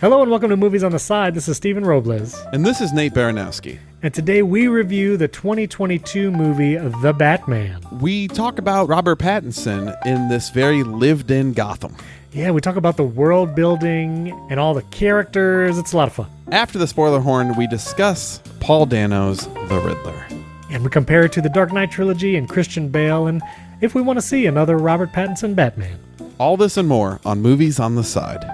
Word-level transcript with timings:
Hello 0.00 0.22
and 0.22 0.30
welcome 0.30 0.48
to 0.50 0.56
Movies 0.56 0.84
on 0.84 0.92
the 0.92 0.98
Side. 1.00 1.34
This 1.34 1.48
is 1.48 1.56
Stephen 1.56 1.84
Robles. 1.84 2.40
And 2.52 2.64
this 2.64 2.80
is 2.80 2.92
Nate 2.92 3.14
Baranowski. 3.14 3.80
And 4.00 4.14
today 4.14 4.42
we 4.42 4.68
review 4.68 5.16
the 5.16 5.26
2022 5.26 6.30
movie 6.30 6.76
The 6.76 7.12
Batman. 7.12 7.84
We 8.00 8.28
talk 8.28 8.60
about 8.60 8.88
Robert 8.88 9.18
Pattinson 9.18 9.92
in 10.06 10.28
this 10.28 10.50
very 10.50 10.84
lived 10.84 11.32
in 11.32 11.52
Gotham. 11.52 11.96
Yeah, 12.30 12.52
we 12.52 12.60
talk 12.60 12.76
about 12.76 12.96
the 12.96 13.02
world 13.02 13.56
building 13.56 14.30
and 14.48 14.60
all 14.60 14.72
the 14.72 14.82
characters. 14.82 15.78
It's 15.78 15.94
a 15.94 15.96
lot 15.96 16.06
of 16.06 16.14
fun. 16.14 16.30
After 16.52 16.78
the 16.78 16.86
spoiler 16.86 17.18
horn, 17.18 17.56
we 17.56 17.66
discuss 17.66 18.40
Paul 18.60 18.86
Dano's 18.86 19.48
The 19.48 19.80
Riddler. 19.84 20.28
And 20.70 20.84
we 20.84 20.90
compare 20.90 21.24
it 21.24 21.32
to 21.32 21.40
the 21.40 21.48
Dark 21.48 21.72
Knight 21.72 21.90
trilogy 21.90 22.36
and 22.36 22.48
Christian 22.48 22.88
Bale, 22.88 23.26
and 23.26 23.42
if 23.80 23.96
we 23.96 24.02
want 24.02 24.16
to 24.16 24.22
see 24.24 24.46
another 24.46 24.78
Robert 24.78 25.10
Pattinson 25.10 25.56
Batman. 25.56 25.98
All 26.38 26.56
this 26.56 26.76
and 26.76 26.86
more 26.86 27.18
on 27.24 27.42
Movies 27.42 27.80
on 27.80 27.96
the 27.96 28.04
Side. 28.04 28.48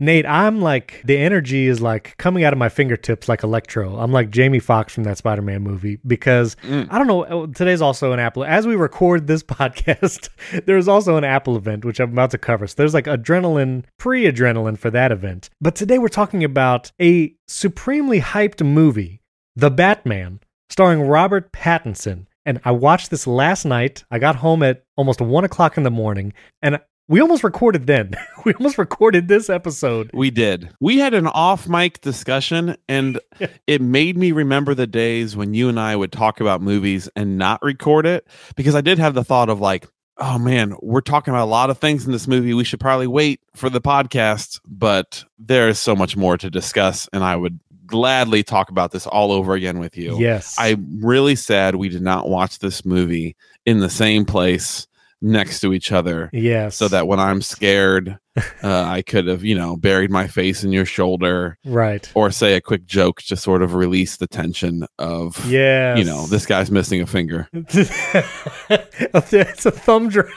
Nate, 0.00 0.24
I'm 0.24 0.60
like 0.62 1.02
the 1.04 1.18
energy 1.18 1.66
is 1.66 1.82
like 1.82 2.16
coming 2.16 2.42
out 2.42 2.54
of 2.54 2.58
my 2.58 2.70
fingertips 2.70 3.28
like 3.28 3.42
electro. 3.42 3.98
I'm 3.98 4.12
like 4.12 4.30
Jamie 4.30 4.58
Foxx 4.58 4.94
from 4.94 5.04
that 5.04 5.18
Spider-Man 5.18 5.62
movie 5.62 5.98
because 6.06 6.56
I 6.64 6.96
don't 6.98 7.06
know. 7.06 7.24
uh, 7.24 7.46
Today's 7.48 7.82
also 7.82 8.12
an 8.12 8.18
Apple. 8.18 8.42
As 8.42 8.66
we 8.66 8.76
record 8.76 9.26
this 9.26 9.42
podcast, 9.44 10.30
there's 10.64 10.88
also 10.88 11.16
an 11.16 11.24
Apple 11.24 11.54
event 11.56 11.84
which 11.84 12.00
I'm 12.00 12.12
about 12.12 12.30
to 12.30 12.38
cover. 12.38 12.66
So 12.66 12.74
there's 12.78 12.94
like 12.94 13.04
adrenaline, 13.04 13.84
pre-adrenaline 13.98 14.78
for 14.78 14.90
that 14.90 15.12
event. 15.12 15.50
But 15.60 15.74
today 15.74 15.98
we're 15.98 16.08
talking 16.08 16.42
about 16.44 16.90
a 17.00 17.34
supremely 17.46 18.20
hyped 18.20 18.64
movie, 18.66 19.20
The 19.54 19.70
Batman, 19.70 20.40
starring 20.70 21.02
Robert 21.02 21.52
Pattinson. 21.52 22.26
And 22.46 22.58
I 22.64 22.70
watched 22.70 23.10
this 23.10 23.26
last 23.26 23.66
night. 23.66 24.02
I 24.10 24.18
got 24.18 24.36
home 24.36 24.62
at 24.62 24.82
almost 24.96 25.20
one 25.20 25.44
o'clock 25.44 25.76
in 25.76 25.82
the 25.82 25.90
morning, 25.90 26.32
and 26.62 26.80
we 27.10 27.20
almost 27.20 27.42
recorded 27.42 27.88
then. 27.88 28.12
we 28.44 28.54
almost 28.54 28.78
recorded 28.78 29.26
this 29.26 29.50
episode. 29.50 30.10
We 30.14 30.30
did. 30.30 30.70
We 30.78 30.98
had 30.98 31.12
an 31.12 31.26
off 31.26 31.68
mic 31.68 32.00
discussion, 32.00 32.76
and 32.88 33.18
it 33.66 33.82
made 33.82 34.16
me 34.16 34.30
remember 34.30 34.74
the 34.74 34.86
days 34.86 35.36
when 35.36 35.52
you 35.52 35.68
and 35.68 35.78
I 35.78 35.96
would 35.96 36.12
talk 36.12 36.40
about 36.40 36.62
movies 36.62 37.10
and 37.16 37.36
not 37.36 37.60
record 37.62 38.06
it 38.06 38.28
because 38.54 38.76
I 38.76 38.80
did 38.80 39.00
have 39.00 39.14
the 39.14 39.24
thought 39.24 39.48
of 39.48 39.60
like, 39.60 39.88
oh 40.18 40.38
man, 40.38 40.76
we're 40.80 41.00
talking 41.00 41.34
about 41.34 41.44
a 41.44 41.50
lot 41.50 41.68
of 41.68 41.78
things 41.78 42.06
in 42.06 42.12
this 42.12 42.28
movie. 42.28 42.54
We 42.54 42.62
should 42.62 42.78
probably 42.78 43.08
wait 43.08 43.40
for 43.56 43.68
the 43.68 43.80
podcast, 43.80 44.60
but 44.64 45.24
there 45.36 45.68
is 45.68 45.80
so 45.80 45.96
much 45.96 46.16
more 46.16 46.38
to 46.38 46.48
discuss, 46.48 47.08
and 47.12 47.24
I 47.24 47.34
would 47.34 47.58
gladly 47.86 48.44
talk 48.44 48.70
about 48.70 48.92
this 48.92 49.08
all 49.08 49.32
over 49.32 49.54
again 49.54 49.80
with 49.80 49.96
you. 49.96 50.16
Yes. 50.20 50.54
I'm 50.60 51.04
really 51.04 51.34
sad 51.34 51.74
we 51.74 51.88
did 51.88 52.02
not 52.02 52.28
watch 52.28 52.60
this 52.60 52.84
movie 52.84 53.34
in 53.66 53.80
the 53.80 53.90
same 53.90 54.24
place 54.24 54.86
next 55.22 55.60
to 55.60 55.72
each 55.72 55.92
other 55.92 56.30
yes. 56.32 56.76
so 56.76 56.88
that 56.88 57.06
when 57.06 57.20
I'm 57.20 57.42
scared, 57.42 58.18
uh, 58.62 58.82
I 58.82 59.02
could 59.02 59.26
have, 59.26 59.44
you 59.44 59.54
know, 59.54 59.76
buried 59.76 60.10
my 60.10 60.26
face 60.26 60.64
in 60.64 60.72
your 60.72 60.84
shoulder 60.84 61.58
right. 61.64 62.10
or 62.14 62.30
say 62.30 62.54
a 62.54 62.60
quick 62.60 62.84
joke 62.86 63.22
to 63.22 63.36
sort 63.36 63.62
of 63.62 63.74
release 63.74 64.16
the 64.16 64.26
tension 64.26 64.86
of, 64.98 65.44
Yes. 65.46 65.98
you 65.98 66.04
know, 66.04 66.26
this 66.26 66.46
guy's 66.46 66.70
missing 66.70 67.00
a 67.02 67.06
finger. 67.06 67.48
it's 67.54 69.66
a 69.66 69.70
thumb 69.70 70.08
drive. 70.08 70.32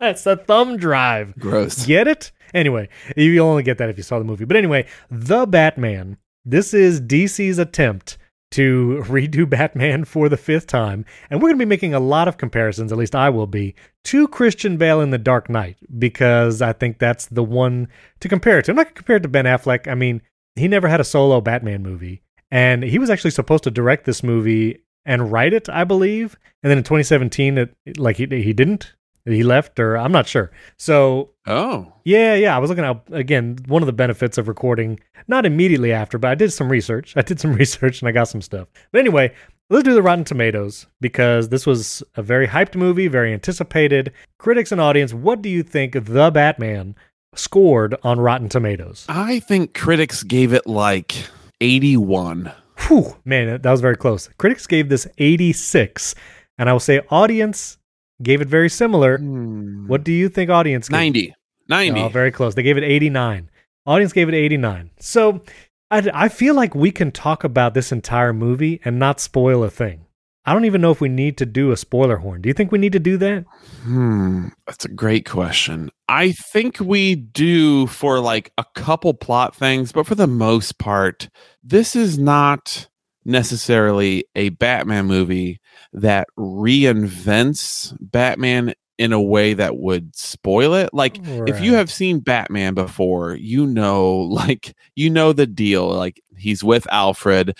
It's 0.00 0.26
a 0.26 0.36
thumb 0.36 0.76
drive. 0.76 1.34
Gross. 1.38 1.86
Get 1.86 2.08
it? 2.08 2.32
Anyway, 2.54 2.88
you'll 3.16 3.48
only 3.48 3.62
get 3.62 3.78
that 3.78 3.88
if 3.88 3.96
you 3.96 4.02
saw 4.02 4.18
the 4.18 4.24
movie. 4.24 4.44
But 4.44 4.56
anyway, 4.56 4.86
The 5.10 5.46
Batman. 5.46 6.18
This 6.44 6.74
is 6.74 7.00
DC's 7.00 7.58
attempt 7.58 8.18
to 8.52 9.02
redo 9.06 9.48
Batman 9.48 10.04
for 10.04 10.28
the 10.28 10.36
fifth 10.36 10.66
time. 10.66 11.04
And 11.30 11.40
we're 11.40 11.48
going 11.48 11.58
to 11.58 11.64
be 11.66 11.68
making 11.68 11.94
a 11.94 12.00
lot 12.00 12.28
of 12.28 12.38
comparisons, 12.38 12.92
at 12.92 12.98
least 12.98 13.14
I 13.14 13.30
will 13.30 13.46
be, 13.46 13.74
to 14.04 14.28
Christian 14.28 14.76
Bale 14.76 15.00
in 15.00 15.10
The 15.10 15.18
Dark 15.18 15.48
Knight, 15.50 15.76
because 15.98 16.62
I 16.62 16.72
think 16.72 16.98
that's 16.98 17.26
the 17.26 17.44
one 17.44 17.88
to 18.20 18.28
compare 18.28 18.58
it 18.58 18.64
to. 18.66 18.72
I'm 18.72 18.76
not 18.76 18.86
going 18.86 18.94
to 18.94 18.98
compare 18.98 19.16
it 19.16 19.22
to 19.22 19.28
Ben 19.28 19.44
Affleck. 19.44 19.88
I 19.88 19.94
mean, 19.94 20.22
he 20.56 20.68
never 20.68 20.88
had 20.88 21.00
a 21.00 21.04
solo 21.04 21.40
Batman 21.40 21.82
movie. 21.82 22.22
And 22.50 22.82
he 22.82 22.98
was 22.98 23.10
actually 23.10 23.30
supposed 23.30 23.64
to 23.64 23.70
direct 23.70 24.04
this 24.04 24.22
movie 24.22 24.82
and 25.04 25.32
write 25.32 25.52
it, 25.52 25.68
I 25.68 25.84
believe. 25.84 26.36
And 26.62 26.70
then 26.70 26.78
in 26.78 26.84
2017, 26.84 27.58
it, 27.58 27.74
like 27.96 28.16
he, 28.16 28.26
he 28.26 28.52
didn't. 28.52 28.92
He 29.24 29.42
left, 29.44 29.78
or 29.78 29.96
I'm 29.96 30.12
not 30.12 30.26
sure. 30.26 30.50
So 30.76 31.30
Oh, 31.46 31.92
yeah, 32.04 32.34
yeah. 32.34 32.54
I 32.54 32.58
was 32.58 32.70
looking 32.70 32.84
at 32.84 33.02
again 33.12 33.58
one 33.66 33.82
of 33.82 33.86
the 33.86 33.92
benefits 33.92 34.38
of 34.38 34.48
recording 34.48 35.00
not 35.28 35.46
immediately 35.46 35.92
after, 35.92 36.18
but 36.18 36.30
I 36.30 36.34
did 36.34 36.52
some 36.52 36.68
research. 36.70 37.14
I 37.16 37.22
did 37.22 37.40
some 37.40 37.52
research 37.54 38.00
and 38.00 38.08
I 38.08 38.12
got 38.12 38.28
some 38.28 38.42
stuff. 38.42 38.68
But 38.92 39.00
anyway, 39.00 39.32
let's 39.70 39.84
do 39.84 39.94
the 39.94 40.02
Rotten 40.02 40.24
Tomatoes 40.24 40.86
because 41.00 41.48
this 41.48 41.66
was 41.66 42.02
a 42.16 42.22
very 42.22 42.46
hyped 42.46 42.74
movie, 42.76 43.08
very 43.08 43.32
anticipated. 43.32 44.12
Critics 44.38 44.72
and 44.72 44.80
audience, 44.80 45.12
what 45.14 45.42
do 45.42 45.48
you 45.48 45.62
think 45.62 45.92
The 45.94 46.30
Batman 46.30 46.94
scored 47.34 47.96
on 48.02 48.20
Rotten 48.20 48.48
Tomatoes? 48.48 49.06
I 49.08 49.40
think 49.40 49.74
critics 49.74 50.22
gave 50.22 50.52
it 50.52 50.66
like 50.66 51.14
81. 51.60 52.52
Whew, 52.88 53.16
man, 53.24 53.60
that 53.62 53.70
was 53.70 53.80
very 53.80 53.96
close. 53.96 54.28
Critics 54.38 54.66
gave 54.66 54.88
this 54.88 55.06
86, 55.18 56.14
and 56.58 56.68
I 56.68 56.72
will 56.72 56.80
say 56.80 57.00
audience 57.10 57.78
gave 58.22 58.40
it 58.40 58.48
very 58.48 58.68
similar. 58.68 59.18
Hmm. 59.18 59.86
What 59.86 60.04
do 60.04 60.12
you 60.12 60.28
think 60.28 60.50
audience 60.50 60.88
gave? 60.88 60.98
90. 60.98 61.34
90. 61.68 62.00
Oh, 62.00 62.08
very 62.08 62.30
close. 62.30 62.54
They 62.54 62.62
gave 62.62 62.76
it 62.76 62.84
89. 62.84 63.50
Audience 63.86 64.12
gave 64.12 64.28
it 64.28 64.34
89. 64.34 64.90
So 64.98 65.42
I, 65.90 66.08
I 66.12 66.28
feel 66.28 66.54
like 66.54 66.74
we 66.74 66.90
can 66.90 67.10
talk 67.12 67.44
about 67.44 67.74
this 67.74 67.92
entire 67.92 68.32
movie 68.32 68.80
and 68.84 68.98
not 68.98 69.20
spoil 69.20 69.64
a 69.64 69.70
thing. 69.70 70.06
I 70.44 70.52
don't 70.52 70.64
even 70.64 70.80
know 70.80 70.90
if 70.90 71.00
we 71.00 71.08
need 71.08 71.38
to 71.38 71.46
do 71.46 71.70
a 71.70 71.76
spoiler 71.76 72.16
horn. 72.16 72.42
Do 72.42 72.48
you 72.48 72.52
think 72.52 72.72
we 72.72 72.78
need 72.78 72.92
to 72.94 72.98
do 72.98 73.16
that? 73.18 73.44
Hmm, 73.82 74.48
that's 74.66 74.84
a 74.84 74.88
great 74.88 75.24
question. 75.24 75.90
I 76.08 76.32
think 76.32 76.80
we 76.80 77.14
do 77.14 77.86
for 77.86 78.18
like 78.18 78.52
a 78.58 78.64
couple 78.74 79.14
plot 79.14 79.54
things, 79.54 79.92
but 79.92 80.06
for 80.06 80.16
the 80.16 80.26
most 80.26 80.78
part, 80.78 81.28
this 81.62 81.94
is 81.94 82.18
not 82.18 82.88
necessarily 83.24 84.24
a 84.34 84.48
Batman 84.48 85.06
movie 85.06 85.60
that 85.92 86.28
reinvents 86.38 87.96
Batman 88.00 88.74
in 88.98 89.12
a 89.12 89.20
way 89.20 89.54
that 89.54 89.76
would 89.78 90.14
spoil 90.14 90.74
it. 90.74 90.90
Like 90.92 91.18
if 91.22 91.60
you 91.60 91.74
have 91.74 91.90
seen 91.90 92.20
Batman 92.20 92.74
before, 92.74 93.34
you 93.34 93.66
know 93.66 94.16
like 94.18 94.74
you 94.94 95.10
know 95.10 95.32
the 95.32 95.46
deal. 95.46 95.88
Like 95.88 96.22
he's 96.36 96.62
with 96.62 96.86
Alfred 96.90 97.56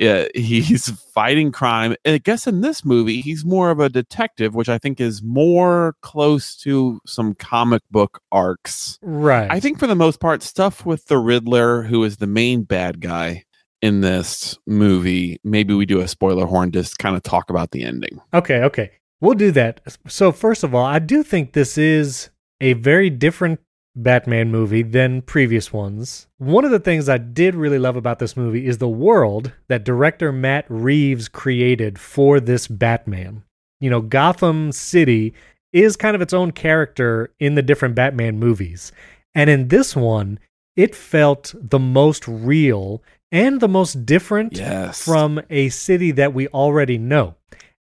uh, 0.00 0.26
he's 0.34 0.90
fighting 1.12 1.52
crime. 1.52 1.94
And 2.04 2.14
I 2.14 2.18
guess 2.18 2.46
in 2.46 2.60
this 2.60 2.84
movie, 2.84 3.20
he's 3.20 3.44
more 3.44 3.70
of 3.70 3.80
a 3.80 3.88
detective, 3.88 4.54
which 4.54 4.68
I 4.68 4.78
think 4.78 5.00
is 5.00 5.22
more 5.22 5.96
close 6.00 6.56
to 6.58 7.00
some 7.06 7.34
comic 7.34 7.82
book 7.90 8.20
arcs. 8.32 8.98
Right. 9.02 9.50
I 9.50 9.60
think 9.60 9.78
for 9.78 9.86
the 9.86 9.94
most 9.94 10.20
part, 10.20 10.42
stuff 10.42 10.84
with 10.84 11.06
the 11.06 11.18
Riddler, 11.18 11.82
who 11.82 12.02
is 12.04 12.16
the 12.16 12.26
main 12.26 12.62
bad 12.62 13.00
guy 13.00 13.44
in 13.84 14.00
this 14.00 14.58
movie, 14.66 15.38
maybe 15.44 15.74
we 15.74 15.84
do 15.84 16.00
a 16.00 16.08
spoiler 16.08 16.46
horn 16.46 16.70
just 16.70 16.98
kind 16.98 17.14
of 17.14 17.22
talk 17.22 17.50
about 17.50 17.72
the 17.72 17.84
ending. 17.84 18.18
Okay, 18.32 18.62
okay. 18.62 18.92
We'll 19.20 19.34
do 19.34 19.50
that. 19.50 19.82
So, 20.08 20.32
first 20.32 20.64
of 20.64 20.74
all, 20.74 20.86
I 20.86 20.98
do 20.98 21.22
think 21.22 21.52
this 21.52 21.76
is 21.76 22.30
a 22.62 22.72
very 22.72 23.10
different 23.10 23.60
Batman 23.94 24.50
movie 24.50 24.82
than 24.82 25.20
previous 25.20 25.70
ones. 25.70 26.28
One 26.38 26.64
of 26.64 26.70
the 26.70 26.80
things 26.80 27.10
I 27.10 27.18
did 27.18 27.54
really 27.54 27.78
love 27.78 27.94
about 27.94 28.20
this 28.20 28.38
movie 28.38 28.66
is 28.66 28.78
the 28.78 28.88
world 28.88 29.52
that 29.68 29.84
director 29.84 30.32
Matt 30.32 30.64
Reeves 30.70 31.28
created 31.28 31.98
for 31.98 32.40
this 32.40 32.66
Batman. 32.66 33.44
You 33.80 33.90
know, 33.90 34.00
Gotham 34.00 34.72
City 34.72 35.34
is 35.74 35.94
kind 35.94 36.16
of 36.16 36.22
its 36.22 36.32
own 36.32 36.52
character 36.52 37.34
in 37.38 37.54
the 37.54 37.62
different 37.62 37.96
Batman 37.96 38.38
movies. 38.38 38.92
And 39.34 39.50
in 39.50 39.68
this 39.68 39.94
one, 39.94 40.38
it 40.74 40.94
felt 40.94 41.54
the 41.60 41.78
most 41.78 42.26
real 42.26 43.02
and 43.34 43.60
the 43.60 43.68
most 43.68 44.06
different 44.06 44.56
Yes. 44.56 45.02
from 45.04 45.42
a 45.50 45.68
city 45.68 46.10
that 46.12 46.32
we 46.32 46.48
already 46.48 46.96
know. 46.96 47.34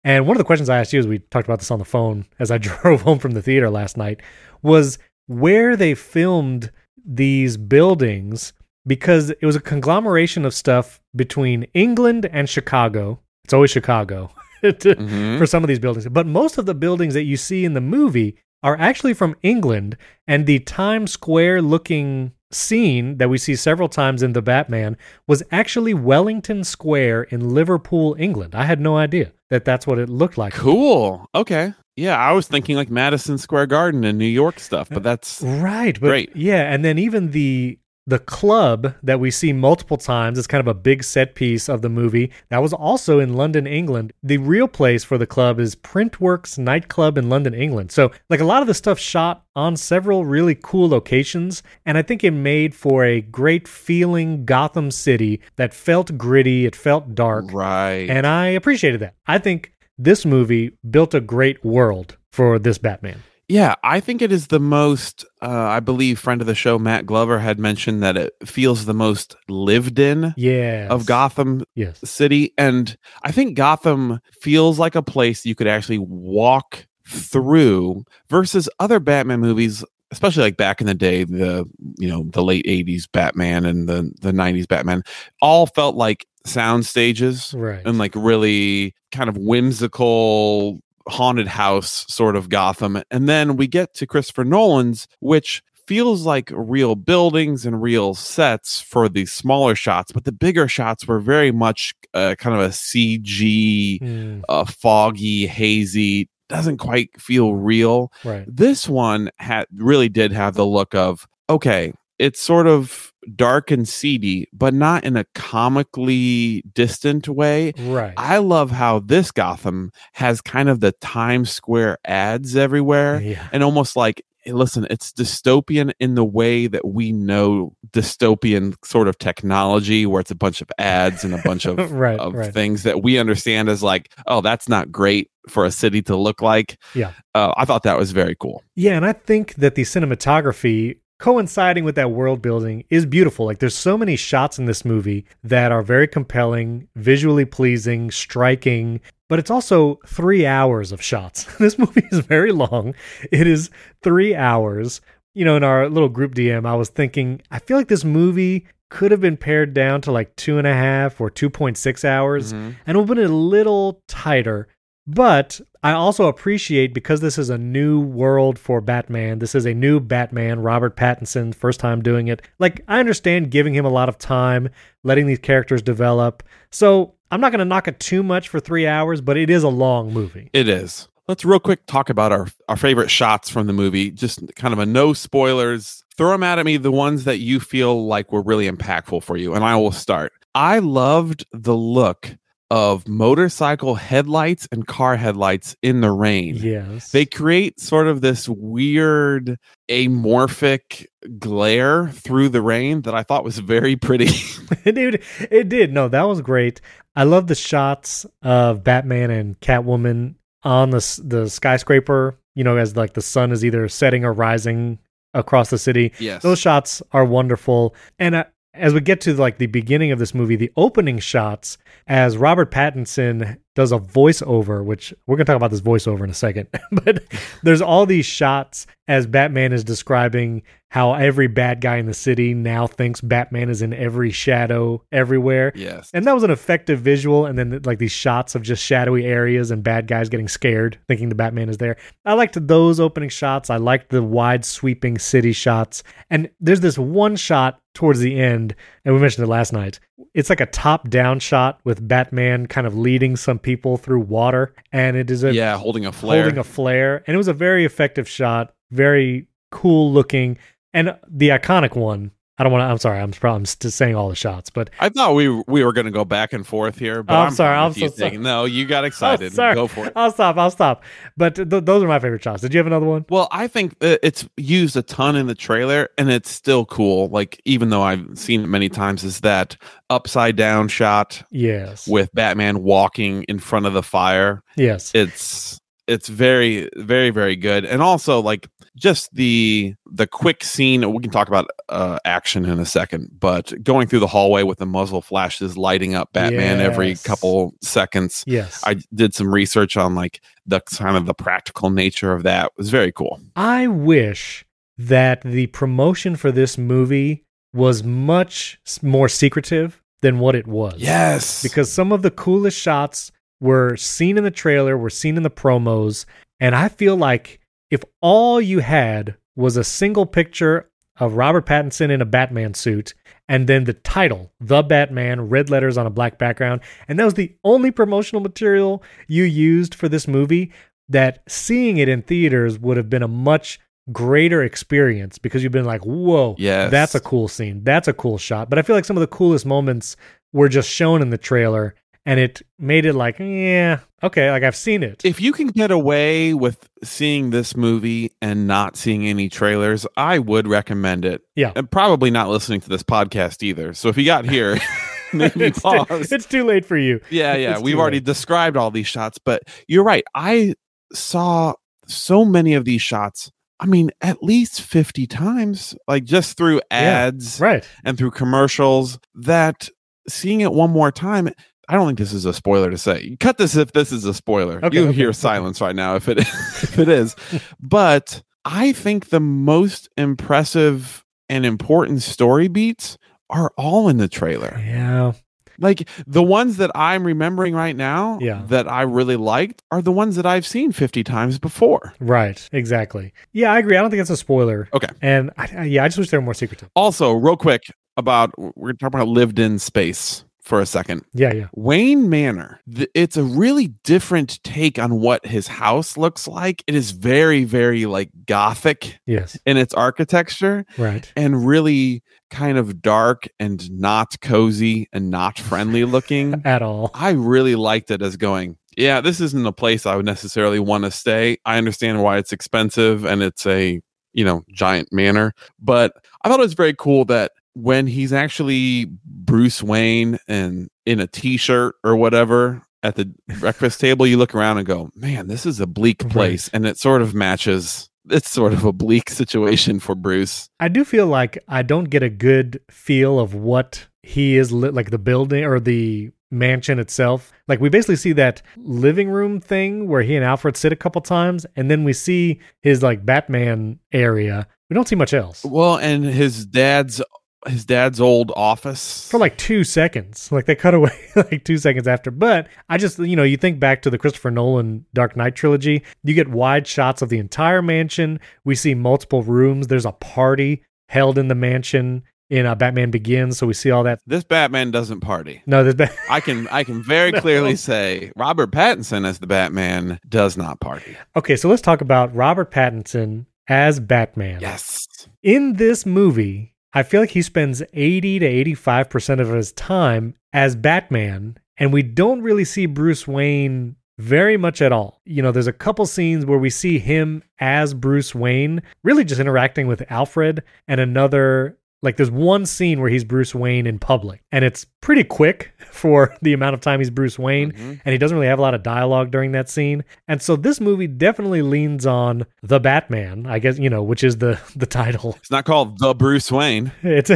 And 0.03 0.27
one 0.27 0.35
of 0.35 0.39
the 0.39 0.43
questions 0.45 0.67
I 0.69 0.79
asked 0.79 0.91
you 0.91 0.99
as 0.99 1.07
we 1.07 1.19
talked 1.19 1.47
about 1.47 1.59
this 1.59 1.71
on 1.71 1.79
the 1.79 1.85
phone 1.85 2.25
as 2.39 2.51
I 2.51 2.57
drove 2.67 3.01
home 3.03 3.19
from 3.19 3.31
the 3.31 3.41
theater 3.41 3.69
last 3.69 3.95
night 3.95 4.19
was 4.61 4.97
where 5.27 5.77
they 5.77 5.93
filmed 5.95 6.71
these 7.05 7.55
buildings 7.57 8.51
because 8.85 9.29
it 9.29 9.43
was 9.45 9.55
a 9.55 9.61
conglomeration 9.61 10.43
of 10.43 10.53
stuff 10.53 10.99
between 11.15 11.63
England 11.73 12.25
and 12.25 12.49
Chicago. 12.49 13.19
It's 13.45 13.53
always 13.53 13.71
Chicago 13.71 14.29
to- 14.61 14.71
Mhm. 14.95 15.37
for 15.37 15.45
some 15.45 15.63
of 15.63 15.67
these 15.69 15.79
buildings. 15.79 16.07
But 16.09 16.27
most 16.27 16.57
of 16.57 16.65
the 16.65 16.73
buildings 16.75 17.13
that 17.13 17.23
you 17.23 17.37
see 17.37 17.63
in 17.63 17.73
the 17.73 17.81
movie 17.81 18.35
are 18.61 18.77
actually 18.79 19.13
from 19.13 19.35
England, 19.41 19.97
and 20.25 20.45
the 20.45 20.59
Times 20.59 21.11
Square 21.11 21.61
looking 21.63 22.31
scene 22.53 23.17
that 23.17 23.29
we 23.29 23.37
see 23.37 23.55
several 23.55 23.89
times 23.89 24.23
in 24.23 24.33
The 24.33 24.41
Batman 24.41 24.97
was 25.27 25.43
actually 25.51 25.93
Wellington 25.93 26.63
Square 26.63 27.23
in 27.23 27.53
Liverpool, 27.53 28.15
England. 28.19 28.55
I 28.55 28.63
had 28.63 28.79
no 28.79 28.97
idea 28.97 29.31
that 29.49 29.65
that's 29.65 29.85
what 29.87 29.99
it 29.99 30.09
looked 30.09 30.37
like. 30.37 30.53
Cool. 30.53 31.25
Okay. 31.35 31.73
Yeah, 31.95 32.17
I 32.17 32.31
was 32.31 32.47
thinking 32.47 32.75
like 32.75 32.89
Madison 32.89 33.37
Square 33.37 33.67
Garden 33.67 34.03
in 34.03 34.17
New 34.17 34.25
York 34.25 34.59
stuff, 34.59 34.89
but 34.89 34.97
uh, 34.97 35.01
that's 35.01 35.41
Right, 35.43 35.99
but 35.99 36.07
Great. 36.07 36.35
yeah, 36.35 36.73
and 36.73 36.83
then 36.83 36.97
even 36.97 37.29
the 37.31 37.77
The 38.05 38.19
club 38.19 38.95
that 39.01 39.21
we 39.21 39.31
see 39.31 39.53
multiple 39.53 39.95
times 39.95 40.37
is 40.37 40.45
kind 40.45 40.59
of 40.59 40.67
a 40.67 40.73
big 40.73 41.05
set 41.05 41.35
piece 41.35 41.69
of 41.69 41.81
the 41.81 41.89
movie. 41.89 42.31
That 42.49 42.61
was 42.61 42.73
also 42.73 43.19
in 43.19 43.35
London, 43.35 43.65
England. 43.65 44.11
The 44.21 44.39
real 44.39 44.67
place 44.67 45.05
for 45.05 45.17
the 45.17 45.25
club 45.25 45.57
is 45.57 45.73
Printworks 45.73 46.57
nightclub 46.57 47.17
in 47.17 47.29
London, 47.29 47.53
England. 47.53 47.93
So, 47.93 48.11
like 48.29 48.41
a 48.41 48.45
lot 48.45 48.61
of 48.61 48.67
the 48.67 48.73
stuff 48.73 48.99
shot 48.99 49.45
on 49.55 49.77
several 49.77 50.25
really 50.25 50.55
cool 50.55 50.89
locations, 50.89 51.63
and 51.85 51.97
I 51.97 52.01
think 52.01 52.25
it 52.25 52.31
made 52.31 52.75
for 52.75 53.05
a 53.05 53.21
great 53.21 53.69
feeling 53.69 54.43
Gotham 54.43 54.91
City 54.91 55.39
that 55.55 55.73
felt 55.73 56.17
gritty, 56.17 56.65
it 56.65 56.75
felt 56.75 57.15
dark. 57.15 57.45
Right. 57.53 58.09
And 58.09 58.27
I 58.27 58.47
appreciated 58.47 58.99
that. 58.99 59.15
I 59.27 59.37
think 59.37 59.71
this 59.97 60.25
movie 60.25 60.77
built 60.89 61.13
a 61.13 61.21
great 61.21 61.63
world 61.63 62.17
for 62.31 62.59
this 62.59 62.77
Batman. 62.77 63.23
Yeah, 63.49 63.75
I 63.83 63.99
think 63.99 64.21
it 64.21 64.31
is 64.31 64.47
the 64.47 64.59
most. 64.59 65.25
Uh, 65.41 65.49
I 65.49 65.79
believe 65.81 66.17
friend 66.19 66.39
of 66.41 66.47
the 66.47 66.55
show 66.55 66.79
Matt 66.79 67.05
Glover 67.05 67.39
had 67.39 67.59
mentioned 67.59 68.01
that 68.01 68.15
it 68.17 68.33
feels 68.45 68.85
the 68.85 68.93
most 68.93 69.35
lived 69.49 69.99
in 69.99 70.33
Yeah. 70.37 70.87
of 70.89 71.05
Gotham 71.05 71.63
Yes. 71.75 71.99
City, 72.09 72.53
and 72.57 72.95
I 73.23 73.31
think 73.31 73.55
Gotham 73.57 74.19
feels 74.41 74.79
like 74.79 74.95
a 74.95 75.01
place 75.03 75.45
you 75.45 75.55
could 75.55 75.67
actually 75.67 75.99
walk 75.99 76.87
through 77.07 78.05
versus 78.29 78.69
other 78.79 78.99
Batman 79.01 79.41
movies, 79.41 79.83
especially 80.11 80.43
like 80.43 80.57
back 80.57 80.79
in 80.79 80.87
the 80.87 80.93
day, 80.93 81.25
the 81.25 81.65
you 81.99 82.07
know 82.07 82.23
the 82.31 82.43
late 82.43 82.65
'80s 82.65 83.07
Batman 83.11 83.65
and 83.65 83.89
the 83.89 84.09
the 84.21 84.31
'90s 84.31 84.67
Batman, 84.67 85.03
all 85.41 85.65
felt 85.67 85.95
like 85.95 86.25
sound 86.45 86.85
stages 86.85 87.53
Right. 87.53 87.81
and 87.85 87.97
like 87.97 88.13
really 88.15 88.95
kind 89.11 89.29
of 89.29 89.37
whimsical 89.37 90.79
haunted 91.07 91.47
house 91.47 92.05
sort 92.07 92.35
of 92.35 92.49
Gotham. 92.49 93.01
And 93.11 93.27
then 93.29 93.57
we 93.57 93.67
get 93.67 93.93
to 93.95 94.07
Christopher 94.07 94.43
Nolan's, 94.43 95.07
which 95.19 95.61
feels 95.85 96.25
like 96.25 96.49
real 96.55 96.95
buildings 96.95 97.65
and 97.65 97.81
real 97.81 98.13
sets 98.13 98.79
for 98.81 99.09
the 99.09 99.25
smaller 99.25 99.75
shots, 99.75 100.11
but 100.13 100.23
the 100.23 100.31
bigger 100.31 100.67
shots 100.67 101.05
were 101.07 101.19
very 101.19 101.51
much 101.51 101.93
uh, 102.13 102.35
kind 102.37 102.55
of 102.55 102.61
a 102.63 102.69
CG, 102.69 103.99
Mm, 104.01 104.41
uh, 104.49 104.65
foggy, 104.65 105.45
hazy. 105.47 106.29
Doesn't 106.49 106.77
quite 106.77 107.09
feel 107.19 107.55
real. 107.55 108.11
right. 108.23 108.45
This 108.47 108.87
one 108.87 109.29
had 109.39 109.65
really 109.75 110.09
did 110.09 110.31
have 110.31 110.55
the 110.55 110.65
look 110.65 110.93
of 110.95 111.27
okay, 111.49 111.93
it's 112.19 112.41
sort 112.41 112.67
of 112.67 113.12
dark 113.35 113.71
and 113.71 113.87
seedy, 113.87 114.47
but 114.53 114.73
not 114.73 115.03
in 115.03 115.17
a 115.17 115.25
comically 115.35 116.63
distant 116.73 117.27
way. 117.27 117.73
Right. 117.79 118.13
I 118.17 118.37
love 118.37 118.71
how 118.71 118.99
this 118.99 119.31
Gotham 119.31 119.91
has 120.13 120.41
kind 120.41 120.69
of 120.69 120.79
the 120.79 120.91
Times 120.93 121.51
Square 121.51 121.97
ads 122.05 122.55
everywhere 122.55 123.21
yeah. 123.21 123.47
and 123.51 123.63
almost 123.63 123.95
like 123.95 124.23
hey, 124.43 124.51
listen, 124.51 124.85
it's 124.89 125.11
dystopian 125.11 125.93
in 125.99 126.15
the 126.15 126.23
way 126.25 126.67
that 126.67 126.85
we 126.85 127.11
know 127.11 127.75
dystopian 127.91 128.75
sort 128.85 129.07
of 129.07 129.17
technology 129.17 130.05
where 130.05 130.19
it's 130.19 130.31
a 130.31 130.35
bunch 130.35 130.61
of 130.61 130.69
ads 130.77 131.23
and 131.23 131.33
a 131.33 131.41
bunch 131.43 131.65
of 131.65 131.91
right. 131.93 132.19
of 132.19 132.33
right. 132.33 132.53
things 132.53 132.83
that 132.83 133.01
we 133.01 133.17
understand 133.17 133.69
as 133.69 133.81
like, 133.81 134.11
oh, 134.27 134.41
that's 134.41 134.67
not 134.67 134.91
great 134.91 135.31
for 135.49 135.65
a 135.65 135.71
city 135.71 136.01
to 136.01 136.15
look 136.15 136.41
like. 136.41 136.77
Yeah. 136.93 137.13
Uh, 137.33 137.53
I 137.57 137.65
thought 137.65 137.83
that 137.83 137.97
was 137.97 138.11
very 138.11 138.35
cool. 138.39 138.63
Yeah, 138.75 138.95
and 138.95 139.05
I 139.05 139.13
think 139.13 139.55
that 139.55 139.75
the 139.75 139.83
cinematography 139.83 140.99
coinciding 141.23 141.85
with 141.85 141.95
that 141.95 142.11
world 142.11 142.41
building 142.41 142.83
is 142.89 143.05
beautiful. 143.05 143.45
Like 143.45 143.59
there's 143.59 143.77
so 143.77 143.97
many 143.97 144.17
shots 144.17 144.59
in 144.59 144.65
this 144.65 144.83
movie 144.83 145.25
that 145.41 145.71
are 145.71 145.81
very 145.81 146.05
compelling, 146.05 146.89
visually 146.97 147.45
pleasing, 147.45 148.11
striking, 148.11 148.99
but 149.29 149.39
it's 149.39 149.49
also 149.49 150.01
3 150.05 150.45
hours 150.45 150.91
of 150.91 151.01
shots. 151.01 151.45
this 151.59 151.79
movie 151.79 152.05
is 152.11 152.19
very 152.19 152.51
long. 152.51 152.93
It 153.31 153.47
is 153.47 153.69
3 154.01 154.35
hours. 154.35 154.99
You 155.33 155.45
know, 155.45 155.55
in 155.55 155.63
our 155.63 155.87
little 155.87 156.09
group 156.09 156.35
DM, 156.35 156.65
I 156.65 156.75
was 156.75 156.89
thinking, 156.89 157.41
I 157.49 157.59
feel 157.59 157.77
like 157.77 157.87
this 157.87 158.03
movie 158.03 158.67
could 158.89 159.11
have 159.11 159.21
been 159.21 159.37
pared 159.37 159.73
down 159.73 160.01
to 160.01 160.11
like 160.11 160.35
two 160.35 160.57
and 160.57 160.67
a 160.67 160.73
half 160.73 161.21
or 161.21 161.31
2.6 161.31 162.03
hours 162.03 162.51
mm-hmm. 162.51 162.71
and 162.85 162.97
it 162.97 162.99
would 162.99 163.07
have 163.07 163.15
been 163.15 163.33
a 163.33 163.35
little 163.35 164.01
tighter. 164.09 164.67
But 165.05 165.59
I 165.81 165.91
also 165.91 166.27
appreciate 166.27 166.93
because 166.93 167.19
this 167.19 167.37
is 167.37 167.49
a 167.49 167.57
new 167.57 167.99
world 167.99 168.57
for 168.57 168.79
Batman. 168.79 169.39
This 169.39 169.53
is 169.53 169.65
a 169.65 169.73
new 169.73 169.99
Batman, 169.99 170.61
Robert 170.61 170.95
Pattinson, 170.95 171.53
first 171.53 171.79
time 171.79 172.01
doing 172.01 172.29
it. 172.29 172.41
Like, 172.59 172.83
I 172.87 172.99
understand 172.99 173.51
giving 173.51 173.73
him 173.75 173.85
a 173.85 173.89
lot 173.89 174.07
of 174.07 174.17
time, 174.17 174.69
letting 175.03 175.27
these 175.27 175.39
characters 175.39 175.81
develop. 175.81 176.41
So 176.71 177.15
I'm 177.31 177.41
not 177.41 177.51
going 177.51 177.59
to 177.59 177.65
knock 177.65 177.87
it 177.87 177.99
too 177.99 178.23
much 178.23 178.47
for 178.47 178.59
three 178.59 178.87
hours, 178.87 179.19
but 179.19 179.37
it 179.37 179.49
is 179.49 179.63
a 179.63 179.69
long 179.69 180.13
movie. 180.13 180.49
It 180.53 180.69
is. 180.69 181.09
Let's 181.27 181.43
real 181.43 181.59
quick 181.59 181.85
talk 181.85 182.09
about 182.09 182.31
our 182.31 182.47
our 182.67 182.75
favorite 182.75 183.09
shots 183.09 183.49
from 183.49 183.65
the 183.67 183.73
movie. 183.73 184.11
Just 184.11 184.55
kind 184.55 184.73
of 184.73 184.79
a 184.79 184.85
no 184.85 185.13
spoilers. 185.13 186.03
Throw 186.17 186.31
them 186.31 186.43
out 186.43 186.59
at 186.59 186.65
me. 186.65 186.75
The 186.75 186.91
ones 186.91 187.23
that 187.23 187.39
you 187.39 187.59
feel 187.61 188.05
like 188.05 188.31
were 188.31 188.41
really 188.41 188.69
impactful 188.69 189.23
for 189.23 189.37
you, 189.37 189.53
and 189.53 189.63
I 189.63 189.77
will 189.77 189.93
start. 189.93 190.33
I 190.53 190.79
loved 190.79 191.45
the 191.51 191.75
look 191.75 192.35
of 192.73 193.07
motorcycle 193.07 193.93
headlights 193.93 194.67
and 194.71 194.87
car 194.87 195.15
headlights 195.15 195.75
in 195.83 196.01
the 196.01 196.09
rain. 196.09 196.55
Yes. 196.55 197.11
They 197.11 197.23
create 197.23 197.79
sort 197.79 198.07
of 198.07 198.21
this 198.21 198.49
weird 198.49 199.59
amorphic 199.91 201.05
glare 201.37 202.09
through 202.09 202.49
the 202.49 202.63
rain 202.63 203.03
that 203.03 203.13
I 203.13 203.21
thought 203.21 203.43
was 203.43 203.59
very 203.59 203.95
pretty. 204.07 204.25
Dude, 204.85 205.21
it 205.51 205.69
did. 205.69 205.93
No, 205.93 206.07
that 206.07 206.23
was 206.23 206.41
great. 206.41 206.81
I 207.15 207.25
love 207.25 207.45
the 207.45 207.53
shots 207.53 208.25
of 208.41 208.83
Batman 208.83 209.29
and 209.29 209.59
Catwoman 209.59 210.33
on 210.63 210.89
the 210.89 211.21
the 211.23 211.51
skyscraper. 211.51 212.39
You 212.55 212.63
know, 212.63 212.77
as 212.77 212.95
like 212.95 213.13
the 213.13 213.21
sun 213.21 213.51
is 213.51 213.63
either 213.63 213.87
setting 213.87 214.25
or 214.25 214.33
rising 214.33 214.97
across 215.35 215.69
the 215.69 215.77
city. 215.77 216.11
yes. 216.19 216.41
Those 216.41 216.59
shots 216.59 217.03
are 217.11 217.25
wonderful. 217.25 217.95
And 218.17 218.33
uh, 218.33 218.45
as 218.73 218.93
we 218.93 219.01
get 219.01 219.21
to 219.21 219.33
like 219.33 219.57
the 219.57 219.67
beginning 219.67 220.11
of 220.11 220.19
this 220.19 220.33
movie, 220.33 220.55
the 220.55 220.71
opening 220.75 221.19
shots, 221.19 221.77
as 222.07 222.37
Robert 222.37 222.71
Pattinson 222.71 223.59
does 223.75 223.91
a 223.91 223.99
voiceover, 223.99 224.83
which 224.83 225.13
we're 225.25 225.35
gonna 225.35 225.45
talk 225.45 225.55
about 225.55 225.71
this 225.71 225.81
voiceover 225.81 226.23
in 226.23 226.29
a 226.29 226.33
second, 226.33 226.67
but 226.91 227.23
there's 227.63 227.81
all 227.81 228.05
these 228.05 228.25
shots 228.25 228.87
as 229.07 229.27
Batman 229.27 229.73
is 229.73 229.83
describing 229.83 230.63
how 230.89 231.13
every 231.13 231.47
bad 231.47 231.81
guy 231.81 231.97
in 231.97 232.05
the 232.05 232.13
city 232.13 232.53
now 232.53 232.85
thinks 232.85 233.19
Batman 233.19 233.67
is 233.67 233.81
in 233.81 233.93
every 233.93 234.29
shadow 234.29 235.03
everywhere. 235.11 235.71
yes. 235.75 236.11
And 236.13 236.25
that 236.25 236.33
was 236.33 236.43
an 236.43 236.51
effective 236.51 236.99
visual. 236.99 237.47
And 237.47 237.57
then 237.57 237.81
like 237.83 237.97
these 237.97 238.11
shots 238.11 238.53
of 238.53 238.61
just 238.61 238.83
shadowy 238.83 239.25
areas 239.25 239.71
and 239.71 239.83
bad 239.83 240.05
guys 240.05 240.29
getting 240.29 240.47
scared, 240.47 240.99
thinking 241.07 241.29
the 241.29 241.35
Batman 241.35 241.67
is 241.67 241.79
there. 241.79 241.97
I 242.25 242.33
liked 242.33 242.67
those 242.67 242.99
opening 242.99 243.29
shots. 243.29 243.71
I 243.71 243.77
liked 243.77 244.09
the 244.09 244.21
wide 244.21 244.63
sweeping 244.63 245.17
city 245.17 245.51
shots. 245.51 246.03
And 246.29 246.49
there's 246.59 246.81
this 246.81 246.97
one 246.97 247.35
shot 247.35 247.81
towards 247.95 248.19
the 248.19 248.39
end, 248.39 248.75
and 249.05 249.13
we 249.13 249.21
mentioned 249.21 249.45
it 249.45 249.49
last 249.49 249.73
night. 249.73 249.99
It's 250.33 250.49
like 250.49 250.61
a 250.61 250.65
top 250.65 251.09
down 251.09 251.39
shot 251.39 251.79
with 251.83 252.07
Batman 252.07 252.65
kind 252.67 252.87
of 252.87 252.97
leading 252.97 253.35
some 253.35 253.59
people 253.63 253.97
through 253.97 254.19
water. 254.19 254.73
And 254.91 255.17
it 255.17 255.31
is 255.31 255.43
a 255.43 255.53
yeah, 255.53 255.77
holding 255.77 256.05
a 256.05 256.11
flare. 256.11 256.43
holding 256.43 256.59
a 256.59 256.63
flare. 256.63 257.23
And 257.25 257.33
it 257.33 257.37
was 257.37 257.47
a 257.47 257.53
very 257.53 257.85
effective 257.85 258.29
shot, 258.29 258.75
very 258.91 259.47
cool 259.71 260.11
looking. 260.11 260.57
And 260.93 261.17
the 261.27 261.49
iconic 261.49 261.95
one, 261.95 262.31
I 262.59 262.63
don't 262.63 262.71
want 262.71 262.81
to, 262.81 262.85
I'm 262.85 262.97
sorry, 262.99 263.19
I'm 263.19 263.31
probably 263.31 263.55
I'm 263.57 263.63
just 263.65 263.97
saying 263.97 264.13
all 264.15 264.29
the 264.29 264.35
shots, 264.35 264.69
but 264.69 264.91
I 264.99 265.09
thought 265.09 265.33
we 265.33 265.49
we 265.67 265.83
were 265.83 265.91
going 265.91 266.05
to 266.05 266.11
go 266.11 266.23
back 266.23 266.53
and 266.53 266.65
forth 266.67 266.99
here, 266.99 267.23
but 267.23 267.33
I'm 267.33 267.47
I'm, 267.47 267.53
sorry, 267.53 267.75
I'm 267.75 267.93
so 267.93 268.07
sorry. 268.09 268.37
No, 268.37 268.65
you 268.65 268.85
got 268.85 269.05
excited. 269.05 269.53
Oh, 269.53 269.55
sorry. 269.55 269.73
Go 269.73 269.87
for 269.87 270.05
it. 270.05 270.13
I'll 270.15 270.31
stop. 270.31 270.55
I'll 270.57 270.69
stop. 270.69 271.03
But 271.35 271.55
th- 271.55 271.67
those 271.67 272.03
are 272.03 272.07
my 272.07 272.19
favorite 272.19 272.43
shots. 272.43 272.61
Did 272.61 272.71
you 272.73 272.77
have 272.77 272.85
another 272.85 273.07
one? 273.07 273.25
Well, 273.27 273.47
I 273.51 273.67
think 273.67 273.93
uh, 274.01 274.17
it's 274.21 274.47
used 274.57 274.95
a 274.95 275.01
ton 275.01 275.35
in 275.35 275.47
the 275.47 275.55
trailer, 275.55 276.09
and 276.19 276.29
it's 276.29 276.51
still 276.51 276.85
cool. 276.85 277.27
Like 277.29 277.59
even 277.65 277.89
though 277.89 278.03
I've 278.03 278.37
seen 278.37 278.61
it 278.63 278.67
many 278.67 278.87
times, 278.87 279.23
is 279.23 279.39
that 279.39 279.75
upside 280.11 280.55
down 280.55 280.89
shot 280.89 281.41
Yes. 281.49 282.07
with 282.07 282.29
Batman 282.33 282.83
walking 282.83 283.43
in 283.43 283.57
front 283.57 283.87
of 283.87 283.93
the 283.93 284.03
fire. 284.03 284.61
yes. 284.77 285.11
It's 285.15 285.79
it's 286.05 286.27
very 286.27 286.87
very 286.97 287.31
very 287.31 287.55
good, 287.55 287.83
and 287.85 288.01
also 288.03 288.41
like 288.41 288.67
just 288.95 289.33
the 289.33 289.95
the 290.11 290.27
quick 290.27 290.63
scene. 290.63 291.11
We 291.13 291.21
can 291.21 291.31
talk 291.31 291.47
about 291.47 291.69
uh, 291.89 292.19
action 292.25 292.65
in 292.65 292.79
a 292.79 292.85
second, 292.85 293.31
but 293.39 293.73
going 293.83 294.07
through 294.07 294.19
the 294.19 294.27
hallway 294.27 294.63
with 294.63 294.77
the 294.77 294.85
muzzle 294.85 295.21
flashes 295.21 295.77
lighting 295.77 296.15
up 296.15 296.33
Batman 296.33 296.79
every 296.79 297.15
couple 297.15 297.73
seconds. 297.81 298.43
yes. 298.47 298.81
I 298.85 298.95
did 299.13 299.33
some 299.33 299.53
research 299.53 299.97
on 299.97 300.15
like 300.15 300.41
the 300.65 300.81
kind 300.81 301.17
of 301.17 301.25
the 301.25 301.33
practical 301.33 301.89
nature 301.89 302.33
of 302.33 302.43
that. 302.43 302.67
It 302.67 302.71
was 302.77 302.89
very 302.89 303.11
cool. 303.11 303.39
I 303.55 303.87
wish 303.87 304.65
that 304.97 305.41
the 305.41 305.67
promotion 305.67 306.35
for 306.35 306.51
this 306.51 306.77
movie 306.77 307.43
was 307.73 308.03
much 308.03 308.79
more 309.01 309.27
secretive 309.27 310.01
than 310.21 310.39
what 310.39 310.55
it 310.55 310.67
was. 310.67 310.95
Yes. 310.97 311.63
Because 311.63 311.91
some 311.91 312.11
of 312.11 312.21
the 312.21 312.31
coolest 312.31 312.79
shots 312.79 313.31
were 313.59 313.97
seen 313.97 314.37
in 314.37 314.43
the 314.43 314.51
trailer, 314.51 314.97
were 314.97 315.09
seen 315.09 315.37
in 315.37 315.43
the 315.43 315.49
promos, 315.49 316.25
and 316.59 316.75
I 316.75 316.89
feel 316.89 317.15
like 317.15 317.59
if 317.93 318.03
all 318.21 318.59
you 318.59 318.79
had 318.79 319.35
was 319.55 319.77
a 319.77 319.83
single 319.83 320.25
picture 320.25 320.89
of 321.17 321.35
Robert 321.35 321.67
Pattinson 321.67 322.09
in 322.09 322.21
a 322.21 322.25
Batman 322.25 322.73
suit 322.73 323.13
and 323.47 323.67
then 323.67 323.83
the 323.83 323.93
title, 323.93 324.51
The 324.59 324.81
Batman, 324.81 325.47
red 325.49 325.69
letters 325.69 325.95
on 325.95 326.07
a 326.07 326.09
black 326.09 326.39
background, 326.39 326.81
and 327.07 327.19
that 327.19 327.25
was 327.25 327.35
the 327.35 327.53
only 327.63 327.91
promotional 327.91 328.41
material 328.41 329.03
you 329.27 329.43
used 329.43 329.93
for 329.93 330.09
this 330.09 330.27
movie, 330.27 330.71
that 331.09 331.43
seeing 331.47 331.97
it 331.97 332.09
in 332.09 332.23
theaters 332.23 332.79
would 332.79 332.97
have 332.97 333.09
been 333.11 333.21
a 333.21 333.27
much 333.27 333.79
greater 334.11 334.63
experience 334.63 335.37
because 335.37 335.61
you've 335.61 335.71
been 335.71 335.85
like, 335.85 336.01
whoa, 336.03 336.55
Yes. 336.57 336.89
that's 336.89 337.13
a 337.13 337.19
cool 337.19 337.47
scene. 337.47 337.83
That's 337.83 338.07
a 338.07 338.13
cool 338.13 338.39
shot. 338.39 338.69
But 338.69 338.79
I 338.79 338.81
feel 338.81 338.95
like 338.95 339.05
some 339.05 339.17
of 339.17 339.21
the 339.21 339.27
coolest 339.27 339.65
moments 339.67 340.15
were 340.51 340.67
just 340.69 340.89
shown 340.89 341.21
in 341.21 341.29
the 341.29 341.37
trailer 341.37 341.93
and 342.25 342.39
it 342.39 342.61
made 342.79 343.05
it 343.05 343.13
like, 343.13 343.37
yeah, 343.37 343.99
okay, 344.23 344.49
like 344.51 344.63
I've 344.63 344.75
seen 344.75 345.03
it. 345.03 345.23
if 345.25 345.39
you 345.41 345.51
can 345.51 345.67
get 345.67 345.91
away 345.91 346.53
with 346.53 346.89
seeing 347.03 347.49
this 347.51 347.75
movie 347.75 348.31
and 348.41 348.67
not 348.67 348.95
seeing 348.97 349.27
any 349.27 349.49
trailers, 349.49 350.05
I 350.17 350.39
would 350.39 350.67
recommend 350.67 351.25
it. 351.25 351.41
Yeah. 351.55 351.73
And 351.75 351.89
probably 351.91 352.31
not 352.31 352.49
listening 352.49 352.81
to 352.81 352.89
this 352.89 353.03
podcast 353.03 353.61
either. 353.63 353.93
So 353.93 354.09
if 354.09 354.17
you 354.17 354.25
got 354.25 354.45
here, 354.45 354.77
maybe 355.33 355.65
it's, 355.65 355.79
pause. 355.79 356.07
too, 356.07 356.35
it's 356.35 356.45
too 356.45 356.63
late 356.63 356.85
for 356.85 356.97
you. 356.97 357.19
yeah, 357.29 357.55
yeah. 357.57 357.73
it's 357.73 357.81
We've 357.81 357.99
already 357.99 358.17
late. 358.17 358.25
described 358.25 358.77
all 358.77 358.91
these 358.91 359.07
shots, 359.07 359.37
but 359.37 359.61
you're 359.87 360.03
right. 360.03 360.23
I 360.33 360.73
saw 361.13 361.73
so 362.07 362.43
many 362.45 362.73
of 362.73 362.85
these 362.85 363.01
shots. 363.01 363.51
I 363.79 363.85
mean, 363.85 364.11
at 364.21 364.41
least 364.41 364.81
50 364.81 365.27
times, 365.27 365.95
like 366.07 366.23
just 366.23 366.55
through 366.57 366.79
ads 366.89 367.59
Right. 367.59 367.85
and 368.05 368.17
through 368.17 368.31
commercials, 368.31 369.19
that 369.35 369.89
seeing 370.29 370.61
it 370.61 370.71
one 370.71 370.89
more 370.91 371.11
time, 371.11 371.49
I 371.89 371.95
don't 371.95 372.07
think 372.07 372.17
this 372.19 372.33
is 372.33 372.45
a 372.45 372.53
spoiler 372.53 372.89
to 372.89 372.97
say. 372.97 373.35
Cut 373.39 373.57
this 373.57 373.75
if 373.75 373.91
this 373.91 374.11
is 374.11 374.25
a 374.25 374.33
spoiler. 374.33 374.83
Okay, 374.83 374.97
you 374.97 375.03
okay, 375.07 375.13
hear 375.13 375.29
okay. 375.29 375.33
silence 375.37 375.81
right 375.81 375.95
now 375.95 376.15
if 376.15 376.27
it 376.29 376.37
if 376.39 376.97
it 376.99 377.09
is. 377.09 377.35
but 377.79 378.41
I 378.65 378.93
think 378.93 379.29
the 379.29 379.39
most 379.41 380.07
impressive 380.17 381.23
and 381.49 381.65
important 381.65 382.21
story 382.21 382.67
beats 382.67 383.17
are 383.49 383.71
all 383.77 384.07
in 384.09 384.17
the 384.17 384.27
trailer. 384.27 384.79
Yeah. 384.85 385.33
Like 385.79 386.07
the 386.27 386.43
ones 386.43 386.77
that 386.77 386.91
I'm 386.95 387.25
remembering 387.25 387.73
right 387.73 387.95
now 387.95 388.37
Yeah. 388.39 388.61
that 388.67 388.87
I 388.87 389.01
really 389.01 389.35
liked 389.35 389.81
are 389.91 390.01
the 390.01 390.11
ones 390.11 390.35
that 390.35 390.45
I've 390.45 390.65
seen 390.67 390.91
50 390.91 391.23
times 391.23 391.57
before. 391.59 392.13
Right. 392.19 392.69
Exactly. 392.71 393.33
Yeah, 393.53 393.73
I 393.73 393.79
agree. 393.79 393.97
I 393.97 394.01
don't 394.01 394.11
think 394.11 394.21
it's 394.21 394.29
a 394.29 394.37
spoiler. 394.37 394.87
Okay. 394.93 395.07
And 395.21 395.49
I, 395.57 395.85
yeah, 395.85 396.03
I 396.03 396.07
just 396.07 396.17
wish 396.19 396.29
there 396.29 396.39
were 396.39 396.45
more 396.45 396.53
secretive. 396.53 396.89
Also, 396.95 397.31
real 397.33 397.57
quick 397.57 397.83
about 398.17 398.53
we're 398.77 398.93
talking 398.93 399.07
about 399.19 399.27
lived 399.27 399.57
in 399.57 399.79
space 399.79 400.45
for 400.63 400.79
a 400.79 400.85
second. 400.85 401.23
Yeah. 401.33 401.53
Yeah. 401.53 401.67
Wayne 401.73 402.29
Manor, 402.29 402.79
th- 402.93 403.09
it's 403.13 403.35
a 403.37 403.43
really 403.43 403.87
different 404.03 404.63
take 404.63 404.97
on 404.97 405.19
what 405.19 405.45
his 405.45 405.67
house 405.67 406.17
looks 406.17 406.47
like. 406.47 406.83
It 406.87 406.95
is 406.95 407.11
very, 407.11 407.63
very 407.65 408.05
like 408.05 408.29
gothic 408.45 409.19
Yes. 409.25 409.57
in 409.65 409.75
its 409.77 409.93
architecture 409.93 410.85
Right. 410.97 411.31
and 411.35 411.67
really 411.67 412.23
kind 412.49 412.77
of 412.77 413.01
dark 413.01 413.47
and 413.59 413.91
not 413.91 414.39
cozy 414.41 415.09
and 415.11 415.29
not 415.29 415.59
friendly 415.59 416.05
looking. 416.05 416.61
At 416.65 416.81
all. 416.81 417.11
I 417.13 417.31
really 417.31 417.75
liked 417.75 418.09
it 418.11 418.21
as 418.21 418.37
going, 418.37 418.77
yeah, 418.95 419.19
this 419.21 419.41
isn't 419.41 419.65
a 419.65 419.71
place 419.73 420.05
I 420.05 420.15
would 420.15 420.25
necessarily 420.25 420.79
want 420.79 421.03
to 421.03 421.11
stay. 421.11 421.57
I 421.65 421.77
understand 421.77 422.21
why 422.23 422.37
it's 422.37 422.53
expensive 422.53 423.25
and 423.25 423.41
it's 423.43 423.65
a, 423.65 423.99
you 424.33 424.45
know, 424.45 424.63
giant 424.71 425.09
manor, 425.11 425.53
but 425.79 426.13
I 426.43 426.47
thought 426.49 426.59
it 426.59 426.63
was 426.63 426.73
very 426.75 426.93
cool 426.93 427.25
that 427.25 427.51
when 427.73 428.07
he's 428.07 428.33
actually 428.33 429.05
Bruce 429.25 429.81
Wayne 429.83 430.37
and 430.47 430.89
in 431.05 431.19
a 431.19 431.27
t-shirt 431.27 431.95
or 432.03 432.15
whatever 432.15 432.81
at 433.01 433.15
the 433.15 433.33
breakfast 433.59 433.99
table, 433.99 434.25
you 434.27 434.37
look 434.37 434.55
around 434.55 434.77
and 434.77 434.87
go, 434.87 435.09
man, 435.15 435.47
this 435.47 435.65
is 435.65 435.79
a 435.79 435.87
bleak 435.87 436.23
Right. 436.23 436.31
place. 436.31 436.69
And 436.73 436.85
it 436.85 436.97
sort 436.97 437.21
of 437.21 437.33
matches. 437.33 438.09
It's 438.29 438.49
sort 438.49 438.71
of 438.73 438.85
a 438.85 438.93
bleak 438.93 439.29
situation 439.29 439.99
for 439.99 440.15
Bruce. 440.15 440.69
I 440.79 440.87
do 440.87 441.03
feel 441.03 441.27
like 441.27 441.57
I 441.67 441.81
don't 441.81 442.05
get 442.05 442.23
a 442.23 442.29
good 442.29 442.79
feel 442.89 443.39
of 443.39 443.53
what 443.53 444.07
he 444.21 444.55
is 444.55 444.71
li- 444.71 444.89
like 444.91 445.09
the 445.11 445.17
building 445.17 445.65
or 445.65 445.81
the 445.81 446.31
mansion 446.49 446.99
itself. 446.99 447.51
Like 447.67 447.81
we 447.81 447.89
basically 447.89 448.15
see 448.15 448.31
that 448.33 448.61
living 448.77 449.29
room 449.29 449.59
thing 449.59 450.07
where 450.07 450.21
he 450.21 450.35
and 450.37 450.45
Alfred 450.45 450.77
sit 450.77 450.93
a 450.93 450.95
couple 450.95 451.19
times, 451.21 451.65
and 451.75 451.91
then 451.91 452.05
we 452.05 452.13
see 452.13 452.61
his 452.81 453.03
like 453.03 453.25
Batman 453.25 453.99
area. 454.13 454.67
We 454.89 454.93
don't 454.93 455.07
see 455.07 455.15
much 455.15 455.33
else 455.33 455.65
Well, 455.65 455.97
and 455.97 456.23
his 456.23 456.65
dad's 456.65 457.21
his 457.67 457.85
dad's 457.85 458.19
old 458.21 458.51
office 458.55 459.29
for 459.29 459.39
like 459.39 459.57
two 459.57 459.83
seconds. 459.83 460.51
Like 460.51 460.65
they 460.65 460.75
cut 460.75 460.93
away 460.93 461.11
like 461.35 461.63
two 461.63 461.77
seconds 461.77 462.07
after. 462.07 462.31
But 462.31 462.67
I 462.89 462.97
just 462.97 463.19
you 463.19 463.35
know 463.35 463.43
you 463.43 463.57
think 463.57 463.79
back 463.79 464.01
to 464.03 464.09
the 464.09 464.17
Christopher 464.17 464.51
Nolan 464.51 465.05
Dark 465.13 465.35
Knight 465.35 465.55
trilogy. 465.55 466.03
You 466.23 466.33
get 466.33 466.47
wide 466.49 466.87
shots 466.87 467.21
of 467.21 467.29
the 467.29 467.37
entire 467.37 467.81
mansion. 467.81 468.39
We 468.65 468.75
see 468.75 468.95
multiple 468.95 469.43
rooms. 469.43 469.87
There's 469.87 470.05
a 470.05 470.11
party 470.11 470.83
held 471.09 471.37
in 471.37 471.47
the 471.47 471.55
mansion 471.55 472.23
in 472.49 472.65
uh, 472.65 472.75
Batman 472.75 473.09
Begins, 473.09 473.57
so 473.57 473.65
we 473.65 473.73
see 473.73 473.89
all 473.89 474.03
that 474.03 474.19
this 474.27 474.43
Batman 474.43 474.91
doesn't 474.91 475.21
party. 475.21 475.63
No, 475.65 475.83
there's 475.83 475.95
been 475.95 476.09
I 476.29 476.39
can 476.39 476.67
I 476.67 476.83
can 476.83 477.01
very 477.01 477.31
No. 477.33 477.41
clearly 477.41 477.75
say 477.75 478.31
Robert 478.35 478.71
Pattinson 478.71 479.25
as 479.25 479.39
the 479.39 479.47
Batman 479.47 480.19
does 480.27 480.57
not 480.57 480.79
party. 480.79 481.15
okay. 481.35 481.55
So 481.55 481.69
let's 481.69 481.81
talk 481.81 482.01
about 482.01 482.35
Robert 482.35 482.71
Pattinson 482.71 483.45
as 483.67 483.99
Batman. 483.99 484.59
Yes. 484.59 485.07
In 485.41 485.73
this 485.73 486.05
movie, 486.05 486.72
I 486.93 487.03
feel 487.03 487.21
like 487.21 487.31
he 487.31 487.41
spends 487.41 487.81
eighty 487.93 488.39
to 488.39 488.45
eighty-five 488.45 489.09
percent 489.09 489.41
of 489.41 489.49
his 489.49 489.71
time 489.71 490.35
as 490.53 490.75
Batman, 490.75 491.57
and 491.77 491.91
we 491.91 492.03
don't 492.03 492.41
really 492.41 492.65
see 492.65 492.85
Bruce 492.85 493.27
Wayne 493.27 493.95
very 494.19 494.57
much 494.57 494.81
at 494.81 494.91
all. 494.91 495.19
You 495.25 495.41
know, 495.41 495.51
there's 495.51 495.67
a 495.67 495.73
couple 495.73 496.05
scenes 496.05 496.45
where 496.45 496.59
we 496.59 496.69
see 496.69 496.99
him 496.99 497.43
as 497.59 497.93
Bruce 497.93 498.35
Wayne, 498.35 498.83
really 499.03 499.25
just 499.25 499.41
interacting 499.41 499.87
with 499.87 500.09
Alfred, 500.11 500.63
and 500.87 501.01
another. 501.01 501.77
Like 502.03 502.17
there's 502.17 502.29
one 502.29 502.65
scene 502.65 502.99
where 502.99 503.09
he's 503.09 503.23
Bruce 503.23 503.55
Wayne 503.55 503.87
in 503.87 503.97
public, 503.97 504.43
and 504.51 504.65
it's 504.65 504.85
pretty 505.01 505.23
quick 505.23 505.72
for 505.93 506.35
the 506.41 506.53
amount 506.53 506.73
of 506.73 506.81
time 506.81 506.99
he's 506.99 507.09
Bruce 507.09 507.37
Wayne 507.39 507.71
Mhm. 507.71 508.01
and 508.03 508.11
he 508.11 508.17
doesn't 508.17 508.35
really 508.35 508.47
have 508.49 508.59
a 508.59 508.61
lot 508.61 508.73
of 508.73 508.83
dialogue 508.83 509.31
during 509.31 509.51
that 509.53 509.69
scene. 509.69 510.03
And 510.27 510.41
so 510.41 510.55
this 510.55 510.81
movie 510.81 511.07
definitely 511.07 511.61
leans 511.61 512.05
on 512.05 512.45
the 512.61 512.79
Batman, 512.79 513.45
I 513.47 513.59
guess, 513.59 513.77
you 513.79 513.89
know, 513.89 514.03
which 514.03 514.23
is 514.23 514.37
the 514.37 514.59
the 514.75 514.85
title. 514.85 515.35
It's 515.39 515.51
not 515.51 515.65
called 515.65 515.99
the 515.99 516.13
Bruce 516.13 516.51
Wayne. 516.51 516.91
It's 517.03 517.31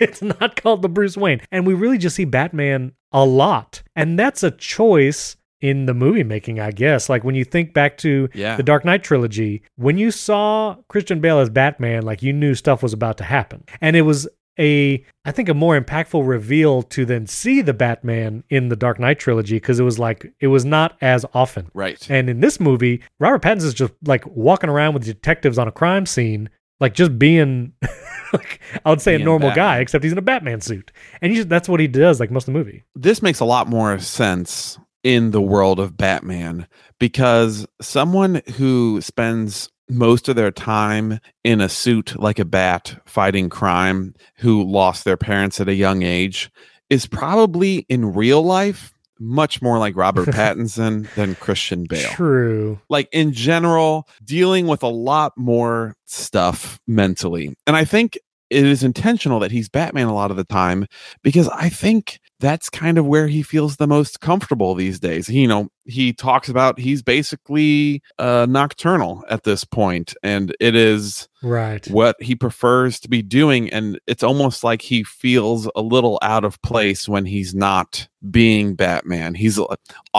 it's 0.00 0.22
not 0.22 0.60
called 0.60 0.82
the 0.82 0.88
Bruce 0.88 1.16
Wayne. 1.16 1.40
And 1.52 1.66
we 1.66 1.74
really 1.74 1.98
just 1.98 2.16
see 2.16 2.24
Batman 2.24 2.92
a 3.12 3.24
lot. 3.24 3.82
And 3.94 4.18
that's 4.18 4.42
a 4.42 4.50
choice 4.50 5.36
in 5.60 5.86
the 5.86 5.94
movie 5.94 6.24
making, 6.24 6.60
I 6.60 6.72
guess. 6.72 7.08
Like 7.08 7.24
when 7.24 7.34
you 7.34 7.44
think 7.44 7.72
back 7.72 7.96
to 7.98 8.28
Yeah. 8.34 8.56
the 8.56 8.62
Dark 8.62 8.84
Knight 8.84 9.02
trilogy, 9.02 9.62
when 9.76 9.96
you 9.96 10.10
saw 10.10 10.76
Christian 10.88 11.20
Bale 11.20 11.38
as 11.38 11.48
Batman, 11.48 12.02
like 12.02 12.22
you 12.22 12.32
knew 12.32 12.54
stuff 12.54 12.82
was 12.82 12.92
about 12.92 13.16
to 13.18 13.24
happen. 13.24 13.64
And 13.80 13.96
it 13.96 14.02
was 14.02 14.28
a 14.58 15.04
I 15.24 15.32
think 15.32 15.48
a 15.48 15.54
more 15.54 15.80
impactful 15.80 16.26
reveal 16.26 16.82
to 16.82 17.04
then 17.04 17.26
see 17.26 17.60
the 17.60 17.74
Batman 17.74 18.44
in 18.50 18.68
the 18.68 18.76
Dark 18.76 18.98
Knight 18.98 19.18
trilogy 19.18 19.56
because 19.56 19.80
it 19.80 19.84
was 19.84 19.98
like 19.98 20.32
it 20.40 20.48
was 20.48 20.64
not 20.64 20.96
as 21.00 21.24
often. 21.34 21.70
Right. 21.74 22.04
And 22.10 22.28
in 22.28 22.40
this 22.40 22.60
movie, 22.60 23.02
Robert 23.18 23.42
Pattinson's 23.42 23.74
just 23.74 23.92
like 24.04 24.26
walking 24.26 24.70
around 24.70 24.94
with 24.94 25.04
detectives 25.04 25.58
on 25.58 25.68
a 25.68 25.72
crime 25.72 26.06
scene, 26.06 26.50
like 26.80 26.94
just 26.94 27.18
being 27.18 27.72
like 28.32 28.60
I 28.84 28.90
would 28.90 29.00
say 29.00 29.14
a 29.14 29.18
Being 29.18 29.26
normal 29.26 29.54
guy, 29.54 29.78
except 29.78 30.04
he's 30.04 30.12
in 30.12 30.18
a 30.18 30.22
Batman 30.22 30.60
suit. 30.60 30.92
And 31.20 31.32
he 31.32 31.36
just, 31.36 31.48
that's 31.48 31.68
what 31.68 31.80
he 31.80 31.88
does 31.88 32.20
like 32.20 32.30
most 32.30 32.48
of 32.48 32.54
the 32.54 32.58
movie. 32.58 32.84
this 32.94 33.22
makes 33.22 33.40
a 33.40 33.44
lot 33.44 33.68
more 33.68 33.98
sense 33.98 34.78
in 35.02 35.30
the 35.32 35.42
world 35.42 35.78
of 35.78 35.96
Batman 35.96 36.66
because 36.98 37.66
someone 37.80 38.40
who 38.56 39.00
spends 39.02 39.68
most 39.88 40.28
of 40.28 40.36
their 40.36 40.50
time 40.50 41.20
in 41.42 41.60
a 41.60 41.68
suit 41.68 42.18
like 42.18 42.38
a 42.38 42.44
bat 42.44 42.96
fighting 43.04 43.48
crime 43.48 44.14
who 44.38 44.62
lost 44.62 45.04
their 45.04 45.16
parents 45.16 45.60
at 45.60 45.68
a 45.68 45.74
young 45.74 46.02
age 46.02 46.50
is 46.90 47.06
probably 47.06 47.86
in 47.88 48.12
real 48.14 48.42
life 48.42 48.92
much 49.20 49.62
more 49.62 49.78
like 49.78 49.96
Robert 49.96 50.28
Pattinson 50.30 51.12
than 51.14 51.34
Christian 51.36 51.84
Bale. 51.88 52.10
True. 52.10 52.80
like 52.88 53.08
in 53.12 53.32
general 53.32 54.08
dealing 54.24 54.66
with 54.66 54.82
a 54.82 54.88
lot 54.88 55.32
more 55.36 55.94
stuff 56.06 56.78
mentally 56.86 57.56
and 57.66 57.76
i 57.76 57.84
think 57.84 58.18
it 58.54 58.64
is 58.64 58.82
intentional 58.82 59.40
that 59.40 59.50
he's 59.50 59.68
batman 59.68 60.06
a 60.06 60.14
lot 60.14 60.30
of 60.30 60.36
the 60.36 60.44
time 60.44 60.86
because 61.22 61.48
i 61.50 61.68
think 61.68 62.20
that's 62.40 62.68
kind 62.68 62.98
of 62.98 63.06
where 63.06 63.26
he 63.26 63.42
feels 63.42 63.76
the 63.76 63.86
most 63.86 64.20
comfortable 64.20 64.74
these 64.74 65.00
days. 65.00 65.30
You 65.30 65.48
know 65.48 65.68
he 65.86 66.12
talks 66.12 66.48
about 66.48 66.78
he's 66.78 67.02
basically 67.02 68.02
uh 68.18 68.46
nocturnal 68.48 69.24
at 69.30 69.44
this 69.44 69.64
point 69.64 70.14
and 70.22 70.54
it 70.60 70.74
is 70.74 71.28
Right. 71.44 71.86
what 71.88 72.16
he 72.22 72.34
prefers 72.34 72.98
to 73.00 73.08
be 73.08 73.20
doing 73.22 73.68
and 73.70 74.00
it's 74.06 74.22
almost 74.22 74.64
like 74.64 74.80
he 74.82 75.04
feels 75.04 75.68
a 75.76 75.82
little 75.82 76.18
out 76.22 76.44
of 76.44 76.60
place 76.62 77.06
when 77.08 77.26
he's 77.26 77.54
not 77.54 78.08
being 78.30 78.74
batman 78.74 79.34
he's 79.34 79.58
uh, 79.58 79.66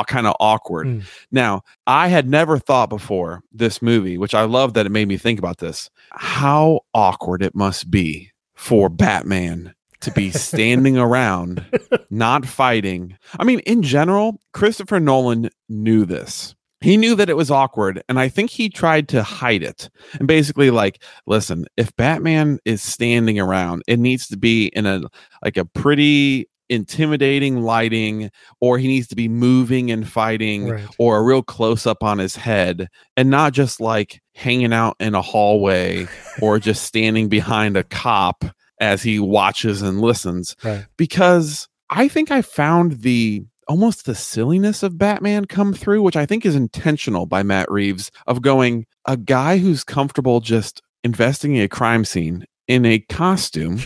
kind 0.08 0.28
of 0.28 0.36
awkward 0.40 0.88
Mm. 0.88 1.04
now 1.32 1.64
i 1.88 2.08
had 2.08 2.30
never 2.30 2.60
thought 2.60 2.90
before 2.90 3.42
this 3.52 3.82
movie 3.82 4.18
which 4.20 4.36
i 4.36 4.44
love 4.44 4.76
that 4.76 4.86
it 4.86 4.92
made 4.92 5.08
me 5.08 5.18
think 5.18 5.40
about 5.40 5.58
this 5.58 5.90
how 6.12 6.82
awkward 6.94 7.42
it 7.42 7.56
must 7.56 7.90
be 7.90 8.30
for 8.54 8.88
batman 8.88 9.74
to 10.02 10.12
be 10.12 10.30
standing 10.30 10.98
around 10.98 11.66
not 12.12 12.46
fighting 12.46 13.18
i 13.40 13.44
mean 13.44 13.60
in 13.62 13.82
general 13.82 14.40
christopher 14.54 15.00
nolan 15.00 15.50
knew 15.70 16.06
this 16.06 16.54
he 16.86 16.96
knew 16.98 17.16
that 17.16 17.30
it 17.30 17.36
was 17.36 17.52
awkward 17.52 18.02
and 18.08 18.20
i 18.20 18.30
think 18.30 18.50
he 18.50 18.70
tried 18.70 19.08
to 19.10 19.22
hide 19.24 19.64
it 19.64 19.90
and 20.20 20.28
basically 20.28 20.70
like 20.72 21.02
listen 21.28 21.66
if 21.78 21.94
batman 21.96 22.60
is 22.66 22.82
standing 22.82 23.40
around 23.40 23.82
it 23.88 24.00
needs 24.00 24.28
to 24.28 24.38
be 24.38 24.68
in 24.68 24.86
a 24.86 25.02
like 25.44 25.58
a 25.58 25.66
pretty 25.66 26.48
intimidating 26.70 27.62
lighting 27.62 28.32
or 28.60 28.78
he 28.78 28.88
needs 28.88 29.08
to 29.08 29.16
be 29.16 29.28
moving 29.28 29.92
and 29.92 30.08
fighting 30.08 30.68
Right. 30.68 30.86
or 30.98 31.18
a 31.18 31.22
real 31.24 31.44
close 31.44 31.86
up 31.86 32.02
on 32.04 32.18
his 32.18 32.36
head 32.36 32.88
and 33.18 33.30
not 33.30 33.54
just 33.54 33.80
like 33.80 34.20
hanging 34.34 34.74
out 34.74 34.96
in 35.00 35.14
a 35.14 35.22
hallway 35.22 36.08
or 36.42 36.58
just 36.60 36.84
standing 36.84 37.30
behind 37.30 37.78
a 37.78 37.84
cop 37.84 38.46
as 38.80 39.04
he 39.04 39.20
watches 39.20 39.82
and 39.82 40.02
listens 40.02 40.56
Right. 40.64 40.86
because 40.98 41.68
I 41.90 42.08
think 42.08 42.32
I 42.32 42.42
found 42.42 43.02
the 43.02 43.46
almost 43.68 44.06
the 44.06 44.16
silliness 44.16 44.84
of 44.84 44.98
Batman 44.98 45.46
come 45.46 45.74
through, 45.74 46.02
which 46.02 46.16
I 46.16 46.26
think 46.26 46.46
is 46.46 46.56
intentional 46.56 47.26
by 47.26 47.44
Matt 47.44 47.70
Reeves 47.72 48.12
of 48.28 48.42
going 48.42 48.86
a 49.06 49.18
guy 49.18 49.58
who's 49.58 49.84
comfortable 49.84 50.40
just 50.40 50.82
investing 51.04 51.56
in 51.56 51.64
a 51.64 51.68
crime 51.68 52.06
scene 52.06 52.46
in 52.68 52.86
a 52.86 53.00
costume 53.00 53.80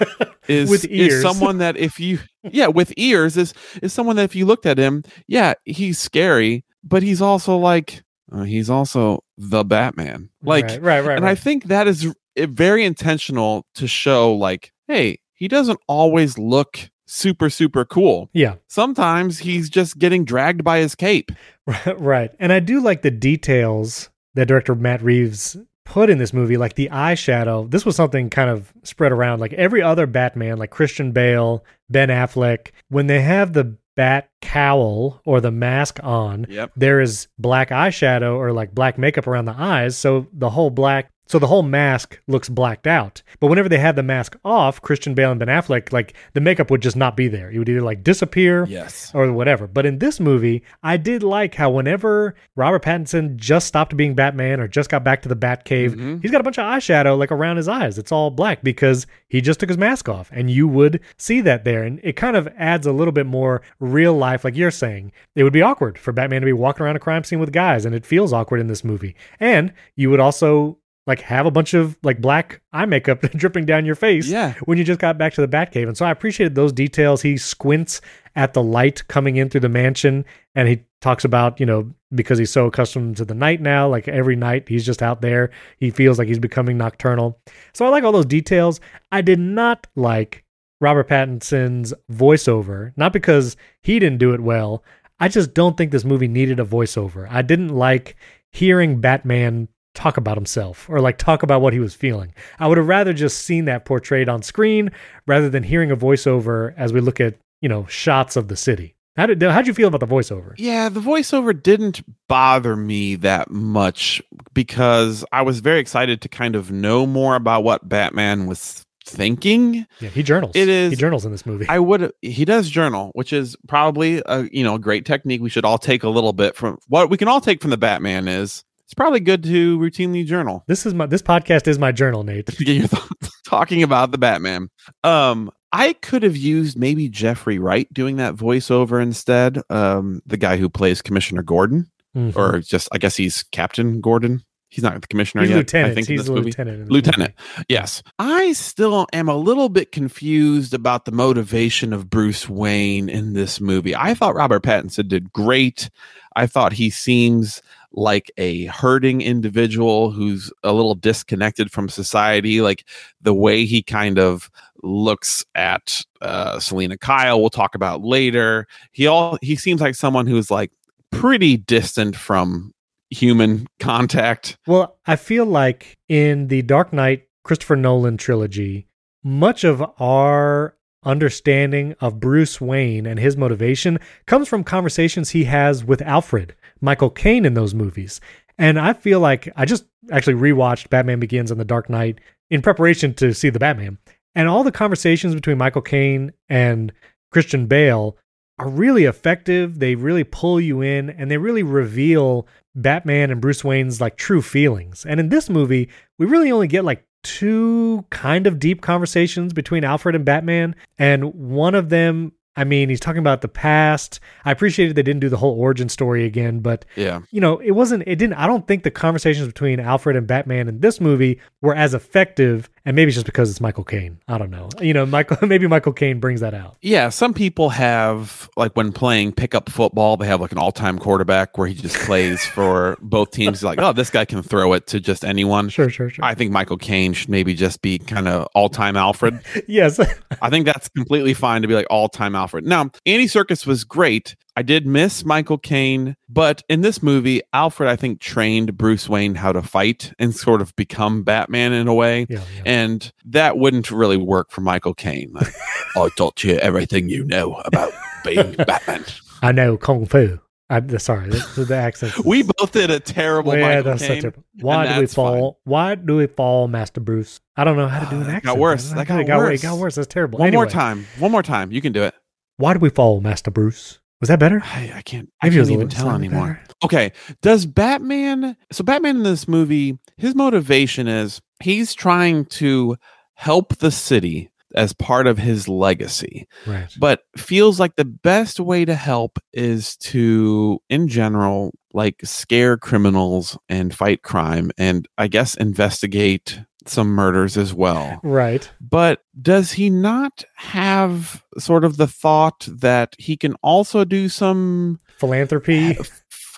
is, 0.48 0.70
With 0.70 0.86
ears. 0.88 1.14
is 1.14 1.22
someone 1.22 1.58
that 1.58 1.76
if 1.76 2.00
you 2.00 2.18
yeah 2.50 2.66
with 2.68 2.92
ears 2.96 3.36
is 3.36 3.52
is 3.82 3.92
someone 3.92 4.16
that 4.16 4.24
if 4.24 4.34
you 4.34 4.46
looked 4.46 4.64
at 4.64 4.78
him 4.78 5.04
yeah 5.26 5.52
he's 5.64 5.98
scary 5.98 6.64
but 6.82 7.02
he's 7.02 7.20
also 7.20 7.58
like 7.58 8.02
uh, 8.32 8.44
he's 8.44 8.70
also 8.70 9.22
the 9.36 9.64
Batman 9.64 10.30
like 10.42 10.64
right, 10.64 10.82
right, 10.82 11.04
right. 11.04 11.16
and 11.18 11.26
I 11.26 11.34
think 11.34 11.64
that 11.64 11.86
is 11.86 12.14
very 12.36 12.84
intentional 12.84 13.66
to 13.74 13.86
show 13.86 14.32
like 14.34 14.72
hey 14.88 15.18
he 15.34 15.48
doesn't 15.48 15.78
always 15.86 16.38
look 16.38 16.88
super 17.12 17.50
super 17.50 17.84
cool 17.84 18.30
yeah, 18.32 18.54
sometimes 18.68 19.38
he's 19.38 19.68
just 19.68 19.98
getting 19.98 20.24
dragged 20.24 20.64
by 20.64 20.78
his 20.78 20.94
cape 20.94 21.30
right. 21.96 22.30
And 22.38 22.52
I 22.52 22.60
do 22.60 22.80
like 22.80 23.02
the 23.02 23.10
details 23.10 24.10
that 24.34 24.48
director 24.48 24.74
Matt 24.74 25.02
Reeves 25.02 25.56
put 25.84 26.10
in 26.10 26.18
this 26.18 26.32
movie, 26.32 26.56
like 26.56 26.74
the 26.74 26.88
eyeshadow. 26.92 27.70
This 27.70 27.84
was 27.84 27.96
something 27.96 28.30
kind 28.30 28.50
of 28.50 28.72
spread 28.82 29.12
around. 29.12 29.40
Like 29.40 29.52
every 29.54 29.82
other 29.82 30.06
Batman, 30.06 30.58
like 30.58 30.70
Christian 30.70 31.12
Bale, 31.12 31.64
Ben 31.90 32.08
Affleck, 32.08 32.70
when 32.88 33.06
they 33.06 33.20
have 33.20 33.52
the 33.52 33.76
bat 33.94 34.30
cowl 34.40 35.20
or 35.26 35.40
the 35.40 35.50
mask 35.50 36.00
on, 36.02 36.46
yep 36.48 36.72
there 36.76 37.00
is 37.00 37.28
black 37.38 37.68
eyeshadow 37.68 38.36
or 38.36 38.52
like 38.52 38.74
black 38.74 38.96
makeup 38.96 39.26
around 39.26 39.44
the 39.44 39.56
eyes. 39.56 39.96
So 39.96 40.26
the 40.32 40.50
whole 40.50 40.70
black, 40.70 41.10
so 41.26 41.38
the 41.38 41.46
whole 41.46 41.62
mask 41.62 42.20
looks 42.26 42.48
blacked 42.48 42.86
out. 42.86 43.22
But 43.40 43.46
whenever 43.48 43.68
they 43.68 43.78
had 43.78 43.96
the 43.96 44.02
mask 44.02 44.36
off, 44.44 44.82
Christian 44.82 45.14
Bale 45.14 45.30
and 45.30 45.38
Ben 45.38 45.48
Affleck, 45.48 45.92
like 45.92 46.14
the 46.34 46.40
makeup 46.40 46.70
would 46.70 46.82
just 46.82 46.96
not 46.96 47.16
be 47.16 47.28
there. 47.28 47.50
It 47.50 47.58
would 47.58 47.68
either 47.68 47.80
like 47.80 48.04
disappear 48.04 48.66
yes 48.68 49.10
or 49.14 49.32
whatever. 49.32 49.66
But 49.66 49.86
in 49.86 49.98
this 49.98 50.20
movie, 50.20 50.62
I 50.82 50.96
did 50.96 51.22
like 51.22 51.54
how 51.54 51.70
whenever 51.70 52.34
Robert 52.56 52.82
Pattinson 52.84 53.36
just 53.36 53.66
stopped 53.66 53.96
being 53.96 54.14
Batman 54.14 54.60
or 54.60 54.68
just 54.68 54.90
got 54.90 55.04
back 55.04 55.22
to 55.22 55.28
the 55.28 55.36
Batcave, 55.36 55.94
Mhm. 55.94 56.22
he's 56.22 56.30
got 56.30 56.40
a 56.40 56.44
bunch 56.44 56.58
of 56.58 56.64
eyeshadow 56.64 57.16
like 57.18 57.32
around 57.32 57.56
his 57.56 57.68
eyes. 57.68 57.98
It's 57.98 58.12
all 58.12 58.30
black 58.30 58.62
because 58.62 59.06
he 59.28 59.40
just 59.40 59.60
took 59.60 59.68
his 59.70 59.78
mask 59.78 60.08
off, 60.08 60.30
and 60.32 60.50
you 60.50 60.68
would 60.68 61.00
see 61.16 61.40
that 61.42 61.64
there, 61.64 61.82
and 61.82 62.00
it 62.02 62.16
kind 62.16 62.36
of 62.36 62.48
adds 62.58 62.86
a 62.86 62.92
little 62.92 63.12
bit 63.12 63.26
more 63.26 63.62
real 63.80 64.12
life, 64.14 64.44
like 64.44 64.56
you're 64.56 64.70
saying. 64.70 65.12
It 65.34 65.44
would 65.44 65.52
be 65.52 65.62
awkward 65.62 65.98
for 65.98 66.12
Batman 66.12 66.42
to 66.42 66.46
be 66.46 66.52
walking 66.52 66.84
around 66.84 66.96
a 66.96 67.00
crime 67.00 67.24
scene 67.24 67.38
with 67.40 67.52
guys, 67.52 67.86
and 67.86 67.94
it 67.94 68.04
feels 68.04 68.32
awkward 68.32 68.60
in 68.60 68.66
this 68.66 68.84
movie. 68.84 69.14
And 69.40 69.72
you 69.96 70.10
would 70.10 70.20
also 70.20 70.76
like 71.06 71.20
have 71.20 71.46
a 71.46 71.50
bunch 71.50 71.74
of 71.74 71.96
like 72.02 72.20
black 72.20 72.60
eye 72.72 72.86
makeup 72.86 73.20
dripping 73.36 73.64
down 73.64 73.84
your 73.84 73.94
face 73.94 74.28
yeah 74.28 74.54
when 74.64 74.78
you 74.78 74.84
just 74.84 75.00
got 75.00 75.18
back 75.18 75.32
to 75.34 75.40
the 75.40 75.48
Batcave. 75.48 75.88
And 75.88 75.96
so 75.96 76.06
I 76.06 76.10
appreciated 76.10 76.54
those 76.54 76.72
details. 76.72 77.22
He 77.22 77.36
squints 77.36 78.00
at 78.36 78.54
the 78.54 78.62
light 78.62 79.06
coming 79.08 79.36
in 79.36 79.48
through 79.48 79.60
the 79.60 79.68
mansion 79.68 80.24
and 80.54 80.68
he 80.68 80.84
talks 81.00 81.24
about, 81.24 81.58
you 81.60 81.66
know, 81.66 81.92
because 82.14 82.38
he's 82.38 82.50
so 82.50 82.66
accustomed 82.66 83.16
to 83.16 83.24
the 83.24 83.34
night 83.34 83.60
now, 83.60 83.88
like 83.88 84.08
every 84.08 84.36
night 84.36 84.68
he's 84.68 84.86
just 84.86 85.02
out 85.02 85.22
there. 85.22 85.50
He 85.78 85.90
feels 85.90 86.18
like 86.18 86.28
he's 86.28 86.38
becoming 86.38 86.78
nocturnal. 86.78 87.38
So 87.72 87.84
I 87.84 87.88
like 87.88 88.04
all 88.04 88.12
those 88.12 88.26
details. 88.26 88.80
I 89.10 89.22
did 89.22 89.38
not 89.38 89.86
like 89.96 90.44
Robert 90.80 91.08
Pattinson's 91.08 91.94
voiceover, 92.10 92.92
not 92.96 93.12
because 93.12 93.56
he 93.82 93.98
didn't 93.98 94.18
do 94.18 94.32
it 94.34 94.40
well. 94.40 94.82
I 95.20 95.28
just 95.28 95.54
don't 95.54 95.76
think 95.76 95.92
this 95.92 96.04
movie 96.04 96.28
needed 96.28 96.58
a 96.58 96.64
voiceover. 96.64 97.28
I 97.30 97.42
didn't 97.42 97.68
like 97.68 98.16
hearing 98.50 99.00
Batman 99.00 99.68
talk 99.94 100.16
about 100.16 100.36
himself 100.36 100.88
or 100.88 101.00
like 101.00 101.18
talk 101.18 101.42
about 101.42 101.60
what 101.60 101.72
he 101.72 101.78
was 101.78 101.94
feeling. 101.94 102.32
I 102.58 102.66
would 102.66 102.78
have 102.78 102.88
rather 102.88 103.12
just 103.12 103.44
seen 103.44 103.66
that 103.66 103.84
portrayed 103.84 104.28
on 104.28 104.42
screen 104.42 104.90
rather 105.26 105.48
than 105.50 105.62
hearing 105.62 105.90
a 105.90 105.96
voiceover 105.96 106.74
as 106.76 106.92
we 106.92 107.00
look 107.00 107.20
at, 107.20 107.34
you 107.60 107.68
know, 107.68 107.86
shots 107.86 108.36
of 108.36 108.48
the 108.48 108.56
city. 108.56 108.94
How 109.16 109.26
did 109.26 109.42
how'd 109.42 109.66
you 109.66 109.74
feel 109.74 109.88
about 109.88 110.00
the 110.00 110.06
voiceover? 110.06 110.54
Yeah, 110.56 110.88
the 110.88 111.00
voiceover 111.00 111.60
didn't 111.60 112.02
bother 112.28 112.76
me 112.76 113.16
that 113.16 113.50
much 113.50 114.22
because 114.54 115.22
I 115.32 115.42
was 115.42 115.60
very 115.60 115.80
excited 115.80 116.22
to 116.22 116.28
kind 116.28 116.56
of 116.56 116.70
know 116.70 117.04
more 117.06 117.34
about 117.36 117.62
what 117.62 117.86
Batman 117.86 118.46
was 118.46 118.86
thinking. 119.04 119.86
Yeah, 120.00 120.08
he 120.08 120.22
journals. 120.22 120.52
It 120.54 120.68
is- 120.68 120.92
he 120.92 120.96
journals 120.96 121.26
in 121.26 121.32
this 121.32 121.44
movie. 121.44 121.66
I 121.68 121.78
would 121.78 122.12
he 122.22 122.46
does 122.46 122.70
journal, 122.70 123.10
which 123.14 123.32
is 123.34 123.54
probably 123.68 124.22
a 124.24 124.48
you 124.50 124.64
know 124.64 124.76
a 124.76 124.78
great 124.78 125.04
technique. 125.04 125.42
We 125.42 125.50
should 125.50 125.64
all 125.66 125.78
take 125.78 126.02
a 126.04 126.08
little 126.08 126.32
bit 126.32 126.56
from 126.56 126.78
what 126.88 127.10
we 127.10 127.18
can 127.18 127.28
all 127.28 127.40
take 127.42 127.60
from 127.60 127.70
the 127.70 127.76
Batman 127.76 128.28
is 128.28 128.64
it's 128.92 128.94
probably 128.98 129.20
good 129.20 129.42
to 129.44 129.78
routinely 129.78 130.26
journal. 130.26 130.64
this 130.68 130.84
is 130.84 130.92
my 130.92 131.06
this 131.06 131.22
podcast 131.22 131.66
is 131.66 131.78
my 131.78 131.92
journal, 131.92 132.24
Nate. 132.24 132.46
get 132.58 132.68
your 132.68 132.86
thoughts 132.88 133.40
talking 133.48 133.82
about 133.82 134.10
the 134.10 134.18
Batman. 134.18 134.68
Um, 135.02 135.50
I 135.72 135.94
could 135.94 136.22
have 136.24 136.36
used 136.36 136.78
maybe 136.78 137.08
Jeffrey 137.08 137.58
Wright 137.58 137.90
doing 137.90 138.16
that 138.16 138.34
voiceover 138.34 139.00
instead. 139.02 139.58
Um, 139.70 140.20
the 140.26 140.36
guy 140.36 140.58
who 140.58 140.68
plays 140.68 141.00
Commissioner 141.00 141.42
Gordon, 141.42 141.90
Mhm. 142.14 142.36
or 142.36 142.58
just 142.60 142.90
I 142.92 142.98
guess 142.98 143.16
he's 143.16 143.42
Captain 143.44 144.02
Gordon. 144.02 144.42
He's 144.68 144.84
not 144.84 145.00
the 145.00 145.06
commissioner 145.06 145.42
he's 145.44 145.50
yet. 145.50 145.56
lieutenant. 145.56 145.92
I 145.92 145.94
think 145.94 146.08
in 146.08 146.12
he's 146.12 146.20
this 146.22 146.28
a 146.28 146.32
movie. 146.32 146.44
lieutenant. 146.46 146.90
Lieutenant. 146.92 147.34
movie. 147.56 147.64
Yes. 147.70 148.02
I 148.18 148.52
still 148.52 149.06
am 149.14 149.28
a 149.30 149.36
little 149.36 149.70
bit 149.70 149.90
confused 149.92 150.74
about 150.74 151.06
the 151.06 151.12
motivation 151.12 151.94
of 151.94 152.10
Bruce 152.10 152.46
Wayne 152.48 153.08
in 153.08 153.32
this 153.32 153.58
movie. 153.60 153.94
I 153.96 154.12
thought 154.12 154.34
Robert 154.34 154.62
Pattinson 154.62 155.08
did 155.08 155.32
great. 155.32 155.88
I 156.36 156.46
thought 156.46 156.72
he 156.74 156.88
seems 156.90 157.60
like 157.92 158.30
a 158.36 158.66
hurting 158.66 159.20
individual 159.20 160.10
who's 160.10 160.52
a 160.62 160.72
little 160.72 160.94
disconnected 160.94 161.70
from 161.70 161.88
society. 161.88 162.60
Like 162.60 162.84
the 163.20 163.34
way 163.34 163.64
he 163.64 163.82
kind 163.82 164.18
of 164.18 164.50
looks 164.82 165.44
at 165.54 166.02
uh, 166.20 166.58
Selina 166.58 166.98
Kyle, 166.98 167.40
we'll 167.40 167.50
talk 167.50 167.74
about 167.74 168.02
later. 168.02 168.66
He 168.92 169.06
all 169.06 169.38
he 169.42 169.56
seems 169.56 169.80
like 169.80 169.94
someone 169.94 170.26
who's 170.26 170.50
like 170.50 170.72
pretty 171.10 171.56
distant 171.56 172.16
from 172.16 172.72
human 173.10 173.66
contact. 173.78 174.56
Well, 174.66 174.98
I 175.06 175.16
feel 175.16 175.44
like 175.44 175.98
in 176.08 176.48
the 176.48 176.62
Dark 176.62 176.92
Knight 176.92 177.24
Christopher 177.44 177.76
Nolan 177.76 178.16
trilogy, 178.16 178.86
much 179.22 179.64
of 179.64 179.82
our 180.00 180.76
understanding 181.04 181.94
of 182.00 182.20
Bruce 182.20 182.60
Wayne 182.60 183.06
and 183.06 183.18
his 183.18 183.36
motivation 183.36 183.98
comes 184.26 184.48
from 184.48 184.64
conversations 184.64 185.30
he 185.30 185.44
has 185.44 185.84
with 185.84 186.00
Alfred, 186.02 186.54
Michael 186.82 187.10
Caine 187.10 187.46
in 187.46 187.54
those 187.54 187.74
movies. 187.74 188.20
And 188.58 188.78
I 188.78 188.92
feel 188.92 189.20
like 189.20 189.48
I 189.56 189.64
just 189.64 189.86
actually 190.10 190.34
rewatched 190.34 190.90
Batman 190.90 191.20
Begins 191.20 191.50
and 191.50 191.58
The 191.58 191.64
Dark 191.64 191.88
Knight 191.88 192.20
in 192.50 192.60
preparation 192.60 193.14
to 193.14 193.32
see 193.32 193.48
the 193.48 193.58
Batman. 193.58 193.98
And 194.34 194.48
all 194.48 194.64
the 194.64 194.72
conversations 194.72 195.34
between 195.34 195.58
Michael 195.58 195.82
Caine 195.82 196.32
and 196.48 196.92
Christian 197.30 197.66
Bale 197.66 198.16
are 198.58 198.68
really 198.68 199.04
effective. 199.04 199.78
They 199.78 199.94
really 199.94 200.24
pull 200.24 200.60
you 200.60 200.82
in 200.82 201.10
and 201.10 201.30
they 201.30 201.38
really 201.38 201.62
reveal 201.62 202.46
Batman 202.74 203.30
and 203.30 203.40
Bruce 203.40 203.64
Wayne's 203.64 204.00
like 204.00 204.16
true 204.16 204.42
feelings. 204.42 205.06
And 205.06 205.20
in 205.20 205.28
this 205.28 205.48
movie, 205.48 205.88
we 206.18 206.26
really 206.26 206.52
only 206.52 206.68
get 206.68 206.84
like 206.84 207.04
two 207.22 208.04
kind 208.10 208.46
of 208.46 208.58
deep 208.58 208.80
conversations 208.80 209.52
between 209.52 209.84
Alfred 209.84 210.14
and 210.14 210.24
Batman. 210.24 210.74
And 210.98 211.34
one 211.34 211.74
of 211.74 211.88
them, 211.88 212.32
I 212.56 212.64
mean, 212.64 212.88
he's 212.90 213.00
talking 213.00 213.18
about 213.20 213.40
the 213.40 213.48
past. 213.48 214.20
I 214.44 214.50
appreciated 214.50 214.94
they 214.94 215.02
didn't 215.02 215.20
do 215.20 215.28
the 215.30 215.38
whole 215.38 215.58
origin 215.58 215.88
story 215.88 216.24
again, 216.26 216.60
but 216.60 216.84
Yeah. 216.96 217.20
you 217.30 217.40
know, 217.40 217.58
it 217.58 217.70
wasn't, 217.70 218.02
it 218.06 218.16
didn't, 218.16 218.34
I 218.34 218.46
don't 218.46 218.66
think 218.68 218.82
the 218.82 218.90
conversations 218.90 219.46
between 219.46 219.80
Alfred 219.80 220.16
and 220.16 220.26
Batman 220.26 220.68
in 220.68 220.80
this 220.80 221.00
movie 221.00 221.40
were 221.62 221.74
as 221.74 221.94
effective. 221.94 222.68
And 222.84 222.96
maybe 222.96 223.08
it's 223.08 223.16
just 223.16 223.26
because 223.26 223.50
it's 223.50 223.60
Michael 223.60 223.84
Caine. 223.84 224.18
I 224.28 224.38
don't 224.38 224.50
know. 224.50 224.68
You 224.80 224.92
know, 224.92 225.06
Michael, 225.06 225.36
maybe 225.46 225.66
Michael 225.66 225.92
Caine 225.92 226.18
brings 226.20 226.40
that 226.40 226.54
out. 226.54 226.76
Yeah, 226.82 227.10
some 227.10 227.32
people 227.32 227.68
have 227.70 228.48
like 228.56 228.76
when 228.76 228.92
playing 228.92 229.32
pickup 229.32 229.70
football, 229.70 230.16
they 230.16 230.26
have 230.26 230.40
like 230.40 230.52
an 230.52 230.58
all-time 230.58 230.98
quarterback 230.98 231.56
where 231.56 231.68
he 231.68 231.74
just 231.74 231.96
plays 231.96 232.44
for 232.54 232.96
both 233.00 233.30
teams. 233.30 233.62
Like, 233.62 233.78
oh, 233.80 233.92
this 233.92 234.10
guy 234.10 234.24
can 234.24 234.42
throw 234.42 234.72
it 234.72 234.86
to 234.88 235.00
just 235.00 235.24
anyone. 235.24 235.68
Sure, 235.68 235.88
sure, 235.88 236.10
sure. 236.10 236.24
I 236.24 236.34
think 236.34 236.50
Michael 236.50 236.78
Caine 236.78 237.12
should 237.12 237.28
maybe 237.28 237.54
just 237.54 237.82
be 237.82 237.98
kind 237.98 238.26
of 238.28 238.48
all-time 238.54 238.96
Alfred. 238.96 239.40
yes. 239.68 240.00
I 240.40 240.50
think 240.50 240.66
that's 240.66 240.88
completely 240.88 241.34
fine 241.34 241.62
to 241.62 241.68
be 241.68 241.74
like 241.74 241.86
all-time 241.90 242.34
Alfred. 242.34 242.64
Now, 242.64 242.90
Andy 243.06 243.26
Serkis 243.26 243.66
was 243.66 243.84
great. 243.84 244.34
I 244.54 244.62
did 244.62 244.86
miss 244.86 245.24
Michael 245.24 245.56
Caine, 245.56 246.16
but 246.28 246.62
in 246.68 246.82
this 246.82 247.02
movie, 247.02 247.40
Alfred 247.54 247.88
I 247.88 247.96
think 247.96 248.20
trained 248.20 248.76
Bruce 248.76 249.08
Wayne 249.08 249.34
how 249.36 249.52
to 249.52 249.62
fight 249.62 250.12
and 250.18 250.34
sort 250.34 250.60
of 250.60 250.76
become 250.76 251.22
Batman 251.22 251.72
in 251.72 251.88
a 251.88 251.94
way. 251.94 252.26
yeah, 252.28 252.40
yeah. 252.56 252.62
And 252.66 253.12
that 253.24 253.56
wouldn't 253.56 253.90
really 253.90 254.18
work 254.18 254.50
for 254.50 254.60
Michael 254.60 254.94
Caine. 254.94 255.32
Like, 255.32 255.54
I 255.96 256.08
taught 256.16 256.44
you 256.44 256.56
everything 256.56 257.08
you 257.08 257.24
know 257.24 257.54
about 257.64 257.92
being 258.24 258.52
Batman. 258.66 259.04
I 259.40 259.52
know 259.52 259.76
Kung 259.76 260.04
Fu. 260.06 260.38
I'm 260.70 260.98
sorry, 260.98 261.28
the, 261.28 261.64
the 261.68 261.76
accent. 261.76 262.24
We 262.24 262.42
both 262.42 262.72
did 262.72 262.90
a 262.90 262.98
terrible 262.98 263.54
yeah, 263.54 263.60
Michael 263.60 263.82
that's 263.82 264.02
so 264.02 264.08
Caine. 264.08 264.20
terrible. 264.22 264.42
Why 264.60 264.94
do 264.94 265.00
we 265.00 265.06
fall? 265.06 265.60
Why 265.64 265.94
do 265.96 266.16
we 266.16 266.26
fall, 266.26 266.66
Master 266.68 267.00
Bruce? 267.00 267.40
I 267.56 267.64
don't 267.64 267.76
know 267.76 267.88
how 267.88 268.04
to 268.04 268.10
do 268.10 268.16
an 268.22 268.22
accent. 268.28 268.44
got 268.44 268.58
worse. 268.58 268.90
That 268.90 269.06
don't 269.06 269.26
got 269.26 269.38
worse. 269.38 269.60
It 269.60 269.66
got 269.66 269.78
worse. 269.78 269.94
That's 269.96 270.06
terrible. 270.08 270.38
One 270.38 270.50
more 270.52 270.66
time. 270.66 271.06
One 271.18 271.30
more 271.30 271.42
time. 271.42 271.72
You 271.72 271.82
can 271.82 271.92
do 271.92 272.02
it. 272.04 272.14
Why 272.56 272.72
do 272.72 272.78
we 272.78 272.88
fall, 272.88 273.20
Master 273.20 273.50
Bruce? 273.50 273.98
Was 274.22 274.28
that 274.28 274.38
better? 274.38 274.62
I, 274.64 274.92
I 274.94 275.02
can't. 275.02 275.28
I 275.42 275.46
Maybe 275.48 275.58
was 275.58 275.68
can't 275.68 275.80
even 275.80 275.88
tell 275.88 276.10
anymore. 276.12 276.60
better. 276.62 276.74
Okay. 276.84 277.12
Does 277.42 277.66
Batman? 277.66 278.56
So 278.70 278.84
Batman 278.84 279.16
in 279.16 279.22
this 279.24 279.46
movie, 279.48 279.98
his 280.16 280.34
motivation 280.36 281.08
is 281.08 281.42
he's 281.60 281.92
trying 281.92 282.44
to 282.46 282.96
help 283.34 283.76
the 283.78 283.90
city 283.90 284.48
as 284.76 284.92
part 284.94 285.26
of 285.26 285.36
his 285.38 285.68
legacy, 285.68 286.46
Right. 286.66 286.88
but 286.98 287.22
feels 287.36 287.78
like 287.80 287.96
the 287.96 288.04
best 288.06 288.58
way 288.60 288.84
to 288.86 288.94
help 288.94 289.38
is 289.52 289.96
to, 289.98 290.78
in 290.88 291.08
general, 291.08 291.72
like 291.92 292.20
scare 292.24 292.78
criminals 292.78 293.58
and 293.68 293.92
fight 293.94 294.22
crime, 294.22 294.70
and 294.78 295.06
I 295.18 295.26
guess 295.28 295.56
investigate 295.56 296.60
some 296.88 297.08
murders 297.08 297.56
as 297.56 297.72
well. 297.72 298.20
Right. 298.22 298.70
But 298.80 299.22
does 299.40 299.72
he 299.72 299.90
not 299.90 300.44
have 300.56 301.44
sort 301.58 301.84
of 301.84 301.96
the 301.96 302.06
thought 302.06 302.66
that 302.70 303.14
he 303.18 303.36
can 303.36 303.54
also 303.62 304.04
do 304.04 304.28
some 304.28 305.00
Philanthropy. 305.18 305.98
Uh, 305.98 306.04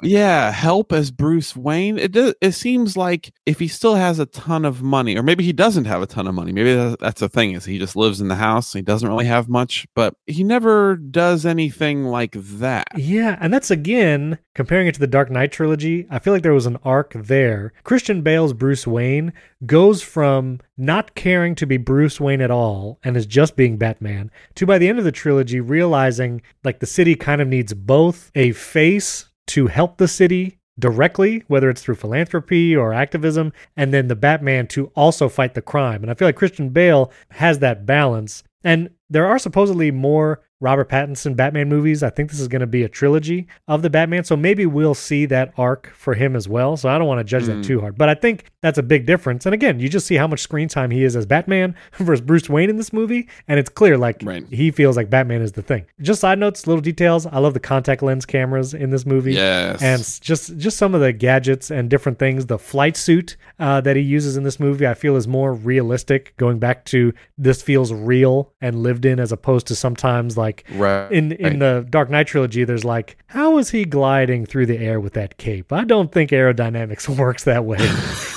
yeah, 0.02 0.50
help 0.50 0.92
as 0.92 1.10
Bruce 1.10 1.56
Wayne. 1.56 1.98
It 1.98 2.12
does, 2.12 2.34
it 2.40 2.52
seems 2.52 2.96
like 2.96 3.32
if 3.46 3.58
he 3.58 3.68
still 3.68 3.94
has 3.94 4.18
a 4.18 4.26
ton 4.26 4.64
of 4.64 4.82
money, 4.82 5.16
or 5.16 5.22
maybe 5.22 5.44
he 5.44 5.52
doesn't 5.52 5.84
have 5.84 6.02
a 6.02 6.06
ton 6.06 6.26
of 6.26 6.34
money. 6.34 6.52
Maybe 6.52 6.74
that's 7.00 7.20
the 7.20 7.28
thing 7.28 7.52
is 7.52 7.64
he 7.64 7.78
just 7.78 7.96
lives 7.96 8.20
in 8.20 8.28
the 8.28 8.34
house. 8.36 8.72
He 8.72 8.82
doesn't 8.82 9.08
really 9.08 9.26
have 9.26 9.48
much, 9.48 9.86
but 9.94 10.14
he 10.26 10.44
never 10.44 10.96
does 10.96 11.46
anything 11.46 12.04
like 12.04 12.32
that. 12.32 12.88
Yeah, 12.96 13.36
and 13.40 13.52
that's 13.52 13.70
again 13.70 14.38
comparing 14.54 14.86
it 14.86 14.94
to 14.94 15.00
the 15.00 15.06
Dark 15.06 15.30
Knight 15.30 15.52
trilogy. 15.52 16.06
I 16.10 16.18
feel 16.18 16.32
like 16.32 16.42
there 16.42 16.54
was 16.54 16.66
an 16.66 16.78
arc 16.84 17.12
there. 17.14 17.72
Christian 17.82 18.22
Bale's 18.22 18.52
Bruce 18.52 18.86
Wayne 18.86 19.32
goes 19.66 20.02
from 20.02 20.60
not 20.76 21.14
caring 21.14 21.54
to 21.56 21.66
be 21.66 21.76
Bruce 21.76 22.20
Wayne 22.20 22.40
at 22.40 22.50
all 22.50 22.98
and 23.02 23.16
is 23.16 23.26
just 23.26 23.56
being 23.56 23.76
Batman 23.76 24.30
to 24.54 24.66
by 24.66 24.78
the 24.78 24.88
end 24.88 24.98
of 24.98 25.04
the 25.04 25.12
trilogy 25.12 25.60
realizing 25.60 26.42
like 26.62 26.80
the 26.80 26.86
city 26.86 27.14
kind 27.14 27.40
of 27.40 27.48
needs 27.48 27.72
both 27.74 28.30
a 28.34 28.52
face 28.52 29.26
to 29.48 29.66
help 29.66 29.98
the 29.98 30.08
city 30.08 30.58
directly, 30.78 31.44
whether 31.46 31.70
it's 31.70 31.82
through 31.82 31.94
philanthropy 31.94 32.74
or 32.74 32.92
activism, 32.92 33.52
and 33.76 33.94
then 33.94 34.08
the 34.08 34.16
Batman 34.16 34.66
to 34.68 34.86
also 34.96 35.28
fight 35.28 35.54
the 35.54 35.62
crime. 35.62 36.02
And 36.02 36.10
I 36.10 36.14
feel 36.14 36.26
like 36.28 36.36
Christian 36.36 36.70
Bale 36.70 37.12
has 37.30 37.60
that 37.60 37.86
balance. 37.86 38.42
And 38.64 38.90
there 39.08 39.26
are 39.26 39.38
supposedly 39.38 39.90
more 39.90 40.42
Robert 40.64 40.88
Pattinson 40.88 41.36
Batman 41.36 41.68
movies. 41.68 42.02
I 42.02 42.08
think 42.10 42.30
this 42.30 42.40
is 42.40 42.48
going 42.48 42.60
to 42.60 42.66
be 42.66 42.82
a 42.82 42.88
trilogy 42.88 43.46
of 43.68 43.82
the 43.82 43.90
Batman. 43.90 44.24
So 44.24 44.34
maybe 44.36 44.64
we'll 44.64 44.94
see 44.94 45.26
that 45.26 45.52
arc 45.58 45.92
for 45.94 46.14
him 46.14 46.34
as 46.34 46.48
well. 46.48 46.76
So 46.78 46.88
I 46.88 46.96
don't 46.98 47.06
want 47.06 47.20
to 47.20 47.24
judge 47.24 47.44
Mm. 47.44 47.46
that 47.60 47.64
too 47.64 47.80
hard. 47.80 47.98
But 47.98 48.08
I 48.08 48.14
think 48.14 48.44
that's 48.62 48.78
a 48.78 48.82
big 48.82 49.04
difference. 49.06 49.44
And 49.46 49.54
again, 49.54 49.78
you 49.78 49.88
just 49.90 50.06
see 50.06 50.14
how 50.16 50.26
much 50.26 50.40
screen 50.40 50.68
time 50.68 50.90
he 50.90 51.04
is 51.04 51.14
as 51.16 51.26
Batman 51.26 51.74
versus 51.98 52.22
Bruce 52.22 52.48
Wayne 52.48 52.70
in 52.70 52.76
this 52.78 52.92
movie. 52.92 53.28
And 53.46 53.60
it's 53.60 53.68
clear 53.68 53.98
like 53.98 54.20
Right. 54.24 54.44
he 54.50 54.70
feels 54.70 54.96
like 54.96 55.10
Batman 55.10 55.42
is 55.42 55.52
the 55.52 55.62
thing. 55.62 55.84
Just 56.00 56.20
side 56.22 56.38
notes, 56.38 56.66
little 56.66 56.80
details. 56.80 57.26
I 57.26 57.38
love 57.40 57.52
the 57.54 57.60
contact 57.60 58.02
lens 58.02 58.24
cameras 58.24 58.72
in 58.72 58.88
this 58.90 59.04
movie 59.04 59.34
Yes. 59.34 59.82
and 59.82 60.00
just 60.22 60.56
just 60.56 60.78
some 60.78 60.94
of 60.94 61.00
the 61.02 61.12
gadgets 61.12 61.70
and 61.70 61.90
different 61.90 62.18
things. 62.18 62.46
The 62.46 62.58
flight 62.58 62.96
suit 62.96 63.36
uh, 63.58 63.80
that 63.82 63.96
he 63.96 64.02
uses 64.02 64.36
in 64.36 64.44
this 64.44 64.58
movie, 64.58 64.86
I 64.86 64.94
feel, 64.94 65.16
is 65.16 65.28
more 65.28 65.52
realistic. 65.52 66.32
Going 66.36 66.58
back 66.58 66.84
to 66.86 67.12
this 67.36 67.60
feels 67.62 67.92
real 67.92 68.52
and 68.60 68.82
lived 68.82 69.04
in, 69.04 69.18
as 69.20 69.32
opposed 69.32 69.66
to 69.66 69.74
sometimes 69.74 70.36
like 70.38 70.53
right. 70.72 71.10
in 71.10 71.32
in 71.32 71.58
the 71.58 71.86
Dark 71.88 72.10
Knight 72.10 72.26
trilogy. 72.26 72.64
There's 72.64 72.84
like, 72.84 73.16
how 73.26 73.58
is 73.58 73.70
he 73.70 73.84
gliding 73.84 74.46
through 74.46 74.66
the 74.66 74.78
air 74.78 75.00
with 75.00 75.14
that 75.14 75.38
cape? 75.38 75.72
I 75.72 75.84
don't 75.84 76.12
think 76.12 76.30
aerodynamics 76.30 77.08
works 77.18 77.44
that 77.44 77.64
way. 77.64 77.78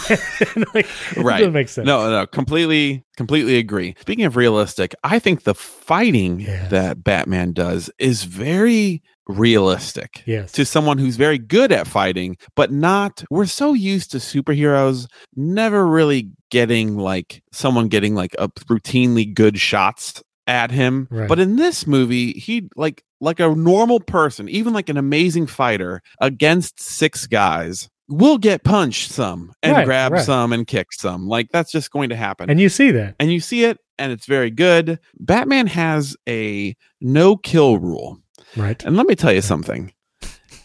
Like, 0.73 0.87
it 1.15 1.17
right. 1.17 1.39
doesn't 1.39 1.53
make 1.53 1.69
sense. 1.69 1.85
No, 1.85 2.09
no, 2.09 2.25
completely, 2.25 3.03
completely 3.17 3.57
agree. 3.57 3.95
Speaking 3.99 4.25
of 4.25 4.35
realistic, 4.35 4.95
I 5.03 5.19
think 5.19 5.43
the 5.43 5.53
fighting 5.55 6.39
Yes. 6.39 6.71
that 6.71 7.03
Batman 7.03 7.51
does 7.53 7.89
is 7.99 8.23
very 8.23 9.01
realistic. 9.27 10.23
Yes. 10.25 10.51
To 10.53 10.65
someone 10.65 10.97
who's 10.97 11.17
very 11.17 11.37
good 11.37 11.71
at 11.71 11.87
fighting, 11.87 12.37
but 12.55 12.71
not, 12.71 13.23
we're 13.29 13.45
so 13.45 13.73
used 13.73 14.11
to 14.11 14.17
superheroes 14.17 15.07
never 15.35 15.85
really 15.85 16.29
getting 16.49 16.97
like 16.97 17.43
someone 17.51 17.87
getting 17.89 18.15
like 18.15 18.33
a 18.39 18.47
routinely 18.69 19.31
good 19.33 19.59
shots 19.59 20.23
at 20.47 20.71
him. 20.71 21.07
Right. 21.11 21.27
But 21.29 21.39
in 21.39 21.55
this 21.57 21.85
movie, 21.85 22.31
he 22.33 22.69
like, 22.75 23.03
like 23.19 23.39
a 23.39 23.49
normal 23.53 23.99
person, 23.99 24.47
even 24.49 24.73
like 24.73 24.89
an 24.89 24.97
amazing 24.97 25.47
fighter 25.47 26.01
against 26.21 26.81
six 26.81 27.27
guys 27.27 27.89
will 28.09 28.37
get 28.37 28.63
punched 28.63 29.11
some 29.11 29.51
and 29.61 29.73
Right, 29.75 29.85
grab 29.85 30.13
right. 30.13 30.23
some 30.23 30.53
and 30.53 30.65
kick 30.65 30.93
some. 30.93 31.27
Like 31.27 31.49
that's 31.51 31.71
just 31.71 31.91
going 31.91 32.09
to 32.09 32.15
happen. 32.15 32.49
and 32.49 32.59
you 32.61 32.69
see 32.69 32.91
that. 32.91 33.15
and 33.19 33.31
you 33.31 33.39
see 33.41 33.65
it 33.65 33.79
and 33.99 34.11
it's 34.11 34.25
very 34.27 34.49
good. 34.51 34.99
Batman 35.19 35.67
has 35.67 36.15
a 36.29 36.75
no 37.01 37.35
kill 37.35 37.77
rule. 37.79 38.19
Right. 38.55 38.81
And 38.85 38.95
let 38.95 39.07
me 39.07 39.15
tell 39.15 39.33
you 39.33 39.41
something. 39.41 39.91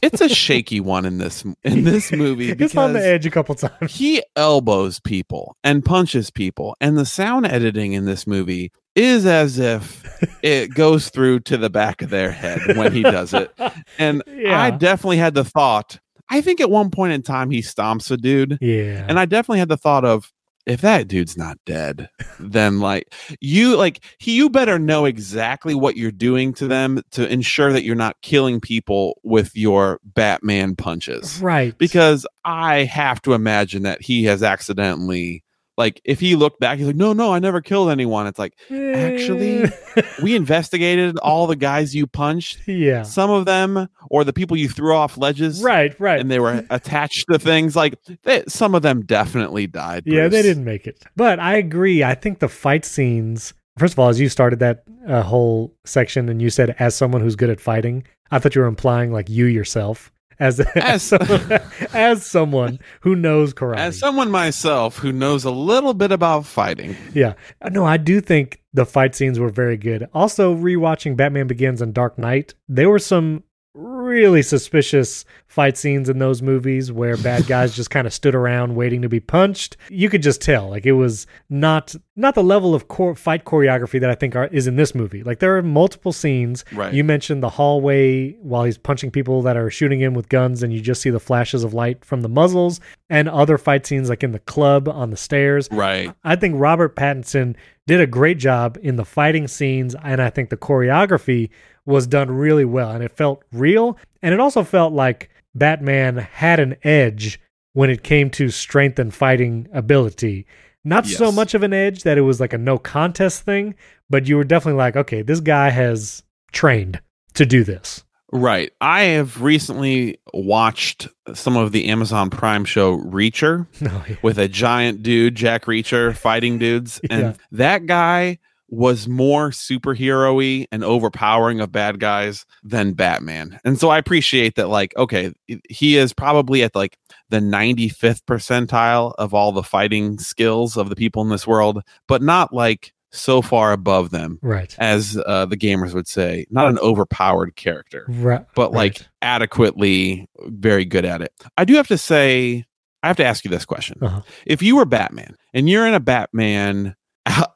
It's 0.02 0.20
a 0.20 0.28
shaky 0.28 0.80
one 0.80 1.04
in 1.04 1.18
this 1.18 1.44
in 1.64 1.84
this 1.84 2.10
movie 2.12 2.50
it's 2.50 2.76
on 2.76 2.92
the 2.92 3.04
edge 3.04 3.24
a 3.24 3.30
couple 3.30 3.54
times. 3.54 3.94
he 3.94 4.20
elbows 4.34 4.98
people 5.00 5.56
and 5.62 5.84
punches 5.84 6.28
people 6.30 6.76
and 6.80 6.98
the 6.98 7.06
sound 7.06 7.46
editing 7.46 7.92
in 7.92 8.04
this 8.04 8.26
movie 8.26 8.72
is 8.94 9.26
as 9.26 9.58
if 9.58 10.02
it 10.42 10.74
goes 10.74 11.08
through 11.08 11.40
to 11.40 11.56
the 11.56 11.70
back 11.70 12.02
of 12.02 12.10
their 12.10 12.30
head 12.30 12.76
when 12.76 12.92
he 12.92 13.02
does 13.02 13.32
it. 13.34 13.50
And 13.98 14.22
Yeah. 14.26 14.60
I 14.60 14.70
definitely 14.70 15.16
had 15.18 15.34
the 15.34 15.44
thought, 15.44 15.98
I 16.30 16.40
think 16.40 16.60
at 16.60 16.70
one 16.70 16.90
point 16.90 17.12
in 17.12 17.22
time 17.22 17.50
he 17.50 17.60
stomps 17.60 18.10
a 18.10 18.16
dude 18.16 18.58
Yeah. 18.60 19.04
and 19.08 19.18
I 19.18 19.24
definitely 19.24 19.58
had 19.60 19.68
the 19.68 19.76
thought 19.76 20.04
of 20.04 20.32
if 20.64 20.80
that 20.82 21.08
dude's 21.08 21.36
not 21.36 21.58
dead, 21.66 22.08
then 22.38 22.78
like 22.78 23.12
you 23.40 23.76
like 23.76 24.04
he 24.18 24.36
you 24.36 24.48
better 24.48 24.78
know 24.78 25.06
exactly 25.06 25.74
what 25.74 25.96
you're 25.96 26.12
doing 26.12 26.54
to 26.54 26.68
them 26.68 27.02
to 27.10 27.26
ensure 27.28 27.72
that 27.72 27.82
you're 27.82 27.96
not 27.96 28.14
killing 28.22 28.60
people 28.60 29.18
with 29.24 29.56
your 29.56 29.98
Batman 30.04 30.76
punches. 30.76 31.40
right. 31.40 31.76
Because 31.78 32.24
I 32.44 32.84
have 32.84 33.20
to 33.22 33.32
imagine 33.34 33.82
that 33.82 34.02
he 34.02 34.22
has 34.26 34.44
accidentally 34.44 35.42
like 35.76 36.00
if 36.04 36.20
he 36.20 36.36
looked 36.36 36.60
back, 36.60 36.78
he's 36.78 36.86
like, 36.86 36.96
No, 36.96 37.12
no, 37.12 37.32
I 37.32 37.38
never 37.38 37.60
killed 37.60 37.90
anyone. 37.90 38.26
It's 38.26 38.38
like 38.38 38.54
actually, 38.70 39.64
we 40.22 40.36
investigated 40.36 41.18
all 41.18 41.46
the 41.46 41.56
guys 41.56 41.94
you 41.94 42.06
punched. 42.06 42.60
yeah. 42.66 43.02
Some 43.02 43.30
of 43.30 43.46
them 43.46 43.88
or 44.10 44.24
the 44.24 44.32
people 44.32 44.56
you 44.56 44.68
threw 44.68 44.94
off 44.94 45.16
ledges 45.18 45.62
Right, 45.62 45.98
right. 46.00 46.20
and 46.20 46.30
they 46.30 46.40
were 46.40 46.64
attached 46.70 47.26
to 47.30 47.38
things 47.38 47.74
like 47.76 47.94
they, 48.24 48.44
some 48.48 48.74
of 48.74 48.82
them 48.82 49.04
definitely 49.04 49.66
died. 49.66 50.02
Yeah, 50.06 50.28
they 50.28 50.42
didn't 50.42 50.64
make 50.64 50.86
it. 50.86 51.02
But 51.16 51.38
I 51.40 51.56
agree. 51.56 52.04
I 52.04 52.14
think 52.14 52.38
the 52.40 52.48
fight 52.48 52.84
scenes, 52.84 53.54
first 53.78 53.94
of 53.94 53.98
all, 53.98 54.08
as 54.08 54.20
you 54.20 54.28
started 54.28 54.58
that 54.60 54.84
uh, 55.08 55.22
whole 55.22 55.74
section 55.84 56.28
and 56.28 56.40
you 56.42 56.50
said, 56.50 56.76
as 56.78 56.94
someone 56.94 57.20
who's 57.22 57.36
good 57.36 57.50
at 57.50 57.60
fighting, 57.60 58.04
I 58.30 58.38
thought 58.38 58.54
you 58.54 58.60
were 58.62 58.66
implying 58.66 59.12
like 59.12 59.28
you 59.28 59.46
yourself. 59.46 60.12
As, 60.42 60.58
as, 60.76 60.76
As- 60.76 61.02
someone, 61.04 61.60
as 61.92 62.26
someone 62.26 62.78
who 63.00 63.14
knows 63.14 63.54
karate. 63.54 63.76
As 63.78 63.98
someone 63.98 64.30
myself 64.30 64.98
who 64.98 65.12
knows 65.12 65.44
a 65.44 65.50
little 65.50 65.94
bit 65.94 66.10
about 66.12 66.44
fighting, 66.46 66.96
yeah. 67.14 67.34
Uh, 67.60 67.68
No, 67.68 67.84
I 67.84 67.96
do 67.96 68.20
think 68.20 68.60
the 68.74 68.84
fight 68.84 69.14
scenes 69.14 69.38
were 69.38 69.50
very 69.50 69.76
good. 69.76 70.08
Also, 70.12 70.54
rewatching 70.54 71.16
Batman 71.16 71.46
Begins 71.46 71.80
and 71.80 71.94
Dark 71.94 72.18
Knight, 72.18 72.54
there 72.68 72.90
were 72.90 72.98
some 72.98 73.44
really 73.74 74.42
suspicious 74.42 75.24
fight 75.46 75.78
scenes 75.78 76.08
in 76.10 76.18
those 76.18 76.42
movies 76.42 76.92
where 76.92 77.16
bad 77.16 77.46
guys 77.46 77.74
just 77.74 77.88
kind 77.90 78.06
of 78.06 78.12
stood 78.12 78.34
around 78.34 78.74
waiting 78.74 79.00
to 79.02 79.08
be 79.08 79.20
punched. 79.20 79.76
You 79.88 80.10
could 80.10 80.22
just 80.22 80.42
tell 80.42 80.68
like 80.68 80.84
it 80.84 80.92
was 80.92 81.26
not 81.48 81.94
not 82.14 82.34
the 82.34 82.42
level 82.42 82.74
of 82.74 82.88
core 82.88 83.14
fight 83.14 83.44
choreography 83.44 83.98
that 84.00 84.10
I 84.10 84.14
think 84.14 84.36
are, 84.36 84.46
is 84.48 84.66
in 84.66 84.76
this 84.76 84.94
movie. 84.94 85.22
Like 85.22 85.38
there 85.38 85.56
are 85.56 85.62
multiple 85.62 86.12
scenes. 86.12 86.64
Right. 86.72 86.92
You 86.92 87.04
mentioned 87.04 87.42
the 87.42 87.48
hallway 87.48 88.32
while 88.34 88.64
he's 88.64 88.76
punching 88.76 89.10
people 89.10 89.40
that 89.42 89.56
are 89.56 89.70
shooting 89.70 90.00
him 90.00 90.12
with 90.12 90.28
guns 90.28 90.62
and 90.62 90.72
you 90.72 90.80
just 90.80 91.00
see 91.00 91.10
the 91.10 91.20
flashes 91.20 91.64
of 91.64 91.72
light 91.72 92.04
from 92.04 92.20
the 92.20 92.28
muzzles 92.28 92.80
and 93.08 93.28
other 93.28 93.56
fight 93.56 93.86
scenes 93.86 94.10
like 94.10 94.22
in 94.22 94.32
the 94.32 94.38
club 94.40 94.88
on 94.88 95.10
the 95.10 95.16
stairs. 95.16 95.68
right? 95.70 96.14
I 96.22 96.36
think 96.36 96.54
Robert 96.58 96.96
Pattinson 96.96 97.56
did 97.86 98.00
a 98.00 98.06
great 98.06 98.38
job 98.38 98.78
in 98.82 98.96
the 98.96 99.04
fighting 99.04 99.48
scenes, 99.48 99.96
and 100.02 100.22
I 100.22 100.30
think 100.30 100.50
the 100.50 100.56
choreography 100.56 101.50
was 101.84 102.06
done 102.06 102.30
really 102.30 102.64
well, 102.64 102.90
and 102.90 103.02
it 103.02 103.10
felt 103.10 103.42
real, 103.52 103.98
and 104.22 104.32
it 104.32 104.38
also 104.38 104.62
felt 104.62 104.92
like 104.92 105.30
Batman 105.54 106.16
had 106.16 106.60
an 106.60 106.76
edge 106.84 107.40
when 107.72 107.90
it 107.90 108.02
came 108.04 108.30
to 108.30 108.50
strength 108.50 108.98
and 108.98 109.12
fighting 109.12 109.68
ability. 109.72 110.46
Not 110.84 111.06
so 111.06 111.30
much 111.30 111.54
of 111.54 111.62
an 111.62 111.72
edge 111.72 112.02
that 112.02 112.18
it 112.18 112.22
was 112.22 112.40
like 112.40 112.52
a 112.52 112.58
no 112.58 112.76
contest 112.78 113.42
thing, 113.42 113.74
but 114.10 114.26
you 114.26 114.36
were 114.36 114.44
definitely 114.44 114.78
like, 114.78 114.96
okay, 114.96 115.22
this 115.22 115.40
guy 115.40 115.70
has 115.70 116.22
trained 116.52 117.00
to 117.34 117.46
do 117.46 117.62
this. 117.64 118.02
Right. 118.32 118.72
I 118.80 119.02
have 119.02 119.42
recently 119.42 120.18
watched 120.32 121.06
some 121.34 121.56
of 121.56 121.70
the 121.72 121.88
Amazon 121.88 122.30
Prime 122.30 122.64
show 122.64 122.96
Reacher 122.98 123.66
No, 123.80 123.90
oh, 123.92 124.04
yeah. 124.08 124.16
with 124.22 124.38
a 124.38 124.48
giant 124.48 125.02
dude, 125.02 125.34
Jack 125.34 125.66
Reacher, 125.66 126.16
fighting 126.16 126.58
dudes, 126.58 127.00
and 127.10 127.20
Yeah. 127.22 127.32
that 127.52 127.86
guy 127.86 128.38
was 128.74 129.06
more 129.06 129.50
superhero-y 129.50 130.66
and 130.72 130.82
overpowering 130.82 131.60
of 131.60 131.70
bad 131.70 132.00
guys 132.00 132.46
than 132.62 132.94
Batman. 132.94 133.60
And 133.66 133.78
so 133.78 133.90
I 133.90 133.98
appreciate 133.98 134.54
that 134.56 134.68
like 134.70 134.96
okay, 134.96 135.32
he 135.68 135.98
is 135.98 136.14
probably 136.14 136.62
at 136.62 136.74
like 136.74 136.96
the 137.28 137.38
95th 137.40 138.22
percentile 138.26 139.12
of 139.18 139.34
all 139.34 139.52
the 139.52 139.62
fighting 139.62 140.18
skills 140.18 140.78
of 140.78 140.88
the 140.88 140.96
people 140.96 141.22
in 141.22 141.28
this 141.28 141.46
world, 141.46 141.82
but 142.08 142.22
not 142.22 142.54
like 142.54 142.94
so 143.10 143.42
far 143.42 143.72
above 143.72 144.08
them, 144.08 144.38
Right. 144.40 144.74
as 144.78 145.20
uh, 145.26 145.44
the 145.44 145.56
gamers 145.58 145.92
would 145.92 146.08
say, 146.08 146.46
not 146.48 146.68
an 146.68 146.78
overpowered 146.78 147.56
character, 147.56 148.06
Right. 148.08 148.46
but 148.54 148.72
like 148.72 149.02
adequately 149.20 150.28
very 150.46 150.86
good 150.86 151.04
at 151.04 151.20
it. 151.20 151.30
I 151.58 151.66
do 151.66 151.74
have 151.74 151.88
to 151.88 151.98
say, 151.98 152.64
I 153.02 153.08
have 153.08 153.16
to 153.18 153.24
ask 153.26 153.44
you 153.44 153.50
this 153.50 153.66
question: 153.66 153.98
Uh-huh. 154.00 154.22
If 154.46 154.62
you 154.62 154.76
were 154.76 154.86
Batman 154.86 155.36
and 155.52 155.68
you're 155.68 155.86
in 155.86 155.92
a 155.92 156.00
Batman, 156.00 156.94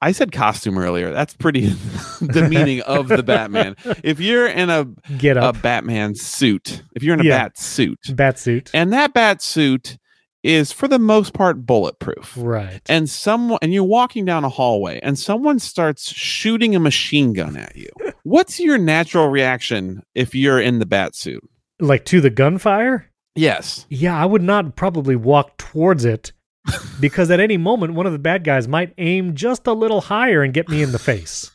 I 0.02 0.12
said 0.12 0.32
costume 0.32 0.78
earlier. 0.78 1.12
That's 1.12 1.34
pretty 1.34 1.66
the 2.20 2.46
meaning 2.48 2.80
of 2.82 3.08
the 3.08 3.22
Batman. 3.22 3.76
If 4.02 4.20
you're 4.20 4.46
in 4.46 4.70
a 4.70 4.84
get 5.18 5.36
a. 5.36 5.52
Batman 5.52 6.14
suit, 6.14 6.82
if 6.94 7.02
you're 7.02 7.14
in 7.14 7.20
a 7.20 7.24
Yeah. 7.24 7.38
bat 7.44 7.58
suit, 7.58 7.98
bat 8.14 8.38
suit. 8.38 8.70
and 8.74 8.92
that 8.92 9.12
bat 9.14 9.42
suit 9.42 9.98
is 10.42 10.70
for 10.70 10.86
the 10.86 10.98
most 10.98 11.32
part 11.32 11.66
bulletproof 11.66 12.34
right. 12.36 12.80
and 12.88 13.10
someone 13.10 13.58
and 13.62 13.72
you're 13.74 13.82
walking 13.82 14.24
down 14.24 14.44
a 14.44 14.48
hallway 14.48 15.00
and 15.02 15.18
someone 15.18 15.58
starts 15.58 16.12
shooting 16.12 16.76
a 16.76 16.78
machine 16.78 17.32
gun 17.32 17.56
at 17.56 17.74
you 17.74 17.88
what's 18.22 18.60
your 18.60 18.78
natural 18.78 19.26
reaction 19.28 20.02
if 20.14 20.36
you're 20.36 20.60
in 20.60 20.78
the 20.78 20.86
bat 20.86 21.16
suit 21.16 21.42
like 21.80 22.04
to 22.04 22.20
the 22.20 22.30
gunfire? 22.30 23.10
yes 23.34 23.86
Yeah, 23.88 24.16
I 24.16 24.24
would 24.24 24.42
not 24.42 24.76
probably 24.76 25.16
walk 25.16 25.56
towards 25.56 26.04
it 26.04 26.32
because 27.00 27.31
at 27.31 27.40
any 27.40 27.57
moment 27.57 27.94
one 27.94 28.07
of 28.07 28.12
the 28.12 28.18
bad 28.18 28.44
guys 28.44 28.66
might 28.68 28.92
aim 28.98 29.35
just 29.35 29.66
a 29.66 29.72
little 29.72 30.00
higher 30.00 30.42
and 30.42 30.52
get 30.55 30.68
me 30.68 30.83
in 30.83 30.92
the 30.92 30.98
face. 30.98 31.50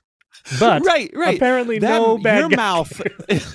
But 0.59 0.83
right 0.83 1.11
right 1.13 1.35
apparently 1.37 1.77
That- 1.79 1.99
no 2.01 2.17
bad 2.17 2.39
your 2.39 2.49
mouth 2.49 3.01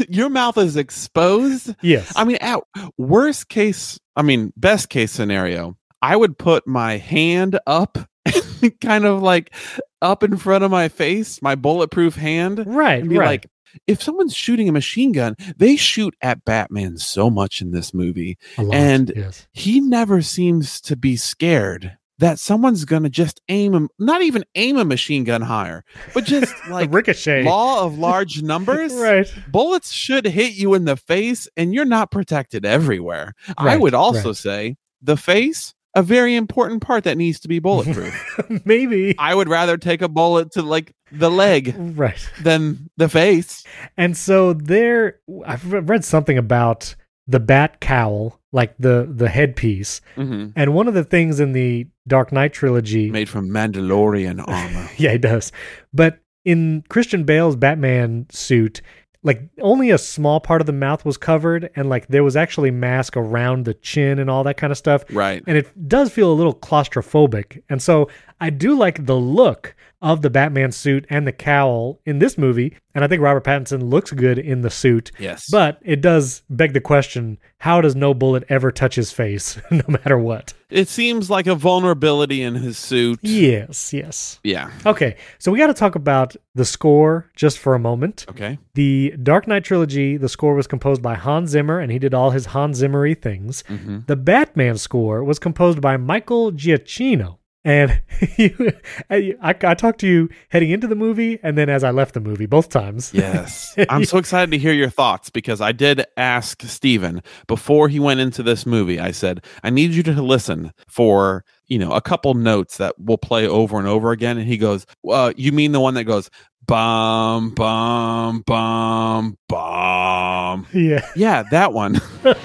your 0.09 0.29
mouth 0.29 0.57
is 0.57 0.77
exposed 0.77 1.75
Yes. 1.83 2.13
i 2.15 2.23
mean 2.23 2.39
at 2.41 2.61
worst 2.97 3.49
case 3.49 3.99
i 4.15 4.23
mean 4.23 4.53
best 4.57 4.89
case 4.89 5.11
scenario 5.11 5.77
i 6.01 6.15
would 6.15 6.39
put 6.39 6.65
my 6.65 6.97
hand 6.97 7.59
up 7.67 7.99
kind 8.81 9.05
of 9.05 9.21
like 9.21 9.53
up 10.01 10.23
in 10.23 10.37
front 10.37 10.63
of 10.63 10.71
my 10.71 10.89
face 10.89 11.43
my 11.43 11.57
bulletproof 11.57 12.15
hand 12.15 12.63
right, 12.67 13.01
and 13.01 13.09
be 13.11 13.19
right. 13.19 13.27
like, 13.43 13.51
if 13.87 14.03
someone's 14.03 14.35
shooting 14.35 14.69
a 14.69 14.73
machine 14.73 15.13
gun, 15.13 15.37
they 15.57 15.77
shoot 15.77 16.15
at 16.23 16.45
Batman 16.45 16.99
so 16.99 17.31
much 17.31 17.61
in 17.61 17.71
this 17.73 17.93
movie. 17.95 18.39
Lot, 18.59 18.75
and- 18.75 19.13
yes. 19.15 19.47
He 19.53 19.81
never 19.81 20.23
seems 20.23 20.81
to 20.83 20.97
be 20.97 21.17
scared 21.17 21.97
that 22.19 22.39
someone's 22.39 22.87
gonna 22.87 23.11
just 23.11 23.43
aim 23.49 23.75
him, 23.75 23.89
not 23.99 24.23
even 24.23 24.43
aim 24.55 24.79
a 24.79 24.85
machine 24.87 25.23
gun 25.25 25.43
higher, 25.43 25.85
but 26.15 26.25
just 26.25 26.55
like 26.71 26.91
ricochet. 26.93 27.43
law 27.45 27.85
of 27.85 27.99
large 27.99 28.43
numbers. 28.43 28.95
right. 28.95 29.31
Bullets 29.49 29.93
should 29.93 30.25
hit 30.25 30.55
you 30.55 30.73
in 30.75 30.87
the 30.87 30.97
face, 30.97 31.47
and 31.59 31.75
you're 31.75 31.85
not 31.85 32.11
protected 32.11 32.65
everywhere. 32.65 33.35
I 33.59 33.77
would 33.77 33.93
also 33.95 34.29
right. 34.31 34.37
say 34.37 34.77
the 35.03 35.17
face. 35.19 35.75
A 35.97 36.03
very 36.03 36.37
important 36.37 36.83
part 36.83 37.03
that 37.05 37.17
needs 37.17 37.41
to 37.41 37.49
be 37.49 37.59
bulletproof. 37.59 38.15
Maybe. 38.65 39.15
I 39.19 39.35
would 39.35 39.49
rather 39.49 39.77
take 39.77 40.03
a 40.03 40.09
bullet 40.09 40.53
to 40.53 40.63
like 40.63 40.93
the 41.11 41.31
leg 41.31 41.75
Right. 41.77 42.29
than 42.43 42.91
the 42.97 43.09
face. 43.09 43.65
And 43.97 44.17
so 44.17 44.53
there 44.53 45.19
I've 45.45 45.73
read 45.73 46.05
something 46.05 46.37
about 46.39 46.95
the 47.27 47.41
bat 47.41 47.81
cowl, 47.81 48.39
like 48.53 48.75
the 48.79 49.09
the 49.13 49.29
headpiece. 49.29 50.01
Mm-hmm. 50.17 50.51
And 50.55 50.75
one 50.75 50.87
of 50.87 50.95
the 50.95 51.03
things 51.05 51.41
in 51.41 51.53
the 51.55 51.87
Dark 52.07 52.31
Knight 52.31 52.53
trilogy 52.53 53.11
made 53.11 53.29
from 53.29 53.49
Mandalorian 53.51 54.47
armor. 54.47 54.89
Yeah, 54.97 55.13
he 55.13 55.19
does. 55.19 55.51
But 55.93 56.21
in 56.45 56.85
Christian 56.89 57.25
Bale's 57.25 57.57
Batman 57.57 58.27
suit, 58.31 58.81
like 59.27 59.43
only 59.61 59.91
a 59.91 59.99
small 59.99 60.39
part 60.39 60.61
of 60.61 60.69
the 60.69 60.73
mouth 60.73 61.05
was 61.05 61.17
covered 61.17 61.69
and 61.75 61.89
like 61.89 62.07
there 62.07 62.23
was 62.23 62.37
actually 62.37 62.71
mask 62.71 63.17
around 63.17 63.65
the 63.65 63.75
chin 63.75 64.21
and 64.21 64.31
all 64.31 64.45
that 64.45 64.57
kind 64.57 64.71
of 64.71 64.79
stuff. 64.79 65.05
right. 65.11 65.43
And 65.49 65.59
it 65.59 65.89
does 65.89 66.13
feel 66.13 66.31
a 66.31 66.33
little 66.33 66.55
claustrophobic. 66.55 67.61
And 67.69 67.83
so 67.83 68.09
I 68.41 68.51
do 68.51 68.77
like 68.77 69.07
the 69.07 69.17
look 69.17 69.75
of 70.03 70.23
the 70.23 70.31
Batman 70.31 70.73
suit 70.73 71.07
and 71.09 71.27
the 71.27 71.33
cowl 71.33 72.01
in 72.05 72.19
this 72.19 72.37
movie. 72.37 72.77
And 72.95 73.03
I 73.03 73.09
think 73.09 73.23
Robert 73.23 73.45
Pattinson 73.45 73.91
looks 73.91 74.13
good 74.13 74.39
in 74.39 74.61
the 74.61 74.71
suit. 74.71 75.11
Yes. 75.19 75.49
But 75.51 75.79
it 75.83 76.01
does 76.01 76.43
beg 76.51 76.75
the 76.75 76.81
question 76.81 77.39
how 77.59 77.81
does 77.81 77.97
no 77.97 78.13
bullet 78.13 78.45
ever 78.49 78.71
touch 78.71 78.95
his 78.95 79.11
face, 79.11 79.59
no 79.71 79.85
matter 79.89 80.19
what? 80.19 80.53
it 80.69 80.89
seems 80.89 81.31
like 81.31 81.47
a 81.47 81.55
vulnerability 81.55 82.43
in 82.43 82.57
his 82.57 82.77
suit. 82.77 83.21
Yes, 83.23 83.93
yes. 83.93 84.41
Yeah. 84.43 84.71
Okay, 84.85 85.17
so 85.39 85.53
we 85.53 85.59
got 85.59 85.69
to 85.69 85.75
talk 85.75 85.95
about 85.95 86.35
the 86.55 86.65
score 86.65 87.31
just 87.37 87.59
for 87.59 87.75
a 87.75 87.79
moment. 87.79 88.27
Okay. 88.29 88.59
The 88.75 89.15
Dark 89.23 89.47
Knight 89.47 89.65
trilogy, 89.65 90.17
the 90.17 90.29
score 90.29 90.55
was 90.55 90.67
composed 90.67 91.03
by 91.03 91.15
Hans 91.15 91.51
Zimmer, 91.51 91.79
and 91.79 91.93
he 91.93 91.99
did 91.99 92.15
all 92.15 92.31
his 92.31 92.47
Hans 92.47 92.83
Zimmery 92.83 93.21
things. 93.21 93.63
Mm-hmm. 93.69 94.01
The 94.07 94.17
Batman 94.17 94.77
score 94.77 95.23
was 95.23 95.39
composed 95.39 95.81
by 95.81 95.97
Michael 95.97 96.53
Giacchino. 96.53 97.39
And 97.67 98.01
you, 98.37 98.73
I, 99.11 99.35
I 99.43 99.75
talked 99.75 99.99
to 100.01 100.07
you 100.07 100.29
heading 100.51 100.71
into 100.71 100.87
the 100.87 100.95
movie 100.95 101.41
and 101.43 101.59
then 101.59 101.69
as 101.69 101.83
I 101.83 101.91
left 101.91 102.15
the 102.15 102.21
movie 102.21 102.47
both 102.47 102.69
times. 102.69 103.13
Yes. 103.13 103.77
I'm 103.91 104.05
so 104.05 104.19
excited 104.19 104.53
to 104.53 104.59
hear 104.59 104.73
your 104.73 104.89
thoughts 104.89 105.31
because 105.31 105.61
I 105.61 105.73
did 105.73 106.05
ask 106.17 106.63
Stephen 106.63 107.25
before 107.49 107.89
he 107.89 107.99
went 107.99 108.21
into 108.21 108.45
this 108.45 108.67
movie. 108.67 109.01
I 109.01 109.11
said, 109.11 109.45
I 109.65 109.71
need 109.71 109.91
you 109.91 110.05
to 110.05 110.23
listen 110.23 110.73
for, 110.87 111.45
you 111.67 111.81
know, 111.81 111.91
a 111.91 112.01
couple 112.01 112.35
notes 112.35 112.77
that 112.77 112.95
will 113.01 113.19
play 113.19 113.49
over 113.49 113.81
and 113.81 113.89
over 113.89 114.13
again. 114.13 114.39
And 114.39 114.47
he 114.47 114.59
goes, 114.59 114.87
uh, 115.11 115.33
You 115.37 115.51
mean 115.51 115.73
the 115.73 115.81
one 115.81 115.95
that 115.95 116.05
goes, 116.05 116.31
bum, 116.69 117.51
bum, 117.51 118.43
bum, 118.47 119.39
bum? 119.49 120.67
Yeah. 120.73 121.05
Yeah, 121.17 121.43
that 121.51 121.73
one. 121.73 122.01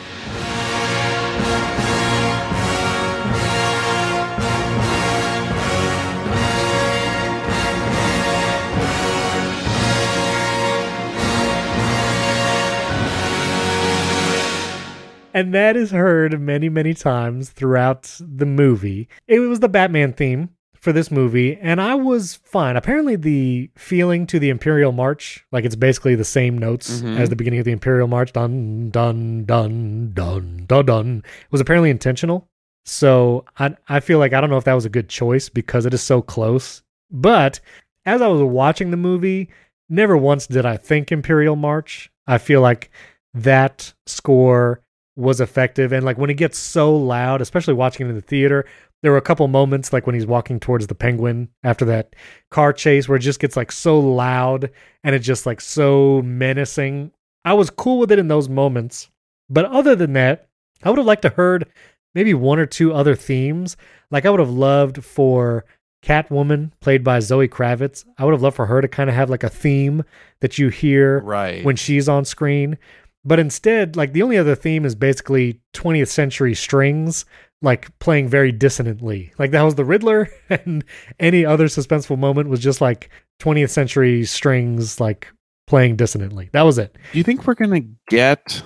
And 15.33 15.53
that 15.53 15.75
is 15.77 15.91
heard 15.91 16.39
many, 16.39 16.69
many 16.69 16.93
times 16.93 17.49
throughout 17.49 18.15
the 18.19 18.45
movie. 18.45 19.07
It 19.27 19.39
was 19.39 19.59
the 19.59 19.69
Batman 19.69 20.13
theme 20.13 20.49
for 20.75 20.91
this 20.91 21.11
movie, 21.11 21.57
and 21.61 21.79
I 21.79 21.93
was 21.95 22.39
fine. 22.43 22.75
Apparently, 22.75 23.15
the 23.15 23.69
feeling 23.77 24.25
to 24.27 24.39
the 24.39 24.49
Imperial 24.49 24.91
March, 24.91 25.45
like 25.51 25.63
it's 25.63 25.75
basically 25.75 26.15
the 26.15 26.23
same 26.25 26.57
notes 26.57 27.01
Mhm. 27.01 27.17
as 27.19 27.29
the 27.29 27.35
beginning 27.35 27.59
of 27.59 27.65
the 27.65 27.71
Imperial 27.71 28.07
March, 28.07 28.33
dun, 28.33 28.89
dun, 28.89 29.45
dun, 29.45 30.11
dun, 30.15 30.65
dun, 30.67 30.85
dun, 30.85 31.23
was 31.51 31.61
apparently 31.61 31.91
intentional. 31.91 32.47
So 32.83 33.45
I, 33.59 33.75
I 33.87 33.99
feel 33.99 34.17
like 34.17 34.33
I 34.33 34.41
don't 34.41 34.49
know 34.49 34.57
if 34.57 34.63
that 34.63 34.73
was 34.73 34.85
a 34.85 34.89
good 34.89 35.07
choice 35.07 35.49
because 35.49 35.85
it 35.85 35.93
is 35.93 36.01
so 36.01 36.19
close. 36.21 36.81
But 37.11 37.59
as 38.05 38.21
I 38.21 38.27
was 38.27 38.41
watching 38.41 38.89
the 38.89 38.97
movie, 38.97 39.49
never 39.87 40.17
once 40.17 40.47
did 40.47 40.65
I 40.65 40.77
think 40.77 41.11
Imperial 41.11 41.55
March. 41.55 42.09
I 42.25 42.39
feel 42.39 42.61
like 42.61 42.89
that 43.35 43.93
score 44.07 44.81
was 45.21 45.41
effective. 45.41 45.91
And 45.93 46.05
like 46.05 46.17
when 46.17 46.29
it 46.29 46.35
gets 46.35 46.57
so 46.57 46.95
loud, 46.95 47.41
especially 47.41 47.73
watching 47.73 48.05
it 48.05 48.09
in 48.09 48.15
the 48.15 48.21
theater, 48.21 48.65
there 49.01 49.11
were 49.11 49.17
a 49.17 49.21
couple 49.21 49.47
moments 49.47 49.91
like 49.91 50.05
when 50.05 50.15
he's 50.15 50.25
walking 50.25 50.59
towards 50.59 50.87
the 50.87 50.95
penguin 50.95 51.49
after 51.63 51.85
that 51.85 52.15
car 52.49 52.73
chase 52.73 53.07
where 53.07 53.15
it 53.15 53.21
just 53.21 53.39
gets 53.39 53.57
like 53.57 53.71
so 53.71 53.99
loud 53.99 54.69
and 55.03 55.15
it's 55.15 55.25
just 55.25 55.45
like 55.45 55.61
so 55.61 56.21
menacing. 56.23 57.11
I 57.43 57.53
was 57.53 57.69
cool 57.69 57.99
with 57.99 58.11
it 58.11 58.19
in 58.19 58.27
those 58.27 58.49
moments. 58.49 59.09
But 59.49 59.65
other 59.65 59.95
than 59.95 60.13
that, 60.13 60.47
I 60.83 60.89
would 60.89 60.97
have 60.97 61.07
liked 61.07 61.23
to 61.23 61.29
heard 61.29 61.67
maybe 62.15 62.33
one 62.33 62.59
or 62.59 62.65
two 62.65 62.93
other 62.93 63.15
themes. 63.15 63.77
Like 64.11 64.25
I 64.25 64.29
would 64.29 64.39
have 64.39 64.49
loved 64.49 65.03
for 65.03 65.65
Catwoman, 66.03 66.71
played 66.79 67.03
by 67.03 67.19
Zoe 67.19 67.47
Kravitz. 67.47 68.05
I 68.17 68.25
would 68.25 68.31
have 68.33 68.41
loved 68.41 68.55
for 68.55 68.65
her 68.65 68.81
to 68.81 68.87
kind 68.87 69.09
of 69.09 69.15
have 69.15 69.29
like 69.29 69.43
a 69.43 69.49
theme 69.49 70.03
that 70.39 70.57
you 70.57 70.69
hear 70.69 71.19
right. 71.19 71.63
when 71.63 71.75
she's 71.75 72.09
on 72.09 72.25
screen. 72.25 72.77
But 73.23 73.39
instead, 73.39 73.95
like 73.95 74.13
the 74.13 74.23
only 74.23 74.37
other 74.37 74.55
theme 74.55 74.85
is 74.85 74.95
basically 74.95 75.61
20th 75.73 76.07
century 76.07 76.55
strings, 76.55 77.25
like 77.61 77.97
playing 77.99 78.27
very 78.27 78.51
dissonantly. 78.51 79.31
Like 79.37 79.51
that 79.51 79.61
was 79.61 79.75
the 79.75 79.85
Riddler, 79.85 80.29
and 80.49 80.83
any 81.19 81.45
other 81.45 81.67
suspenseful 81.67 82.17
moment 82.17 82.49
was 82.49 82.59
just 82.59 82.81
like 82.81 83.09
20th 83.39 83.69
century 83.69 84.25
strings, 84.25 84.99
like 84.99 85.27
playing 85.67 85.95
dissonantly. 85.95 86.49
That 86.53 86.63
was 86.63 86.77
it. 86.77 86.97
Do 87.11 87.17
you 87.17 87.23
think 87.23 87.45
we're 87.45 87.53
going 87.53 87.81
to 87.81 87.89
get 88.09 88.63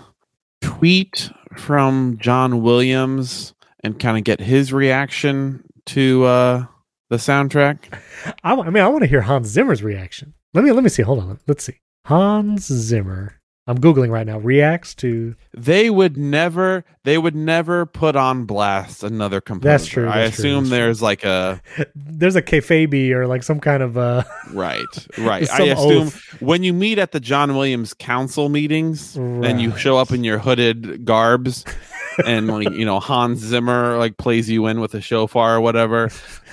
tweet 0.61 1.29
from 1.57 2.17
John 2.19 2.61
Williams 2.61 3.53
and 3.83 3.99
kind 3.99 4.17
of 4.17 4.23
get 4.23 4.39
his 4.39 4.73
reaction 4.73 5.63
to 5.87 6.23
uh 6.23 6.65
the 7.09 7.17
soundtrack? 7.17 7.93
I, 8.43 8.53
I 8.53 8.69
mean, 8.69 8.83
I 8.83 8.87
want 8.87 9.03
to 9.03 9.09
hear 9.09 9.21
Hans 9.21 9.47
Zimmer's 9.47 9.83
reaction. 9.83 10.33
Let 10.53 10.63
me 10.63 10.71
let 10.71 10.83
me 10.83 10.89
see. 10.89 11.03
Hold 11.03 11.19
on. 11.19 11.39
Let's 11.45 11.65
see. 11.65 11.79
Hans 12.05 12.65
Zimmer. 12.67 13.41
I'm 13.67 13.79
googling 13.79 14.11
right 14.11 14.27
now. 14.27 14.37
Reacts 14.37 14.93
to 14.95 15.35
They 15.53 15.89
would 15.89 16.17
never 16.17 16.85
they 17.03 17.17
would 17.17 17.35
never 17.35 17.85
put 17.85 18.15
on 18.15 18.45
blast 18.45 19.03
another 19.03 19.41
composer. 19.41 19.69
That's 19.69 19.85
true, 19.87 20.07
I 20.07 20.23
that's 20.23 20.35
true, 20.35 20.45
assume 20.45 20.63
true. 20.65 20.69
there's 20.69 21.01
like 21.01 21.23
a 21.23 21.61
there's 21.95 22.35
a 22.35 22.41
kayfabe 22.43 23.09
or 23.11 23.25
like 23.27 23.41
some 23.41 23.59
kind 23.59 23.81
of 23.81 23.97
uh 23.97 24.23
right, 24.53 24.85
right. 25.17 25.49
I 25.49 25.63
assume 25.63 26.07
oath. 26.07 26.41
when 26.41 26.63
you 26.63 26.73
meet 26.73 26.99
at 26.99 27.11
the 27.11 27.19
John 27.19 27.55
Williams 27.55 27.93
council 27.95 28.49
meetings 28.49 29.15
and 29.15 29.59
you 29.59 29.75
show 29.77 29.97
up 29.97 30.11
in 30.11 30.23
your 30.23 30.37
hooded 30.37 31.03
garbs, 31.05 31.65
and 32.25 32.47
like 32.47 32.69
you 32.71 32.85
know 32.85 32.99
Hans 32.99 33.39
Zimmer 33.39 33.97
like 33.97 34.17
plays 34.17 34.49
you 34.49 34.67
in 34.67 34.79
with 34.79 34.93
a 34.93 35.01
shofar 35.01 35.55
or 35.55 35.61
whatever. 35.61 36.09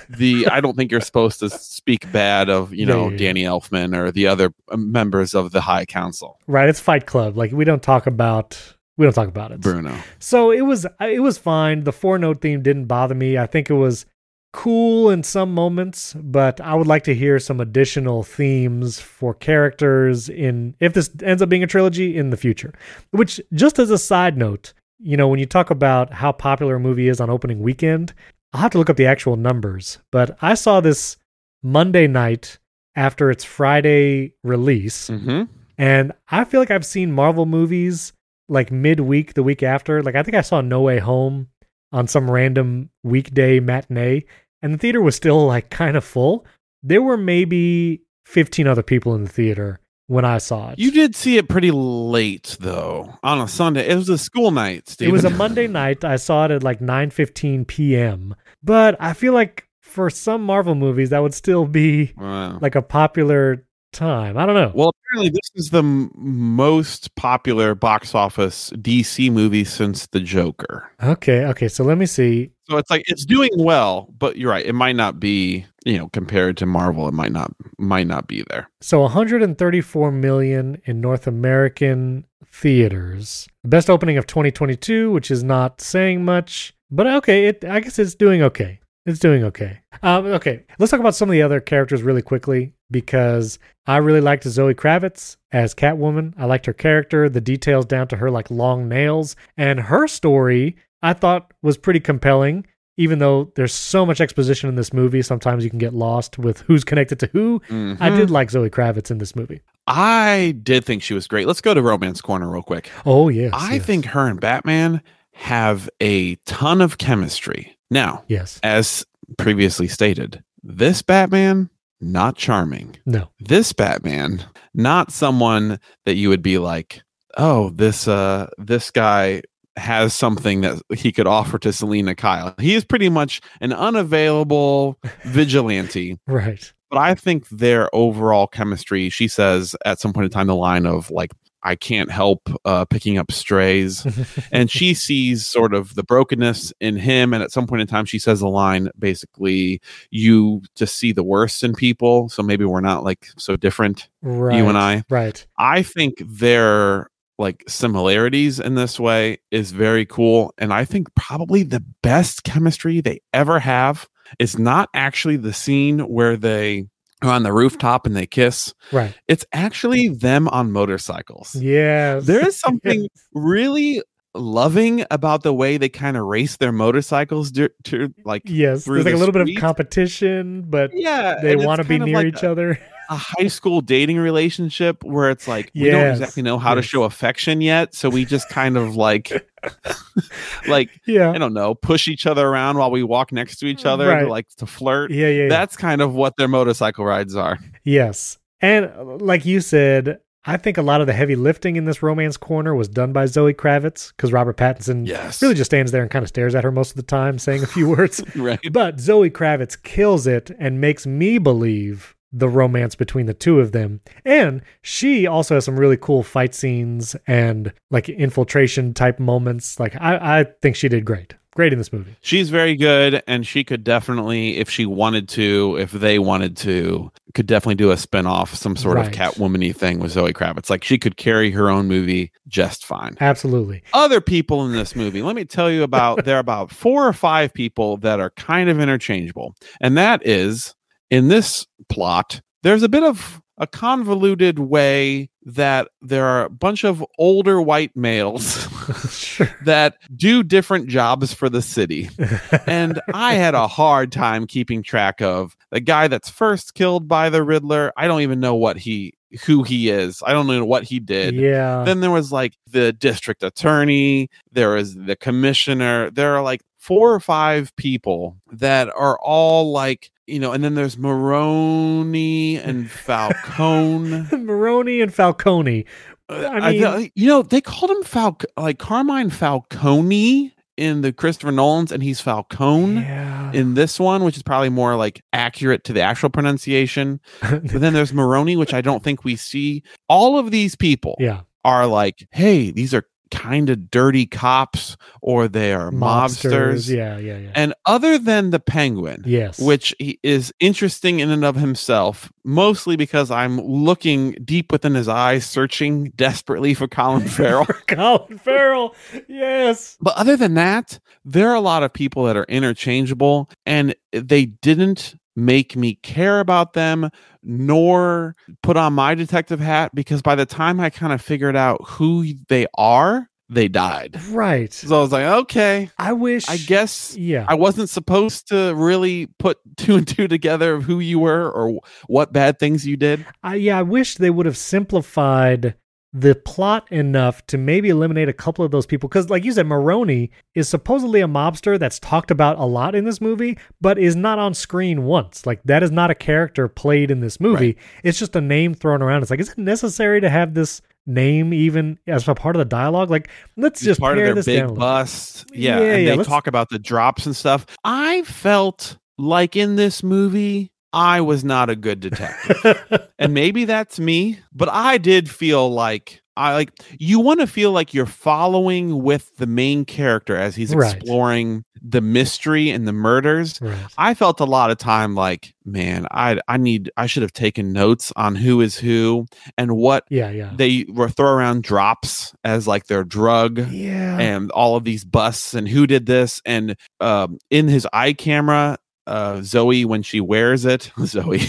The 0.09 0.47
I 0.47 0.59
don't 0.59 0.75
think 0.75 0.91
you're 0.91 1.01
supposed 1.01 1.39
to 1.39 1.49
speak 1.49 2.11
bad 2.11 2.49
of 2.49 2.73
you 2.73 2.85
know 2.85 3.05
yeah, 3.05 3.11
yeah. 3.11 3.17
Danny 3.17 3.43
Elfman 3.43 3.95
or 3.97 4.11
the 4.11 4.27
other 4.27 4.53
uh, 4.69 4.77
members 4.77 5.33
of 5.33 5.51
the 5.51 5.61
High 5.61 5.85
Council. 5.85 6.39
right, 6.47 6.67
it's 6.67 6.79
Fight 6.79 7.05
Club. 7.05 7.37
Like 7.37 7.51
we 7.51 7.63
don't 7.63 7.81
talk 7.81 8.05
about 8.05 8.75
we 8.97 9.05
don't 9.05 9.13
talk 9.13 9.27
about 9.27 9.51
it. 9.51 9.61
Bruno. 9.61 9.95
So 10.19 10.51
it 10.51 10.61
was 10.61 10.85
it 10.99 11.21
was 11.21 11.37
fine. 11.37 11.83
The 11.83 11.93
four 11.93 12.17
note 12.17 12.41
theme 12.41 12.61
didn't 12.61 12.85
bother 12.85 13.15
me. 13.15 13.37
I 13.37 13.47
think 13.47 13.69
it 13.69 13.75
was 13.75 14.05
cool 14.53 15.09
in 15.09 15.23
some 15.23 15.53
moments, 15.53 16.13
but 16.13 16.61
I 16.61 16.75
would 16.75 16.87
like 16.87 17.03
to 17.05 17.15
hear 17.15 17.39
some 17.39 17.59
additional 17.59 18.23
themes 18.23 18.99
for 18.99 19.33
characters 19.33 20.29
in 20.29 20.75
if 20.79 20.93
this 20.93 21.09
ends 21.23 21.41
up 21.41 21.49
being 21.49 21.63
a 21.63 21.67
trilogy 21.67 22.15
in 22.15 22.29
the 22.29 22.37
future. 22.37 22.73
Which 23.11 23.41
just 23.53 23.79
as 23.79 23.89
a 23.89 23.97
side 23.97 24.37
note, 24.37 24.73
you 24.99 25.17
know, 25.17 25.27
when 25.27 25.39
you 25.39 25.45
talk 25.45 25.69
about 25.69 26.13
how 26.13 26.31
popular 26.31 26.75
a 26.75 26.79
movie 26.79 27.09
is 27.09 27.19
on 27.19 27.29
opening 27.29 27.61
weekend, 27.61 28.13
I'll 28.53 28.61
have 28.61 28.71
to 28.71 28.77
look 28.77 28.89
up 28.89 28.97
the 28.97 29.07
actual 29.07 29.35
numbers, 29.35 29.99
but 30.11 30.37
I 30.41 30.53
saw 30.53 30.79
this 30.79 31.17
Monday 31.63 32.07
night 32.07 32.59
after 32.95 33.31
its 33.31 33.43
Friday 33.43 34.35
release. 34.43 35.09
Mm-hmm. 35.09 35.43
And 35.77 36.11
I 36.29 36.43
feel 36.43 36.59
like 36.59 36.71
I've 36.71 36.85
seen 36.85 37.11
Marvel 37.11 37.45
movies 37.45 38.13
like 38.47 38.71
midweek, 38.71 39.33
the 39.33 39.43
week 39.43 39.63
after. 39.63 40.03
Like 40.03 40.15
I 40.15 40.23
think 40.23 40.35
I 40.35 40.41
saw 40.41 40.61
No 40.61 40.81
Way 40.81 40.99
Home 40.99 41.47
on 41.91 42.07
some 42.07 42.29
random 42.29 42.89
weekday 43.03 43.59
matinee, 43.59 44.25
and 44.61 44.73
the 44.73 44.77
theater 44.77 45.01
was 45.01 45.15
still 45.15 45.45
like 45.45 45.69
kind 45.69 45.97
of 45.97 46.03
full. 46.03 46.45
There 46.83 47.01
were 47.01 47.17
maybe 47.17 48.03
15 48.25 48.67
other 48.67 48.83
people 48.83 49.15
in 49.15 49.23
the 49.23 49.29
theater 49.29 49.79
when 50.07 50.25
I 50.25 50.37
saw 50.37 50.71
it. 50.71 50.79
You 50.79 50.91
did 50.91 51.15
see 51.15 51.37
it 51.37 51.47
pretty 51.49 51.71
late 51.71 52.57
though 52.59 53.17
on 53.23 53.39
a 53.41 53.47
Sunday. 53.47 53.87
It 53.87 53.95
was 53.95 54.09
a 54.09 54.17
school 54.17 54.51
night. 54.51 54.95
it 54.99 55.11
was 55.11 55.25
a 55.25 55.29
Monday 55.29 55.67
night. 55.67 56.03
I 56.03 56.17
saw 56.17 56.45
it 56.45 56.51
at 56.51 56.63
like 56.63 56.79
9:15 56.79 57.67
p.m. 57.67 58.35
But 58.63 58.95
I 58.99 59.13
feel 59.13 59.33
like 59.33 59.67
for 59.81 60.09
some 60.09 60.43
Marvel 60.43 60.75
movies 60.75 61.09
that 61.11 61.21
would 61.21 61.33
still 61.33 61.65
be 61.65 62.13
Wow. 62.17 62.57
like 62.61 62.75
a 62.75 62.81
popular 62.81 63.65
time. 63.93 64.37
I 64.37 64.45
don't 64.45 64.55
know. 64.55 64.71
Well, 64.73 64.91
apparently 65.13 65.29
this 65.29 65.51
is 65.55 65.69
the 65.69 65.79
m- 65.79 66.11
most 66.15 67.15
popular 67.15 67.75
box 67.75 68.13
office 68.15 68.71
DC 68.71 69.31
movie 69.31 69.63
since 69.63 70.07
The 70.07 70.19
Joker. 70.19 70.89
Okay, 71.01 71.45
okay. 71.45 71.67
So 71.67 71.83
let 71.83 71.97
me 71.97 72.05
see. 72.05 72.51
So 72.69 72.77
it's 72.77 72.89
like 72.89 73.03
it's 73.07 73.25
doing 73.25 73.51
well, 73.55 74.13
but 74.17 74.37
you're 74.37 74.49
right. 74.49 74.65
It 74.65 74.73
might 74.73 74.95
not 74.95 75.19
be, 75.19 75.65
you 75.85 75.97
know, 75.97 76.09
compared 76.09 76.57
to 76.57 76.65
Marvel, 76.65 77.07
it 77.07 77.13
might 77.13 77.31
not 77.31 77.51
might 77.77 78.07
not 78.07 78.27
be 78.27 78.43
there. 78.49 78.69
So 78.81 79.01
134 79.01 80.11
million 80.11 80.81
in 80.85 81.01
North 81.01 81.27
American 81.27 82.25
theaters. 82.45 83.47
Best 83.63 83.89
opening 83.89 84.17
of 84.17 84.27
2022, 84.27 85.11
which 85.11 85.29
is 85.29 85.43
not 85.43 85.81
saying 85.81 86.23
much, 86.23 86.73
but 86.89 87.07
okay, 87.07 87.45
it 87.45 87.65
I 87.65 87.79
guess 87.79 87.99
it's 87.99 88.15
doing 88.15 88.41
okay. 88.43 88.79
It's 89.05 89.19
doing 89.19 89.43
okay. 89.43 89.81
Um, 90.01 90.27
okay, 90.27 90.63
let's 90.79 90.91
talk 90.91 91.01
about 91.01 91.15
some 91.15 91.27
of 91.29 91.33
the 91.33 91.41
other 91.41 91.59
characters 91.59 92.01
really 92.01 92.21
quickly 92.21 92.72
because 92.93 93.59
I 93.85 93.97
really 93.97 94.21
liked 94.21 94.45
Zoe 94.45 94.73
Kravitz 94.73 95.35
as 95.51 95.75
Catwoman. 95.75 96.33
I 96.37 96.45
liked 96.45 96.65
her 96.67 96.73
character, 96.73 97.27
the 97.27 97.41
details 97.41 97.85
down 97.85 98.07
to 98.07 98.15
her 98.15 98.31
like 98.31 98.49
long 98.49 98.87
nails, 98.87 99.35
and 99.57 99.81
her 99.81 100.07
story 100.07 100.77
I 101.01 101.11
thought 101.11 101.51
was 101.61 101.77
pretty 101.77 101.99
compelling. 101.99 102.65
Even 102.95 103.17
though 103.19 103.51
there's 103.55 103.73
so 103.73 104.05
much 104.05 104.21
exposition 104.21 104.69
in 104.69 104.75
this 104.75 104.93
movie, 104.93 105.23
sometimes 105.23 105.63
you 105.63 105.69
can 105.71 105.79
get 105.79 105.95
lost 105.95 106.37
with 106.37 106.61
who's 106.61 106.83
connected 106.83 107.19
to 107.19 107.29
who. 107.33 107.59
I 107.69 107.73
Mhm. 107.73 108.17
did 108.17 108.29
like 108.29 108.51
Zoe 108.51 108.69
Kravitz 108.69 109.09
in 109.11 109.17
this 109.17 109.35
movie. 109.35 109.61
I 109.87 110.55
did 110.61 110.85
think 110.85 111.01
she 111.01 111.15
was 111.15 111.27
great. 111.27 111.47
Let's 111.47 111.59
go 111.59 111.73
to 111.73 111.81
Romance 111.81 112.21
Corner 112.21 112.49
real 112.49 112.61
quick. 112.61 112.89
Oh 113.05 113.27
yes, 113.29 113.51
I 113.53 113.73
yes, 113.75 113.85
think 113.85 114.05
her 114.05 114.27
and 114.27 114.39
Batman 114.39 115.01
have 115.33 115.89
a 115.99 116.35
ton 116.45 116.79
of 116.81 116.99
chemistry. 116.99 117.75
Now, 117.89 118.23
yes. 118.27 118.59
as 118.63 119.03
previously 119.39 119.87
stated, 119.87 120.43
this 120.63 121.01
Batman 121.01 121.69
not 122.03 122.35
charming. 122.35 122.97
No, 123.05 123.29
this 123.39 123.73
Batman, 123.73 124.43
not 124.73 125.11
someone 125.11 125.79
that 126.05 126.15
you 126.15 126.29
would 126.29 126.41
be 126.43 126.57
like, 126.57 127.01
oh, 127.37 127.69
this 127.71 128.07
uh 128.07 128.49
this 128.57 128.91
guy 128.91 129.41
has 129.75 130.13
something 130.13 130.61
that 130.61 130.79
he 130.93 131.11
could 131.11 131.25
offer 131.27 131.57
to 131.59 131.73
Selina 131.73 132.13
Kyle. 132.15 132.53
He 132.59 132.75
is 132.75 132.85
pretty 132.85 133.09
much 133.09 133.41
an 133.59 133.73
unavailable 133.73 134.99
vigilante. 135.23 136.19
right. 136.27 136.71
But 136.91 136.99
I 136.99 137.15
think 137.15 137.49
their 137.49 137.89
overall 137.95 138.45
chemistry, 138.45 139.09
she 139.09 139.27
says 139.27 139.75
at 139.83 139.99
some 139.99 140.13
point 140.13 140.25
in 140.25 140.29
time 140.29 140.45
the 140.45 140.55
line 140.55 140.85
of 140.85 141.09
like 141.09 141.31
I 141.63 141.75
can't 141.75 142.11
help 142.11 142.49
uh, 142.65 142.85
picking 142.85 143.17
up 143.17 143.31
strays. 143.31 144.05
and 144.51 144.69
she 144.69 144.93
sees 144.93 145.45
sort 145.45 145.73
of 145.73 145.95
the 145.95 146.03
brokenness 146.03 146.73
in 146.79 146.97
him. 146.97 147.33
And 147.33 147.41
at 147.41 147.51
some 147.51 147.67
point 147.67 147.81
in 147.81 147.87
time, 147.87 148.05
she 148.05 148.19
says 148.19 148.41
a 148.41 148.47
line 148.47 148.89
basically, 148.99 149.81
you 150.11 150.61
just 150.75 150.95
see 150.95 151.11
the 151.11 151.23
worst 151.23 151.63
in 151.63 151.73
people. 151.73 152.29
So 152.29 152.43
maybe 152.43 152.65
we're 152.65 152.81
not 152.81 153.03
like 153.03 153.27
so 153.37 153.55
different. 153.55 154.09
right. 154.21 154.55
and 154.69 154.77
I. 154.77 155.03
Right. 155.09 155.45
I 155.57 155.83
think 155.83 156.15
their 156.19 157.09
like 157.39 157.63
similarities 157.67 158.59
in 158.59 158.75
this 158.75 158.99
way 158.99 159.39
is 159.51 159.71
very 159.71 160.05
cool. 160.05 160.53
And 160.57 160.73
I 160.73 160.85
think 160.85 161.13
probably 161.15 161.63
the 161.63 161.83
best 162.01 162.43
chemistry 162.43 163.01
they 163.01 163.21
ever 163.33 163.59
have 163.59 164.07
is 164.39 164.57
not 164.57 164.89
actually 164.93 165.37
the 165.37 165.53
scene 165.53 165.99
where 165.99 166.37
they 166.37 166.87
on 167.29 167.43
the 167.43 167.53
rooftop 167.53 168.05
and 168.05 168.15
they 168.15 168.25
kiss. 168.25 168.73
Right. 168.91 169.13
It's 169.27 169.45
actually 169.53 170.09
them 170.09 170.47
on 170.49 170.71
motorcycles 170.71 171.55
Yes. 171.55 172.25
there 172.25 172.45
is 172.45 172.59
something 172.59 173.07
really 173.33 174.01
loving 174.35 175.05
about 175.11 175.43
the 175.43 175.53
way 175.53 175.77
they 175.77 175.89
kind 175.89 176.17
of 176.17 176.25
race 176.25 176.57
their 176.57 176.71
motorcycles 176.71 177.51
to, 177.51 177.69
to 177.83 178.13
like 178.25 178.41
yes. 178.45 178.85
There's 178.85 179.05
like 179.05 179.13
a 179.13 179.17
little 179.17 179.33
bit 179.33 179.47
of 179.47 179.61
competition, 179.61 180.63
but 180.67 180.91
yeah 180.93 181.39
they 181.41 181.55
want 181.55 181.81
to 181.81 181.87
be 181.87 181.99
near 181.99 182.15
like 182.15 182.27
each 182.27 182.43
a, 182.43 182.51
other. 182.51 182.79
A 183.13 183.17
high 183.17 183.47
school 183.47 183.81
dating 183.81 184.17
relationship 184.17 185.03
where 185.03 185.29
it's 185.29 185.47
like 185.47 185.71
we 185.75 185.89
don't 185.89 186.07
exactly 186.11 186.43
know 186.43 186.57
how 186.57 186.73
to 186.75 186.81
show 186.81 187.03
affection 187.03 187.61
yet 187.61 187.93
so 187.95 188.09
we 188.09 188.25
just 188.25 188.49
kind 188.49 188.77
of 188.77 188.95
like 188.95 189.47
like 190.67 190.89
yeah. 191.05 191.31
i 191.31 191.37
don't 191.37 191.53
know 191.53 191.73
push 191.75 192.07
each 192.07 192.25
other 192.25 192.47
around 192.47 192.77
while 192.77 192.91
we 192.91 193.03
walk 193.03 193.31
next 193.31 193.57
to 193.57 193.65
each 193.65 193.85
other 193.85 194.07
Right. 194.07 194.21
to 194.23 194.27
like 194.27 194.47
to 194.57 194.65
flirt 194.65 195.11
Yeah. 195.11 195.27
Yeah. 195.27 195.43
yeah. 195.43 195.49
that's 195.49 195.75
kind 195.77 196.01
of 196.01 196.13
what 196.13 196.35
their 196.37 196.47
motorcycle 196.47 197.05
rides 197.05 197.35
are 197.35 197.59
Yes. 197.85 198.37
And 198.61 198.85
uh, 198.85 199.03
like 199.17 199.45
you 199.45 199.59
said, 199.59 200.19
I 200.45 200.55
think 200.55 200.77
a 200.77 200.81
lot 200.81 201.01
of 201.01 201.07
the 201.07 201.11
heavy 201.13 201.35
lifting 201.35 201.75
in 201.75 201.83
this 201.83 202.01
romance 202.01 202.37
corner 202.37 202.73
was 202.73 202.87
done 202.87 203.11
by 203.11 203.25
Zoe 203.25 203.53
Kravitz 203.53 204.11
because 204.15 204.31
Robert 204.31 204.55
Pattinson 204.55 205.05
yes 205.05 205.41
really 205.41 205.53
just 205.55 205.69
stands 205.69 205.91
there 205.91 206.01
and 206.01 206.09
kind 206.09 206.23
of 206.23 206.29
stares 206.29 206.55
at 206.55 206.63
her 206.63 206.71
most 206.71 206.91
of 206.91 206.95
the 206.95 207.03
time, 207.03 207.37
saying 207.39 207.61
a 207.63 207.67
few 207.67 207.89
words. 207.89 208.23
right 208.37 208.59
But 208.71 209.01
Zoe 209.01 209.29
Kravitz 209.29 209.81
kills 209.83 210.27
it 210.27 210.49
and 210.59 210.79
makes 210.79 211.05
me 211.05 211.37
believe 211.39 212.15
the 212.33 212.49
romance 212.49 212.95
between 212.95 213.27
the 213.27 213.33
two 213.33 213.59
of 213.59 213.71
them. 213.71 214.01
And 214.25 214.61
she 214.81 215.27
also 215.27 215.53
has 215.55 215.65
some 215.65 215.79
really 215.79 215.97
cool 215.97 216.23
fight 216.23 216.55
scenes 216.55 217.15
and 217.27 217.71
like 217.91 218.09
infiltration 218.09 218.93
type 218.93 219.19
moments. 219.19 219.79
Like 219.79 219.95
I, 220.01 220.39
I 220.39 220.43
think 220.61 220.75
she 220.75 220.89
did 220.89 221.05
great. 221.05 221.35
Great 221.55 221.71
in 221.71 221.77
this 221.77 221.93
movie. 221.93 222.15
She's 222.21 222.49
very 222.49 222.75
good, 222.75 223.21
and 223.27 223.45
she 223.45 223.63
could 223.63 223.83
definitely, 223.83 224.57
if 224.57 224.71
she 224.71 224.87
wanted 224.87 225.29
to, 225.29 225.77
if 225.79 225.91
they 225.91 226.17
wanted 226.17 226.57
to, 226.57 227.11
could 227.35 227.45
definitely 227.45 227.75
do 227.75 227.91
a 227.91 227.97
spin-off, 227.97 228.55
some 228.55 228.75
sort 228.75 228.95
Right. 228.97 229.05
of 229.05 229.13
Catwoman-y 229.13 229.71
thing 229.71 229.99
with 229.99 230.13
Zoe 230.13 230.33
Kravitz. 230.33 230.71
Like 230.71 230.83
she 230.83 230.97
could 230.97 231.15
carry 231.15 231.51
her 231.51 231.69
own 231.69 231.87
movie 231.87 232.31
just 232.47 232.83
fine. 232.87 233.15
Absolutely. 233.21 233.83
Other 233.93 234.19
people 234.19 234.65
in 234.65 234.71
this 234.71 234.95
movie, 234.95 235.21
let 235.21 235.35
me 235.35 235.45
tell 235.45 235.69
you 235.69 235.83
about 235.83 236.25
there 236.25 236.37
are 236.37 236.39
about 236.39 236.71
four 236.71 237.07
or 237.07 237.13
five 237.13 237.53
people 237.53 237.97
that 237.97 238.19
are 238.19 238.31
kind 238.31 238.67
of 238.67 238.79
interchangeable. 238.79 239.53
And 239.79 239.95
that 239.95 240.25
is 240.25 240.73
in 241.13 241.27
this 241.27 241.67
plot, 241.89 242.41
there's 242.63 242.81
a 242.81 242.89
bit 242.89 243.03
of 243.03 243.39
a 243.59 243.67
convoluted 243.67 244.57
way 244.57 245.29
that 245.43 245.87
there 246.01 246.25
are 246.25 246.45
a 246.45 246.49
bunch 246.49 246.83
of 246.83 247.05
older 247.19 247.61
white 247.61 247.95
males 247.95 248.67
sure. 249.11 249.47
that 249.63 249.97
do 250.15 250.41
different 250.41 250.87
jobs 250.87 251.31
for 251.31 251.49
the 251.49 251.61
city. 251.61 252.09
And 252.65 252.99
I 253.13 253.35
had 253.35 253.53
a 253.53 253.67
hard 253.67 254.11
time 254.11 254.47
keeping 254.47 254.81
track 254.81 255.21
of 255.21 255.55
the 255.69 255.81
guy 255.81 256.07
that's 256.07 256.29
first 256.31 256.73
killed 256.73 257.07
by 257.07 257.29
the 257.29 257.43
Riddler. 257.43 257.93
I 257.95 258.07
don't 258.07 258.21
even 258.21 258.39
know 258.39 258.55
what 258.55 258.77
he 258.77 259.13
who 259.45 259.61
he 259.61 259.89
is. 259.89 260.23
I 260.25 260.31
don't 260.31 260.47
know 260.47 260.65
what 260.65 260.83
he 260.83 260.99
did. 260.99 261.35
yeah. 261.35 261.83
Then 261.83 261.99
there 261.99 262.11
was 262.11 262.31
like 262.31 262.57
the 262.67 262.91
district 262.91 263.43
attorney, 263.43 264.29
there 264.51 264.77
is 264.77 264.95
the 264.95 265.15
commissioner. 265.15 266.09
There 266.09 266.35
are 266.35 266.41
like 266.41 266.61
four 266.83 267.13
or 267.13 267.19
five 267.19 267.73
people 267.77 268.37
that 268.51 268.89
are 268.89 269.17
all 269.19 269.71
like, 269.71 270.11
you 270.27 270.39
know, 270.39 270.51
and 270.51 270.63
then 270.63 270.75
there's 270.75 270.97
Maroni 270.97 272.57
and 272.57 272.89
Falcone. 273.47 274.25
Maroni 274.31 275.01
and 275.01 275.13
Falcone. 275.13 275.85
Uh, 276.29 276.49
I 276.51 276.71
mean- 276.71 276.81
th- 276.81 277.11
you 277.15 277.27
know, 277.27 277.41
they 277.41 277.61
called 277.61 277.91
him 277.91 278.03
Falc 278.03 278.45
like 278.57 278.79
Carmine 278.79 279.29
Falcone 279.29 280.53
in 280.75 281.01
the 281.01 281.13
Christopher 281.13 281.51
Nolan's, 281.51 281.91
and 281.91 282.01
he's 282.01 282.19
Falcone 282.19 282.95
Yeah. 283.01 283.51
in 283.53 283.75
this 283.75 283.99
one, 283.99 284.23
which 284.23 284.37
is 284.37 284.43
probably 284.43 284.69
more 284.69 284.95
like 284.95 285.21
accurate 285.31 285.83
to 285.83 285.93
the 285.93 286.01
actual 286.01 286.29
pronunciation. 286.29 287.19
But 287.41 287.63
then 287.81 287.93
there's 287.93 288.13
Maroni, 288.13 288.55
which 288.55 288.73
I 288.73 288.81
don't 288.81 289.03
think 289.03 289.23
we 289.23 289.35
see. 289.35 289.83
All 290.09 290.39
of 290.39 290.49
these 290.49 290.75
people 290.75 291.15
yeah. 291.19 291.41
are 291.63 291.85
like, 291.85 292.27
hey, 292.31 292.71
these 292.71 292.93
are 292.93 293.05
kind 293.33 293.69
of 293.69 293.89
dirty 293.89 294.25
cops 294.25 294.95
or 295.21 295.47
they 295.47 295.73
are 295.73 295.91
mobsters. 295.91 296.87
Yeah, 296.87 297.17
yeah, 297.17 297.37
yeah. 297.37 297.51
And 297.55 297.73
other 297.85 298.17
than 298.17 298.51
the 298.51 298.59
penguin, 298.59 299.23
yes. 299.25 299.59
which 299.59 299.95
he 299.97 300.19
is 300.21 300.53
interesting 300.59 301.19
in 301.19 301.31
and 301.31 301.43
of 301.43 301.55
himself, 301.55 302.31
mostly 302.43 302.95
because 302.95 303.31
I'm 303.31 303.59
looking 303.59 304.33
deep 304.45 304.71
within 304.71 304.93
his 304.93 305.07
eyes, 305.07 305.45
searching 305.45 306.11
desperately 306.11 306.73
for 306.73 306.87
Colin 306.87 307.27
Farrell. 307.27 307.65
Colin 307.87 308.37
Farrell. 308.37 308.95
Yes. 309.27 309.97
But 309.99 310.15
other 310.15 310.37
than 310.37 310.53
that, 310.53 310.99
there 311.25 311.49
are 311.49 311.55
a 311.55 311.61
lot 311.61 311.83
of 311.83 311.91
people 311.91 312.25
that 312.25 312.37
are 312.37 312.45
interchangeable 312.45 313.49
and 313.65 313.95
they 314.11 314.45
didn't 314.45 315.15
make 315.35 315.75
me 315.75 315.95
care 315.95 316.39
about 316.39 316.73
them 316.73 317.09
nor 317.41 318.35
put 318.61 318.77
on 318.77 318.93
my 318.93 319.15
detective 319.15 319.59
hat 319.59 319.93
because 319.93 320.21
by 320.21 320.35
the 320.35 320.45
time 320.45 320.79
I 320.79 320.89
kind 320.89 321.11
of 321.13 321.21
figured 321.21 321.55
out 321.55 321.81
who 321.85 322.25
they 322.47 322.67
are, 322.77 323.29
they 323.49 323.67
died. 323.67 324.19
Right. 324.29 324.73
So 324.73 324.97
I 324.97 325.01
was 325.01 325.11
like, 325.11 325.25
okay. 325.25 325.89
I 325.97 326.13
wish 326.13 326.47
I 326.49 326.57
guess 326.57 327.15
Yeah. 327.17 327.45
I 327.47 327.55
wasn't 327.55 327.89
supposed 327.89 328.47
to 328.49 328.73
really 328.75 329.27
put 329.27 329.57
two 329.77 329.95
and 329.95 330.07
two 330.07 330.27
together 330.27 330.73
of 330.75 330.83
who 330.83 330.99
you 330.99 331.19
were 331.19 331.51
or 331.51 331.79
what 332.07 332.33
bad 332.33 332.57
things 332.59 332.87
you 332.87 332.97
did. 332.97 333.25
I 333.43 333.55
yeah, 333.55 333.79
I 333.79 333.83
wish 333.83 334.15
they 334.15 334.29
would 334.29 334.45
have 334.45 334.57
simplified 334.57 335.75
the 336.15 336.35
plot 336.35 336.89
enough 336.91 337.43
to 337.47 337.57
maybe 337.57 337.89
eliminate 337.89 338.29
a 338.29 338.33
couple 338.33 338.63
of 338.63 338.69
those 338.69 338.85
people 338.85 339.09
because 339.09 339.29
like 339.31 339.43
you 339.43 339.51
said 339.51 339.65
Maroni 339.65 340.29
is 340.53 340.69
supposedly 340.69 341.21
a 341.21 341.27
mobster 341.27 341.79
that's 341.79 341.97
talked 341.99 342.29
about 342.29 342.59
a 342.59 342.65
lot 342.65 342.93
in 342.93 343.03
this 343.05 343.19
movie 343.19 343.57
but 343.81 343.97
is 343.97 344.15
not 344.15 344.37
on 344.37 344.53
screen 344.53 345.05
once 345.05 345.45
like 345.47 345.59
that 345.63 345.81
is 345.81 345.89
not 345.89 346.11
a 346.11 346.15
character 346.15 346.67
played 346.67 347.09
in 347.09 347.19
this 347.19 347.39
movie 347.39 347.65
Right. 347.65 347.77
it's 348.03 348.19
just 348.19 348.35
a 348.35 348.41
name 348.41 348.75
thrown 348.75 349.01
around 349.01 349.23
it's 349.23 349.31
like 349.31 349.39
is 349.39 349.49
it 349.49 349.57
necessary 349.57 350.21
to 350.21 350.29
have 350.29 350.53
this 350.53 350.81
name 351.07 351.51
even 351.53 351.97
as 352.05 352.27
a 352.27 352.35
part 352.35 352.55
of 352.55 352.59
the 352.59 352.65
dialogue 352.65 353.09
like 353.09 353.27
let's 353.57 353.79
He's 353.79 353.87
just 353.87 353.99
part 353.99 354.17
of 354.19 354.23
their 354.23 354.35
this 354.35 354.45
big 354.45 354.73
bust. 354.75 355.45
Yeah. 355.51 355.79
Yeah, 355.79 355.83
and 355.95 356.03
yeah, 356.03 356.09
they 356.11 356.17
let's- 356.17 356.29
talk 356.29 356.45
about 356.47 356.69
the 356.69 356.77
drops 356.79 357.25
and 357.25 357.35
stuff. 357.35 357.65
I 357.83 358.21
felt 358.23 358.97
like 359.17 359.55
in 359.55 359.75
this 359.77 360.01
movie, 360.03 360.71
I 360.93 361.21
was 361.21 361.43
not 361.43 361.69
a 361.69 361.75
good 361.75 361.99
detective. 361.99 363.07
and 363.19 363.33
maybe 363.33 363.65
that's 363.65 363.99
me, 363.99 364.39
but 364.53 364.69
I 364.69 364.97
did 364.99 365.29
feel 365.29 365.69
like 365.69 366.21
I 366.35 366.53
like 366.55 366.71
you 366.97 367.19
want 367.19 367.41
to 367.41 367.47
feel 367.47 367.71
like 367.71 367.93
you're 367.93 368.07
following 368.07 369.03
with 369.03 369.35
the 369.37 369.45
main 369.45 369.85
character 369.85 370.35
as 370.35 370.55
he's 370.55 370.73
Right. 370.73 370.95
exploring 370.95 371.63
the 371.85 372.01
mystery 372.01 372.69
and 372.71 372.87
the 372.87 372.93
murders. 372.93 373.59
right 373.61 373.77
I 373.99 374.13
felt 374.15 374.39
a 374.39 374.45
lot 374.45 374.71
of 374.71 374.77
time 374.79 375.13
like, 375.13 375.53
man, 375.65 376.07
I 376.09 376.39
I 376.47 376.57
need 376.57 376.89
I 376.97 377.05
should 377.05 377.21
have 377.21 377.33
taken 377.33 377.71
notes 377.71 378.11
on 378.15 378.35
who 378.35 378.61
is 378.61 378.77
who 378.77 379.27
and 379.59 379.75
what 379.75 380.05
yeah 380.09 380.31
yeah 380.31 380.51
they 380.55 380.85
were 380.89 381.09
throw 381.09 381.29
around 381.33 381.61
drops 381.63 382.33
as 382.43 382.67
like 382.67 382.87
their 382.87 383.03
drug 383.03 383.59
yeah 383.69 384.17
and 384.17 384.49
all 384.51 384.75
of 384.75 384.85
these 384.85 385.05
busts 385.05 385.53
and 385.53 385.67
who 385.67 385.85
did 385.85 386.07
this 386.07 386.41
and 386.45 386.75
um 386.99 387.37
in 387.51 387.67
his 387.67 387.87
eye 387.93 388.13
camera 388.13 388.77
uh 389.05 389.41
zoe 389.41 389.83
when 389.85 390.01
she 390.01 390.21
wears 390.21 390.63
it. 390.65 390.91
Zoe. 391.05 391.41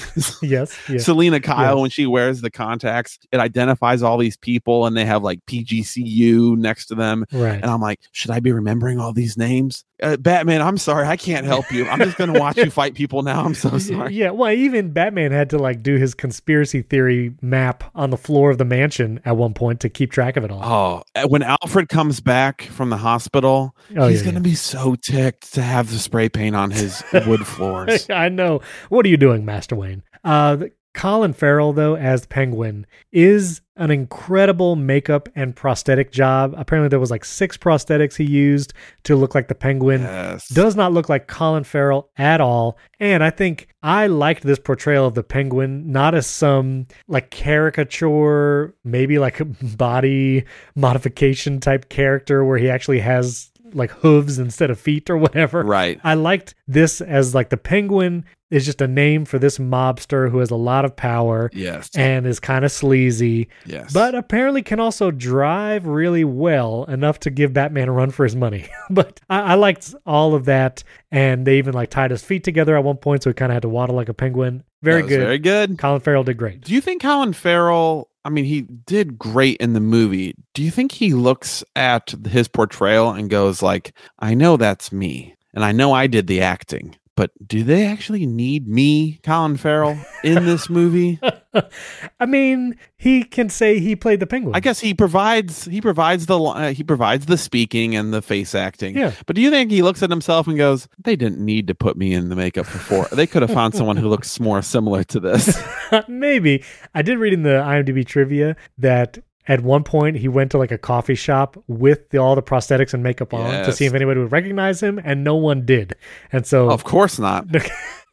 Yes 0.43 0.77
yes 0.89 1.05
selina 1.05 1.39
kyle 1.41 1.77
Yes. 1.77 1.81
when 1.81 1.91
she 1.91 2.07
wears 2.07 2.41
the 2.41 2.51
contacts. 2.51 3.19
It 3.31 3.39
identifies 3.39 4.03
all 4.03 4.19
these 4.19 4.37
people 4.37 4.87
and 4.87 4.97
they 4.97 5.05
have 5.05 5.23
like 5.23 5.45
pgcu 5.47 6.57
next 6.57 6.87
to 6.87 6.95
them. 6.95 7.25
Right. 7.33 7.55
And 7.55 7.67
i'm 7.67 7.81
like 7.81 8.01
should 8.13 8.31
i 8.33 8.41
be 8.41 8.51
remembering 8.53 8.99
all 8.99 9.13
these 9.13 9.37
names 9.37 9.85
uh, 10.05 10.17
batman 10.19 10.61
i'm 10.63 10.79
sorry 10.79 11.07
i 11.07 11.17
can't 11.17 11.47
help 11.47 11.71
you 11.73 11.87
i'm 11.89 11.99
just 11.99 12.17
gonna 12.17 12.39
watch 12.39 12.57
you 12.57 12.71
fight 12.71 12.95
people 12.95 13.23
now 13.23 13.45
i'm 13.45 13.55
so 13.55 13.77
sorry 13.79 14.15
Yeah, 14.15 14.31
well, 14.31 14.51
even 14.53 14.93
Batman 14.93 15.33
had 15.33 15.51
to 15.51 15.59
like 15.59 15.83
do 15.83 15.97
his 15.97 16.15
conspiracy 16.15 16.83
theory 16.83 17.35
map 17.43 17.85
on 17.95 18.11
the 18.11 18.17
floor 18.17 18.51
of 18.51 18.59
the 18.59 18.65
mansion 18.65 19.21
at 19.25 19.37
one 19.37 19.55
point 19.55 19.81
to 19.81 19.89
keep 19.89 20.13
track 20.13 20.37
of 20.37 20.45
it 20.45 20.51
all. 20.51 20.63
Oh, 20.63 21.03
uh, 21.23 21.27
when 21.27 21.43
Alfred 21.43 21.89
comes 21.89 22.21
back 22.21 22.63
from 22.63 22.91
the 22.91 22.97
hospital, 22.99 23.75
Oh, 23.97 24.09
he's 24.09 24.21
yeah, 24.21 24.27
gonna 24.31 24.41
be 24.41 24.55
so 24.55 24.95
ticked 24.95 25.53
to 25.55 25.63
have 25.63 25.91
the 25.91 25.99
spray 25.99 26.29
paint 26.29 26.55
on 26.55 26.71
his 26.71 27.03
wood 27.27 27.47
floors. 27.47 28.09
I 28.11 28.29
know. 28.29 28.61
What 28.91 29.05
are 29.07 29.09
you 29.09 29.17
doing, 29.17 29.45
Master 29.45 29.75
Wayne? 29.75 30.03
Uh, 30.23 30.67
Colin 30.95 31.33
Farrell, 31.33 31.73
though, 31.73 31.97
as 31.97 32.25
Penguin, 32.27 32.87
is 33.13 33.61
an 33.77 33.91
incredible 33.91 34.77
makeup 34.77 35.29
and 35.35 35.55
prosthetic 35.55 36.13
job. 36.13 36.55
Apparently, 36.57 36.89
there 36.89 37.01
was 37.01 37.11
like 37.11 37.25
six 37.25 37.57
prosthetics 37.57 38.17
he 38.17 38.25
used 38.25 38.73
to 39.03 39.17
look 39.17 39.35
like 39.35 39.49
the 39.49 39.55
Penguin. 39.55 40.03
Yes. 40.03 40.49
Does 40.49 40.77
not 40.77 40.93
look 40.93 41.09
like 41.09 41.27
Colin 41.27 41.65
Farrell 41.65 42.11
at 42.17 42.41
all. 42.41 42.79
And 43.01 43.25
I 43.25 43.31
think 43.31 43.69
I 43.83 44.07
liked 44.07 44.45
this 44.45 44.59
portrayal 44.59 45.07
of 45.07 45.15
the 45.15 45.25
penguin, 45.25 45.91
not 45.91 46.15
as 46.15 46.27
some 46.27 46.87
like 47.09 47.31
caricature, 47.31 48.75
maybe 48.85 49.19
like 49.19 49.41
a 49.41 49.45
body 49.77 50.45
modification 50.77 51.61
type 51.61 51.89
character 51.89 52.45
where 52.45 52.57
he 52.57 52.71
actually 52.71 53.01
has 53.01 53.51
like 53.75 53.91
hooves 53.91 54.39
instead 54.39 54.71
of 54.71 54.79
feet 54.79 55.11
or 55.11 55.17
whatever. 55.17 55.63
right. 55.63 56.01
I 56.05 56.15
liked 56.15 56.55
this 56.67 57.01
as 57.01 57.35
like 57.35 57.51
the 57.51 57.57
penguin 57.57 58.25
is 58.51 58.65
just 58.65 58.81
a 58.81 58.87
name 58.87 59.25
for 59.25 59.39
this 59.41 59.59
mobster 59.59 60.31
who 60.31 60.39
has 60.39 60.51
a 60.51 60.57
lot 60.57 60.85
of 60.85 60.95
power 60.95 61.51
Yes. 61.53 61.91
and 61.97 62.25
is 62.25 62.39
kind 62.39 62.65
of 62.65 62.71
sleazy, 62.71 63.49
yes. 63.67 63.93
but 63.93 64.15
apparently 64.15 64.63
can 64.63 64.79
also 64.79 65.11
drive 65.11 65.87
really 65.87 66.23
well 66.25 66.85
enough 66.85 67.19
to 67.21 67.31
give 67.31 67.53
Batman 67.53 67.89
a 67.89 67.93
run 67.93 68.11
for 68.11 68.23
his 68.23 68.37
money. 68.37 68.69
but 68.91 69.19
I, 69.29 69.41
I 69.41 69.55
liked 69.55 69.93
all 70.07 70.35
of 70.37 70.45
that, 70.45 70.85
and 71.11 71.45
they 71.45 71.59
even 71.59 71.75
like 71.75 71.91
tied 71.91 72.13
his 72.13 72.23
feet 72.23 72.45
together 72.45 72.77
at 72.77 72.85
one 72.85 72.99
point, 72.99 73.25
so 73.25 73.31
he 73.31 73.35
kind 73.35 73.51
of 73.51 73.55
had 73.55 73.63
to 73.63 73.69
waddle 73.69 73.97
like 73.97 74.09
a 74.09 74.15
penguin. 74.15 74.63
Very 74.83 75.03
good. 75.03 75.21
Very 75.21 75.39
good. 75.39 75.77
Colin 75.79 76.01
Farrell 76.01 76.23
did 76.23 76.37
great. 76.37 76.61
Do 76.61 76.75
you 76.75 76.81
think 76.81 77.03
Colin 77.03 77.33
Farrell? 77.33 78.09
I 78.25 78.31
mean, 78.31 78.45
he 78.45 78.63
did 78.63 79.19
great 79.19 79.59
in 79.59 79.75
the 79.75 79.81
movie. 79.81 80.35
Do 80.55 80.63
you 80.63 80.71
think 80.71 80.93
he 80.93 81.13
looks 81.15 81.63
at 81.77 82.15
his 82.27 82.49
portrayal 82.49 83.11
and 83.11 83.29
goes 83.29 83.63
like, 83.63 83.93
"I 84.19 84.35
know 84.35 84.57
that's 84.57 84.93
me, 84.93 85.35
and 85.53 85.65
I 85.65 85.73
know 85.73 85.93
I 85.93 86.07
did 86.07 86.27
the 86.27 86.41
acting." 86.41 86.97
But 87.17 87.31
do 87.47 87.63
they 87.63 87.87
actually 87.87 88.27
need 88.27 88.67
me, 88.67 89.21
Colin 89.23 89.57
Farrell, 89.57 89.97
in 90.25 90.47
this 90.47 90.69
movie? 90.69 91.21
I 92.21 92.27
mean, 92.27 92.77
he 92.97 93.25
can 93.25 93.49
say 93.49 93.79
he 93.79 93.97
played 93.97 94.21
the 94.21 94.27
penguin. 94.27 94.55
I 94.55 94.61
guess 94.61 94.81
he 94.81 94.95
provides 94.95 95.65
he 95.65 95.81
provides 95.81 96.27
the 96.27 96.39
uh, 96.39 96.73
he 96.73 96.83
provides 96.83 97.27
the 97.27 97.39
speaking 97.39 97.95
and 97.97 98.13
the 98.13 98.23
face 98.23 98.55
acting. 98.55 98.97
Yeah. 98.97 99.13
But 99.27 99.37
do 99.37 99.43
you 99.43 99.51
think 99.51 99.71
he 99.71 99.83
looks 99.83 100.03
at 100.03 100.11
himself 100.11 100.47
and 100.47 100.57
goes, 100.57 100.89
"They 101.03 101.17
didn't 101.17 101.45
need 101.45 101.67
to 101.69 101.75
put 101.75 101.97
me 101.97 102.13
in 102.13 102.29
the 102.29 102.37
makeup 102.37 102.67
before. 102.67 103.07
They 103.13 103.27
could 103.27 103.43
have 103.43 103.53
found 103.53 103.75
someone 103.77 103.97
who 103.97 104.09
looks 104.09 104.39
more 104.41 104.63
similar 104.63 105.05
to 105.05 105.21
this." 105.21 105.63
Maybe. 106.09 106.65
I 106.95 107.03
did 107.03 107.19
read 107.19 107.33
in 107.33 107.43
the 107.43 107.63
IMDb 107.65 108.07
trivia 108.07 108.57
that 108.79 109.19
at 109.47 109.61
one 109.61 109.85
point 109.85 110.17
he 110.17 110.29
went 110.29 110.51
to 110.53 110.59
like 110.59 110.73
a 110.73 110.79
coffee 110.79 111.15
shop 111.15 111.63
with 111.67 112.09
the, 112.11 112.19
all 112.19 112.35
the 112.35 112.43
prosthetics 112.43 112.95
and 112.95 113.03
makeup 113.03 113.35
on 113.35 113.65
to 113.65 113.73
see 113.73 113.85
if 113.85 113.93
anybody 113.93 114.21
would 114.21 114.33
recognize 114.33 114.83
him, 114.83 115.01
and 115.05 115.23
no 115.23 115.37
one 115.37 115.67
did. 115.67 115.95
And 116.33 116.47
so 116.47 116.71
of 116.71 116.85
course 116.85 117.19
not. 117.19 117.47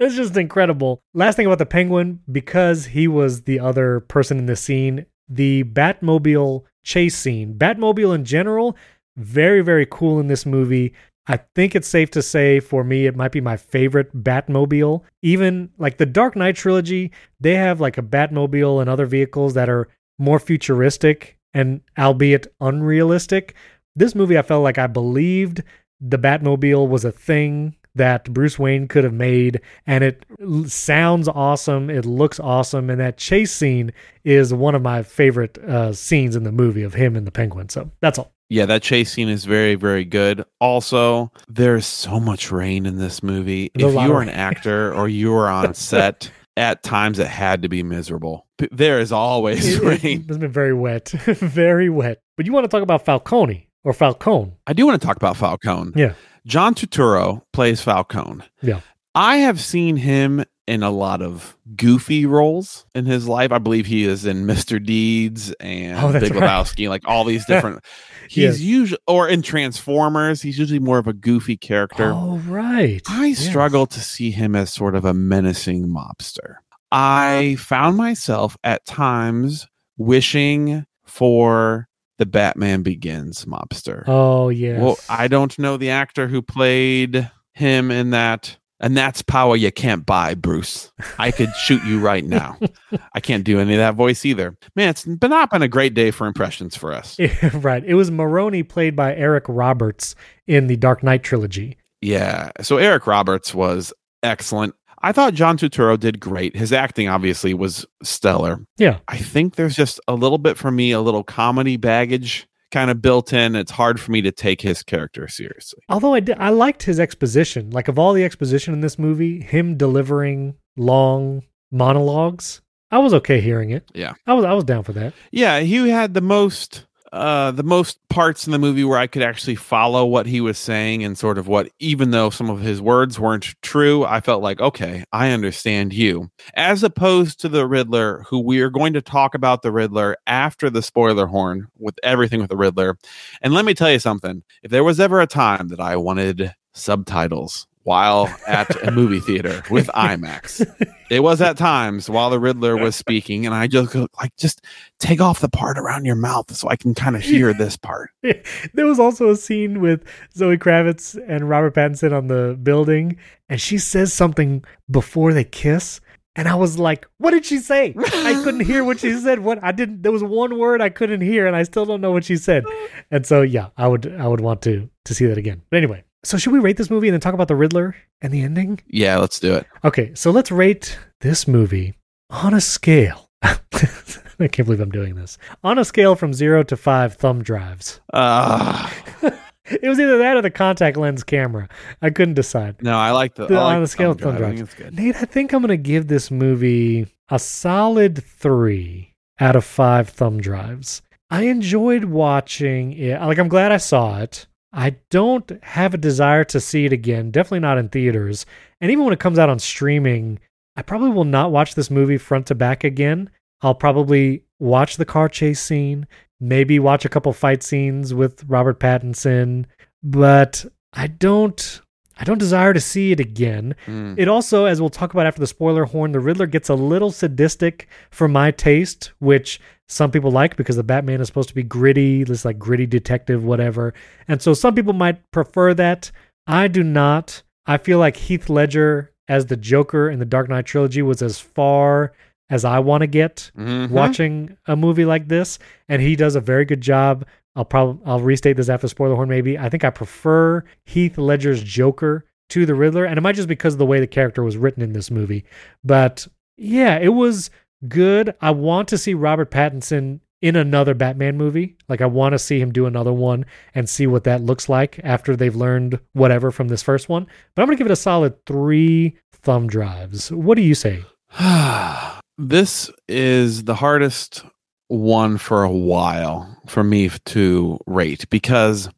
It's 0.01 0.15
just 0.15 0.37
incredible. 0.37 1.01
Last 1.13 1.35
thing 1.35 1.45
about 1.45 1.59
the 1.59 1.65
penguin, 1.65 2.21
because 2.31 2.87
he 2.87 3.07
was 3.07 3.43
the 3.43 3.59
other 3.59 3.99
person 3.99 4.37
in 4.37 4.45
the 4.45 4.55
scene, 4.55 5.05
the 5.29 5.63
Batmobile 5.63 6.63
chase 6.83 7.15
scene, 7.15 7.55
Batmobile 7.55 8.15
in 8.15 8.25
general, 8.25 8.75
very, 9.17 9.61
very 9.61 9.85
cool 9.85 10.19
in 10.19 10.27
this 10.27 10.45
movie. 10.45 10.93
I 11.27 11.37
think 11.55 11.75
it's 11.75 11.87
safe 11.87 12.09
to 12.11 12.21
say 12.21 12.59
for 12.59 12.83
me, 12.83 13.05
it 13.05 13.15
might 13.15 13.31
be 13.31 13.41
my 13.41 13.57
favorite 13.57 14.23
Batmobile. 14.23 15.03
Even 15.21 15.69
like 15.77 15.97
the 15.97 16.05
Dark 16.05 16.35
Knight 16.35 16.55
trilogy, 16.55 17.11
they 17.39 17.55
have 17.55 17.79
like 17.79 17.97
a 17.97 18.03
Batmobile 18.03 18.81
and 18.81 18.89
other 18.89 19.05
vehicles 19.05 19.53
that 19.53 19.69
are 19.69 19.87
more 20.17 20.39
futuristic 20.39 21.37
and 21.53 21.81
albeit 21.97 22.53
unrealistic. 22.59 23.55
This 23.95 24.15
movie, 24.15 24.37
I 24.37 24.41
felt 24.41 24.63
like 24.63 24.77
I 24.77 24.87
believed 24.87 25.63
the 25.99 26.17
Batmobile 26.17 26.87
was 26.87 27.05
a 27.05 27.11
thing 27.11 27.75
that 27.95 28.31
Bruce 28.33 28.57
Wayne 28.57 28.87
could 28.87 29.03
have 29.03 29.13
made, 29.13 29.61
and 29.85 30.03
it 30.03 30.25
sounds 30.67 31.27
awesome. 31.27 31.89
It 31.89 32.05
looks 32.05 32.39
awesome, 32.39 32.89
and 32.89 32.99
that 32.99 33.17
chase 33.17 33.51
scene 33.51 33.91
is 34.23 34.53
one 34.53 34.75
of 34.75 34.81
my 34.81 35.03
favorite 35.03 35.57
uh, 35.57 35.93
scenes 35.93 36.35
in 36.35 36.43
the 36.43 36.51
movie 36.51 36.83
of 36.83 36.93
him 36.93 37.15
and 37.15 37.27
the 37.27 37.31
Penguin. 37.31 37.69
So 37.69 37.91
that's 37.99 38.19
all. 38.19 38.31
Yeah, 38.49 38.65
that 38.65 38.81
chase 38.81 39.11
scene 39.11 39.29
is 39.29 39.45
very, 39.45 39.75
very 39.75 40.03
good. 40.03 40.43
Also, 40.59 41.31
there's 41.47 41.85
so 41.85 42.19
much 42.19 42.51
rain 42.51 42.85
in 42.85 42.97
this 42.97 43.23
movie. 43.23 43.71
There's 43.73 43.93
if 43.93 44.01
you 44.01 44.09
were 44.09 44.21
an 44.21 44.29
actor 44.29 44.93
or 44.93 45.07
you 45.07 45.31
were 45.31 45.47
on 45.47 45.73
set, 45.75 46.29
at 46.57 46.83
times 46.83 47.17
it 47.19 47.27
had 47.27 47.61
to 47.61 47.69
be 47.69 47.81
miserable. 47.81 48.47
There 48.71 48.99
is 48.99 49.13
always 49.13 49.79
rain. 49.79 49.93
It, 49.93 50.03
rain. 50.03 50.27
has 50.27 50.37
been 50.37 50.51
very 50.51 50.73
wet, 50.73 51.09
very 51.25 51.89
wet. 51.89 52.21
But 52.35 52.45
you 52.45 52.51
want 52.51 52.65
to 52.65 52.67
talk 52.67 52.83
about 52.83 53.05
Falcone 53.05 53.69
or 53.83 53.93
Falcone? 53.93 54.51
I 54.67 54.73
do 54.73 54.85
want 54.85 55.01
to 55.01 55.05
talk 55.05 55.15
about 55.15 55.37
Falcone. 55.37 55.93
Yeah. 55.95 56.13
John 56.45 56.73
Turturro 56.75 57.43
plays 57.53 57.81
Falcone. 57.81 58.43
Yeah. 58.61 58.81
I 59.13 59.37
have 59.37 59.59
seen 59.59 59.97
him 59.97 60.43
in 60.67 60.83
a 60.83 60.89
lot 60.91 61.21
of 61.21 61.57
goofy 61.75 62.25
roles 62.25 62.85
in 62.95 63.05
his 63.05 63.27
life. 63.27 63.51
I 63.51 63.57
believe 63.57 63.85
he 63.85 64.05
is 64.05 64.25
in 64.25 64.45
Mr. 64.45 64.83
Deeds 64.83 65.53
and 65.59 65.97
Oh, 65.99 66.13
Big 66.17 66.33
right. 66.33 66.43
Lebowski, 66.43 66.87
like 66.87 67.01
all 67.05 67.25
these 67.25 67.45
different. 67.47 67.83
He's 68.29 68.63
usually, 68.63 68.99
or 69.07 69.27
in 69.27 69.41
Transformers, 69.41 70.41
he's 70.41 70.57
usually 70.57 70.79
more 70.79 70.97
of 70.97 71.07
a 71.07 71.13
goofy 71.13 71.57
character. 71.57 72.13
Oh, 72.15 72.37
right. 72.47 73.01
I 73.09 73.27
Yes. 73.27 73.39
struggle 73.39 73.85
to 73.87 73.99
see 73.99 74.31
him 74.31 74.55
as 74.55 74.71
sort 74.71 74.95
of 74.95 75.03
a 75.03 75.13
menacing 75.13 75.89
mobster. 75.89 76.55
I 76.91 77.55
found 77.59 77.97
myself 77.97 78.55
at 78.63 78.85
times 78.85 79.67
wishing 79.97 80.85
for 81.05 81.87
the 82.21 82.25
Batman 82.27 82.83
Begins 82.83 83.45
mobster. 83.45 84.03
Oh 84.05 84.49
yeah. 84.49 84.79
Well, 84.79 84.99
I 85.09 85.27
don't 85.27 85.57
know 85.57 85.75
the 85.75 85.89
actor 85.89 86.27
who 86.27 86.43
played 86.43 87.31
him 87.55 87.89
in 87.89 88.11
that. 88.11 88.57
And 88.79 88.97
that's 88.97 89.21
power 89.21 89.55
you 89.55 89.71
can't 89.71 90.07
buy, 90.07 90.33
Bruce. 90.33 90.91
I 91.19 91.29
could 91.29 91.53
shoot 91.55 91.83
you 91.83 91.99
right 91.99 92.23
now. 92.23 92.57
I 93.13 93.19
can't 93.19 93.43
do 93.43 93.59
any 93.59 93.73
of 93.73 93.77
that 93.77 93.93
voice 93.93 94.25
either. 94.25 94.57
Man, 94.75 94.89
it's 94.89 95.05
been 95.05 95.29
not 95.29 95.51
been 95.51 95.61
a 95.61 95.67
great 95.67 95.93
day 95.93 96.09
for 96.09 96.25
impressions 96.25 96.75
for 96.75 96.91
us. 96.91 97.19
right. 97.53 97.83
It 97.85 97.93
was 97.93 98.09
Maroni 98.09 98.63
played 98.63 98.95
by 98.95 99.15
Eric 99.15 99.45
Roberts 99.47 100.15
in 100.47 100.65
the 100.65 100.77
Dark 100.77 101.03
Knight 101.03 101.21
trilogy. 101.21 101.77
Yeah. 102.01 102.51
So 102.61 102.77
Eric 102.77 103.05
Roberts 103.05 103.53
was 103.53 103.93
excellent. 104.23 104.73
I 105.01 105.11
thought 105.11 105.33
John 105.33 105.57
Turturro 105.57 105.99
did 105.99 106.19
great. 106.19 106.55
His 106.55 106.71
acting 106.71 107.07
obviously 107.09 107.53
was 107.53 107.85
stellar. 108.03 108.65
Yeah. 108.77 108.99
I 109.07 109.17
think 109.17 109.55
there's 109.55 109.75
just 109.75 109.99
a 110.07 110.15
little 110.15 110.37
bit 110.37 110.57
for 110.57 110.71
me, 110.71 110.91
a 110.91 111.01
little 111.01 111.23
comedy 111.23 111.77
baggage 111.77 112.47
kind 112.71 112.89
of 112.89 113.01
built 113.01 113.33
in. 113.33 113.55
It's 113.55 113.71
hard 113.71 113.99
for 113.99 114.11
me 114.11 114.21
to 114.21 114.31
take 114.31 114.61
his 114.61 114.83
character 114.83 115.27
seriously. 115.27 115.81
Although 115.89 116.13
I 116.13 116.19
did, 116.21 116.37
I 116.39 116.49
liked 116.49 116.83
his 116.83 116.99
exposition. 116.99 117.69
Like 117.71 117.87
of 117.87 117.99
all 117.99 118.13
the 118.13 118.23
exposition 118.23 118.73
in 118.73 118.81
this 118.81 118.97
movie, 118.97 119.41
him 119.41 119.77
delivering 119.77 120.55
long 120.77 121.43
monologues, 121.71 122.61
I 122.91 122.99
was 122.99 123.13
okay 123.15 123.39
hearing 123.41 123.71
it. 123.71 123.89
Yeah. 123.93 124.13
I 124.27 124.33
was 124.33 124.45
I 124.45 124.53
was 124.53 124.63
down 124.63 124.83
for 124.83 124.93
that. 124.93 125.13
Yeah, 125.31 125.61
he 125.61 125.89
had 125.89 126.13
the 126.13 126.21
most 126.21 126.85
uh 127.11 127.51
the 127.51 127.63
most 127.63 127.99
parts 128.09 128.45
in 128.45 128.51
the 128.51 128.59
movie 128.59 128.83
where 128.83 128.97
I 128.97 129.07
could 129.07 129.21
actually 129.21 129.55
follow 129.55 130.05
what 130.05 130.25
he 130.25 130.41
was 130.41 130.57
saying 130.57 131.03
and 131.03 131.17
sort 131.17 131.37
of 131.37 131.47
what 131.47 131.69
even 131.79 132.11
though 132.11 132.29
some 132.29 132.49
of 132.49 132.61
his 132.61 132.81
words 132.81 133.19
weren't 133.19 133.53
true, 133.61 134.05
I 134.05 134.21
felt 134.21 134.41
like 134.41 134.61
okay, 134.61 135.03
I 135.11 135.31
understand 135.31 135.93
you. 135.93 136.29
As 136.55 136.83
opposed 136.83 137.39
to 137.41 137.49
the 137.49 137.67
Riddler 137.67 138.23
who 138.29 138.39
we 138.39 138.61
are 138.61 138.69
going 138.69 138.93
to 138.93 139.01
talk 139.01 139.35
about 139.35 139.61
the 139.61 139.71
Riddler 139.71 140.17
after 140.27 140.69
the 140.69 140.81
spoiler 140.81 141.27
horn 141.27 141.67
with 141.77 141.95
everything 142.03 142.39
with 142.41 142.49
the 142.49 142.57
Riddler. 142.57 142.97
And 143.41 143.53
let 143.53 143.65
me 143.65 143.73
tell 143.73 143.91
you 143.91 143.99
something. 143.99 144.43
If 144.63 144.71
there 144.71 144.83
was 144.83 144.99
ever 144.99 145.21
a 145.21 145.27
time 145.27 145.69
that 145.69 145.79
I 145.79 145.95
wanted 145.95 146.53
subtitles 146.73 147.67
while 147.83 148.33
at 148.47 148.87
a 148.87 148.91
movie 148.91 149.19
theater 149.19 149.63
with 149.69 149.87
IMAX. 149.87 150.65
It 151.11 151.21
was 151.21 151.41
at 151.41 151.57
times 151.57 152.09
while 152.09 152.29
the 152.29 152.39
Riddler 152.39 152.77
was 152.77 152.95
speaking, 152.95 153.45
and 153.45 153.53
I 153.53 153.67
just 153.67 153.91
go, 153.91 154.07
like 154.21 154.33
just 154.37 154.61
take 154.97 155.19
off 155.19 155.41
the 155.41 155.49
part 155.49 155.77
around 155.77 156.05
your 156.05 156.15
mouth 156.15 156.55
so 156.55 156.69
I 156.69 156.77
can 156.77 156.95
kind 156.95 157.17
of 157.17 157.21
hear 157.21 157.53
this 157.53 157.75
part. 157.75 158.11
there 158.21 158.85
was 158.85 158.97
also 158.97 159.29
a 159.29 159.35
scene 159.35 159.81
with 159.81 160.05
Zoe 160.33 160.57
Kravitz 160.57 161.21
and 161.27 161.49
Robert 161.49 161.75
Pattinson 161.75 162.13
on 162.17 162.27
the 162.27 162.57
building, 162.63 163.17
and 163.49 163.59
she 163.59 163.77
says 163.77 164.13
something 164.13 164.63
before 164.89 165.33
they 165.33 165.43
kiss. 165.43 165.99
And 166.37 166.47
I 166.47 166.55
was 166.55 166.79
like, 166.79 167.05
what 167.17 167.31
did 167.31 167.45
she 167.45 167.57
say? 167.57 167.93
I 167.97 168.39
couldn't 168.41 168.61
hear 168.61 168.85
what 168.85 169.01
she 169.01 169.11
said. 169.19 169.39
What 169.39 169.59
I 169.61 169.73
didn't 169.73 170.03
there 170.03 170.13
was 170.13 170.23
one 170.23 170.57
word 170.57 170.79
I 170.79 170.87
couldn't 170.87 171.19
hear, 171.19 171.45
and 171.45 171.57
I 171.57 171.63
still 171.63 171.85
don't 171.85 171.99
know 171.99 172.13
what 172.13 172.23
she 172.23 172.37
said. 172.37 172.63
And 173.11 173.25
so 173.25 173.41
yeah, 173.41 173.67
I 173.75 173.89
would 173.89 174.15
I 174.17 174.29
would 174.29 174.39
want 174.39 174.61
to 174.61 174.89
to 175.03 175.13
see 175.13 175.25
that 175.25 175.37
again. 175.37 175.61
But 175.69 175.75
anyway, 175.75 176.05
so 176.23 176.37
should 176.37 176.53
we 176.53 176.59
rate 176.59 176.77
this 176.77 176.89
movie 176.89 177.07
and 177.07 177.13
then 177.13 177.21
talk 177.21 177.33
about 177.33 177.47
the 177.47 177.55
Riddler 177.55 177.95
and 178.21 178.31
the 178.33 178.41
ending? 178.41 178.79
Yeah, 178.87 179.17
let's 179.17 179.39
do 179.39 179.53
it. 179.55 179.65
Okay, 179.83 180.11
so 180.15 180.31
let's 180.31 180.51
rate 180.51 180.97
this 181.21 181.47
movie 181.47 181.95
on 182.29 182.53
a 182.53 182.61
scale. 182.61 183.27
I 183.43 184.47
can't 184.47 184.65
believe 184.65 184.79
I'm 184.79 184.91
doing 184.91 185.15
this. 185.15 185.37
On 185.63 185.77
a 185.77 185.85
scale 185.85 186.15
from 186.15 186.33
zero 186.33 186.63
to 186.63 186.75
five 186.77 187.15
thumb 187.15 187.43
drives. 187.43 187.99
Uh, 188.11 188.89
it 189.65 189.87
was 189.87 189.99
either 189.99 190.17
that 190.19 190.37
or 190.37 190.41
the 190.41 190.49
contact 190.49 190.97
lens 190.97 191.23
camera. 191.23 191.69
I 192.01 192.09
couldn't 192.09 192.33
decide. 192.35 192.81
no, 192.81 192.97
I 192.97 193.11
like 193.11 193.35
the, 193.35 193.45
The- 193.47 193.55
I 193.55 193.63
like 193.63 193.75
on 193.75 193.81
the 193.81 193.87
scale 193.87 194.13
thumb 194.13 194.31
thumb 194.33 194.37
drive. 194.37 194.53
I 194.53 194.55
drives. 194.57 194.73
good. 194.75 194.95
Nate, 194.97 195.15
I 195.15 195.25
think 195.25 195.53
I'm 195.53 195.61
going 195.61 195.69
to 195.69 195.77
give 195.77 196.07
this 196.07 196.31
movie 196.31 197.07
a 197.29 197.37
solid 197.39 198.23
three 198.23 199.13
out 199.39 199.55
of 199.55 199.63
five 199.65 200.09
thumb 200.09 200.39
drives. 200.41 201.01
I 201.29 201.43
enjoyed 201.43 202.05
watching 202.05 202.91
it. 202.93 203.19
Like, 203.21 203.37
I'm 203.37 203.47
glad 203.47 203.71
I 203.71 203.77
saw 203.77 204.19
it. 204.21 204.47
I 204.73 204.95
don't 205.09 205.51
have 205.63 205.93
a 205.93 205.97
desire 205.97 206.43
to 206.45 206.59
see 206.59 206.85
it 206.85 206.93
again, 206.93 207.31
definitely 207.31 207.59
not 207.59 207.77
in 207.77 207.89
theaters. 207.89 208.45
And 208.79 208.91
even 208.91 209.03
when 209.03 209.13
it 209.13 209.19
comes 209.19 209.37
out 209.37 209.49
on 209.49 209.59
streaming, 209.59 210.39
I 210.75 210.81
probably 210.81 211.09
will 211.09 211.25
not 211.25 211.51
watch 211.51 211.75
this 211.75 211.91
movie 211.91 212.17
front 212.17 212.47
to 212.47 212.55
back 212.55 212.83
again. 212.83 213.29
I'll 213.61 213.75
probably 213.75 214.43
watch 214.59 214.97
the 214.97 215.05
car 215.05 215.27
chase 215.27 215.59
scene, 215.59 216.07
maybe 216.39 216.79
watch 216.79 217.05
a 217.05 217.09
couple 217.09 217.33
fight 217.33 217.63
scenes 217.63 218.13
with 218.13 218.43
Robert 218.45 218.79
Pattinson, 218.79 219.65
but 220.01 220.65
I 220.93 221.07
don't 221.07 221.81
I 222.17 222.23
don't 222.23 222.37
desire 222.37 222.73
to 222.73 222.79
see 222.79 223.11
it 223.11 223.19
again. 223.19 223.75
Mm. 223.87 224.13
It 224.17 224.27
also, 224.27 224.65
as 224.65 224.79
we'll 224.79 224.91
talk 224.91 225.11
about 225.11 225.25
after 225.25 225.39
the 225.39 225.47
spoiler 225.47 225.85
horn, 225.85 226.11
the 226.11 226.19
Riddler 226.19 226.45
gets 226.45 226.69
a 226.69 226.75
little 226.75 227.09
sadistic 227.09 227.87
for 228.11 228.27
my 228.27 228.51
taste, 228.51 229.11
which 229.17 229.59
some 229.91 230.09
people 230.11 230.31
like 230.31 230.55
because 230.55 230.75
the 230.77 230.83
Batman 230.83 231.19
is 231.21 231.27
supposed 231.27 231.49
to 231.49 231.55
be 231.55 231.63
gritty, 231.63 232.23
this 232.23 232.45
like 232.45 232.57
gritty 232.57 232.85
detective, 232.85 233.43
whatever. 233.43 233.93
And 234.27 234.41
so 234.41 234.53
some 234.53 234.73
people 234.73 234.93
might 234.93 235.29
prefer 235.31 235.73
that. 235.73 236.11
I 236.47 236.67
do 236.67 236.81
not. 236.83 237.43
I 237.65 237.77
feel 237.77 237.99
like 237.99 238.15
Heath 238.17 238.49
Ledger 238.49 239.11
as 239.27 239.45
the 239.47 239.57
Joker 239.57 240.09
in 240.09 240.19
the 240.19 240.25
Dark 240.25 240.49
Knight 240.49 240.65
trilogy 240.65 241.01
was 241.01 241.21
as 241.21 241.39
far 241.39 242.13
as 242.49 242.65
I 242.65 242.79
want 242.79 243.01
to 243.01 243.07
get 243.07 243.51
Mhm. 243.57 243.89
watching 243.91 244.57
a 244.65 244.75
movie 244.75 245.05
like 245.05 245.27
this, 245.27 245.59
and 245.87 246.01
he 246.01 246.15
does 246.15 246.35
a 246.35 246.41
very 246.41 246.65
good 246.65 246.81
job. 246.81 247.25
I'll 247.55 247.65
probably 247.65 248.01
I'll 248.05 248.19
restate 248.19 248.57
this 248.57 248.69
after 248.69 248.87
spoiler 248.87 249.15
horn. 249.15 249.29
Maybe 249.29 249.57
I 249.57 249.69
think 249.69 249.83
I 249.83 249.89
prefer 249.89 250.63
Heath 250.85 251.17
Ledger's 251.17 251.61
Joker 251.63 252.25
to 252.49 252.65
the 252.65 252.75
Riddler, 252.75 253.05
and 253.05 253.17
it 253.17 253.21
might 253.21 253.35
just 253.35 253.47
because 253.47 253.73
of 253.75 253.79
the 253.79 253.85
way 253.85 253.99
the 253.99 254.07
character 254.07 254.41
was 254.43 254.57
written 254.57 254.81
in 254.83 254.93
this 254.93 255.11
movie. 255.11 255.43
But 255.83 256.27
yeah, 256.57 256.97
it 256.97 257.13
was 257.13 257.49
good. 257.87 258.35
I 258.41 258.51
want 258.51 258.87
to 258.89 258.97
see 258.97 259.13
Robert 259.13 259.51
Pattinson 259.51 260.19
in 260.41 260.55
another 260.55 260.93
Batman 260.93 261.37
movie. 261.37 261.77
Like 261.87 262.01
I 262.01 262.07
want 262.07 262.33
to 262.33 262.39
see 262.39 262.59
him 262.59 262.71
do 262.71 262.85
another 262.85 263.13
one 263.13 263.45
and 263.75 263.87
see 263.87 264.07
what 264.07 264.23
that 264.23 264.41
looks 264.41 264.67
like 264.67 264.99
after 265.03 265.35
they've 265.35 265.55
learned 265.55 265.99
whatever 266.13 266.51
from 266.51 266.67
this 266.67 266.81
first 266.81 267.09
one. 267.09 267.27
But 267.55 267.61
I'm 267.61 267.67
gonna 267.67 267.77
give 267.77 267.87
it 267.87 267.93
a 267.93 267.95
solid 267.95 268.45
three 268.45 269.17
thumb 269.31 269.67
drives. 269.67 270.31
What 270.31 270.55
do 270.55 270.61
you 270.61 270.75
say? 270.75 271.03
this 272.37 272.89
is 273.07 273.63
the 273.63 273.75
hardest 273.75 274.43
one 274.87 275.37
for 275.37 275.63
a 275.63 275.71
while 275.71 276.57
for 276.67 276.83
me 276.83 277.09
to 277.25 277.79
rate 277.85 278.29
because 278.29 278.89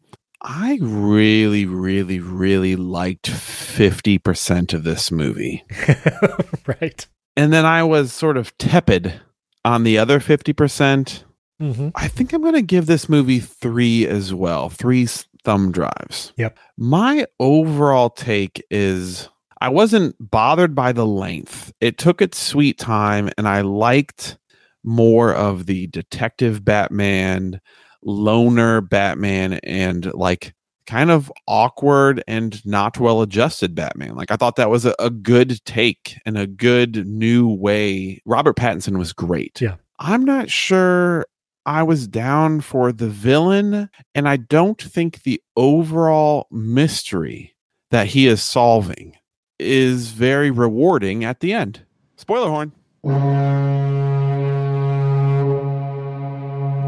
I 0.42 0.78
really, 0.82 1.66
really, 1.66 2.20
really 2.20 2.76
liked 2.76 3.30
50% 3.30 4.74
of 4.74 4.84
this 4.84 5.12
movie. 5.12 5.64
right. 6.82 7.08
And 7.36 7.52
then 7.52 7.66
I 7.66 7.84
was 7.84 8.14
sort 8.14 8.38
of 8.38 8.58
tepid 8.58 9.20
on 9.66 9.84
the 9.84 9.98
other 9.98 10.20
50%. 10.20 11.24
hmm 11.60 11.90
I 11.96 12.08
think 12.08 12.34
I'm 12.34 12.42
going 12.42 12.54
to 12.54 12.62
give 12.62 12.86
this 12.86 13.10
movie 13.10 13.40
three 13.40 14.06
as 14.08 14.34
well. 14.34 14.70
Three 14.70 15.08
thumb 15.44 15.72
drives. 15.72 16.34
Yep. 16.38 16.58
My 16.78 17.26
overall 17.40 18.10
take 18.10 18.64
is 18.70 19.30
I 19.62 19.70
wasn't 19.70 20.16
bothered 20.20 20.76
by 20.76 20.92
the 20.92 21.06
length. 21.06 21.74
It 21.80 21.98
took 21.98 22.22
its 22.22 22.38
sweet 22.38 22.78
time, 22.78 23.30
and 23.38 23.48
I 23.48 23.62
liked 23.62 24.38
more 24.84 25.34
of 25.34 25.66
the 25.66 25.88
detective 25.88 26.66
Batman, 26.66 27.62
loner 28.04 28.82
Batman, 28.82 29.54
and 29.64 30.14
like 30.14 30.54
kind 30.86 31.12
of 31.12 31.32
awkward 31.48 32.24
and 32.28 32.66
not 32.66 33.00
well 33.00 33.22
adjusted 33.22 33.76
Batman. 33.76 34.16
Like 34.16 34.32
I 34.32 34.36
thought 34.36 34.56
that 34.58 34.70
was 34.70 34.86
a, 34.86 34.96
a 35.00 35.10
good 35.10 35.64
take 35.66 36.18
and 36.26 36.38
a 36.38 36.48
good 36.48 37.08
new 37.08 37.48
way. 37.48 38.22
Robert 38.26 38.56
Pattinson 38.56 38.98
was 38.98 39.14
great. 39.14 39.62
Yeah. 39.62 39.76
I'm 40.00 40.26
not 40.26 40.50
sure 40.50 41.26
I 41.66 41.84
was 41.84 42.08
down 42.08 42.60
for 42.62 42.92
the 42.92 43.08
villain, 43.08 43.90
and 44.14 44.28
I 44.28 44.36
don't 44.38 44.82
think 44.82 45.24
the 45.24 45.42
overall 45.56 46.48
mystery 46.52 47.56
that 47.92 48.08
he 48.08 48.28
is 48.28 48.44
solving 48.44 49.16
is 49.60 50.10
very 50.10 50.52
rewarding 50.52 51.24
at 51.24 51.40
the 51.40 51.54
end. 51.54 51.86
Spoiler 52.18 52.50
horn. 52.50 52.72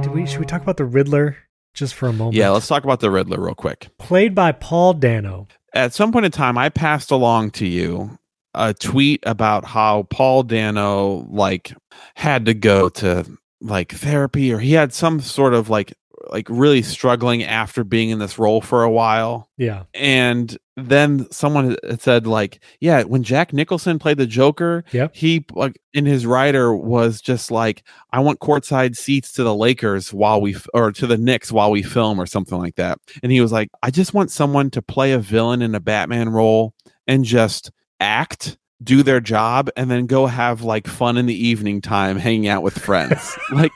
Do 0.04 0.12
we 0.12 0.26
should 0.26 0.40
we 0.40 0.46
talk 0.46 0.62
about 0.62 0.78
the 0.78 0.86
Riddler 0.86 1.38
just 1.76 1.94
for 1.94 2.08
a 2.08 2.14
moment? 2.14 2.36
Yeah, 2.36 2.50
let's 2.50 2.68
talk 2.68 2.84
about 2.84 3.00
the 3.00 3.12
Riddler 3.12 3.40
real 3.40 3.56
quick. 3.56 3.90
Played 4.00 4.34
by 4.34 4.52
Paul 4.52 4.94
Dano. 4.94 5.48
At 5.74 5.94
some 5.94 6.12
point 6.12 6.26
in 6.26 6.32
time, 6.32 6.58
I 6.58 6.70
passed 6.70 7.12
along 7.12 7.52
to 7.52 7.68
you 7.68 8.18
a 8.56 8.74
tweet 8.74 9.22
about 9.26 9.66
how 9.66 10.04
Paul 10.04 10.44
Dano 10.44 11.28
like 11.30 11.74
had 12.16 12.46
to 12.46 12.54
go 12.54 12.90
to 12.90 13.26
like 13.62 13.92
therapy 13.92 14.54
or 14.54 14.60
he 14.60 14.74
had 14.74 14.94
some 14.94 15.20
sort 15.20 15.54
of 15.54 15.70
like 15.70 15.94
like 16.30 16.48
really 16.50 16.82
struggling 16.82 17.44
after 17.44 17.84
being 17.84 18.10
in 18.10 18.20
this 18.20 18.38
role 18.40 18.62
for 18.62 18.84
a 18.84 18.90
while. 18.92 19.50
Yeah. 19.58 19.84
and 19.94 20.58
then 20.78 21.26
someone 21.32 21.78
said 22.00 22.28
like 22.28 22.62
yeah 22.82 23.04
when 23.04 23.24
jack 23.24 23.54
nicholson 23.54 23.98
played 23.98 24.18
the 24.18 24.28
joker 24.28 24.84
Yep. 24.92 25.16
he 25.16 25.46
like 25.54 25.80
in 25.94 26.06
his 26.06 26.26
writer 26.26 26.76
was 26.76 27.22
just 27.22 27.50
like 27.50 27.82
i 28.12 28.20
want 28.20 28.42
courtside 28.42 28.98
seats 28.98 29.32
to 29.34 29.44
the 29.44 29.56
lakers 29.56 30.14
while 30.14 30.42
we 30.42 30.54
f- 30.56 30.68
or 30.74 30.92
to 30.92 31.08
the 31.08 31.18
knicks 31.18 31.50
while 31.50 31.72
we 31.72 31.82
film 31.82 32.20
or 32.20 32.26
something 32.26 32.58
like 32.58 32.76
that 32.76 33.00
and 33.24 33.32
he 33.32 33.40
was 33.40 33.54
like 33.54 33.70
i 33.84 33.90
just 33.90 34.14
want 34.14 34.30
someone 34.32 34.70
to 34.72 34.82
play 34.82 35.14
a 35.14 35.18
villain 35.20 35.62
in 35.62 35.74
a 35.76 35.80
batman 35.80 36.28
role 36.28 36.74
and 37.08 37.24
just 37.24 37.72
act 38.02 38.58
do 38.84 39.02
their 39.02 39.22
job 39.22 39.70
and 39.78 39.90
then 39.90 40.06
go 40.08 40.26
have 40.26 40.62
like 40.62 40.88
fun 40.88 41.16
in 41.16 41.26
the 41.26 41.48
evening 41.48 41.80
time 41.80 42.18
hanging 42.18 42.50
out 42.50 42.64
with 42.64 42.78
friends 42.78 43.38
like 43.54 43.72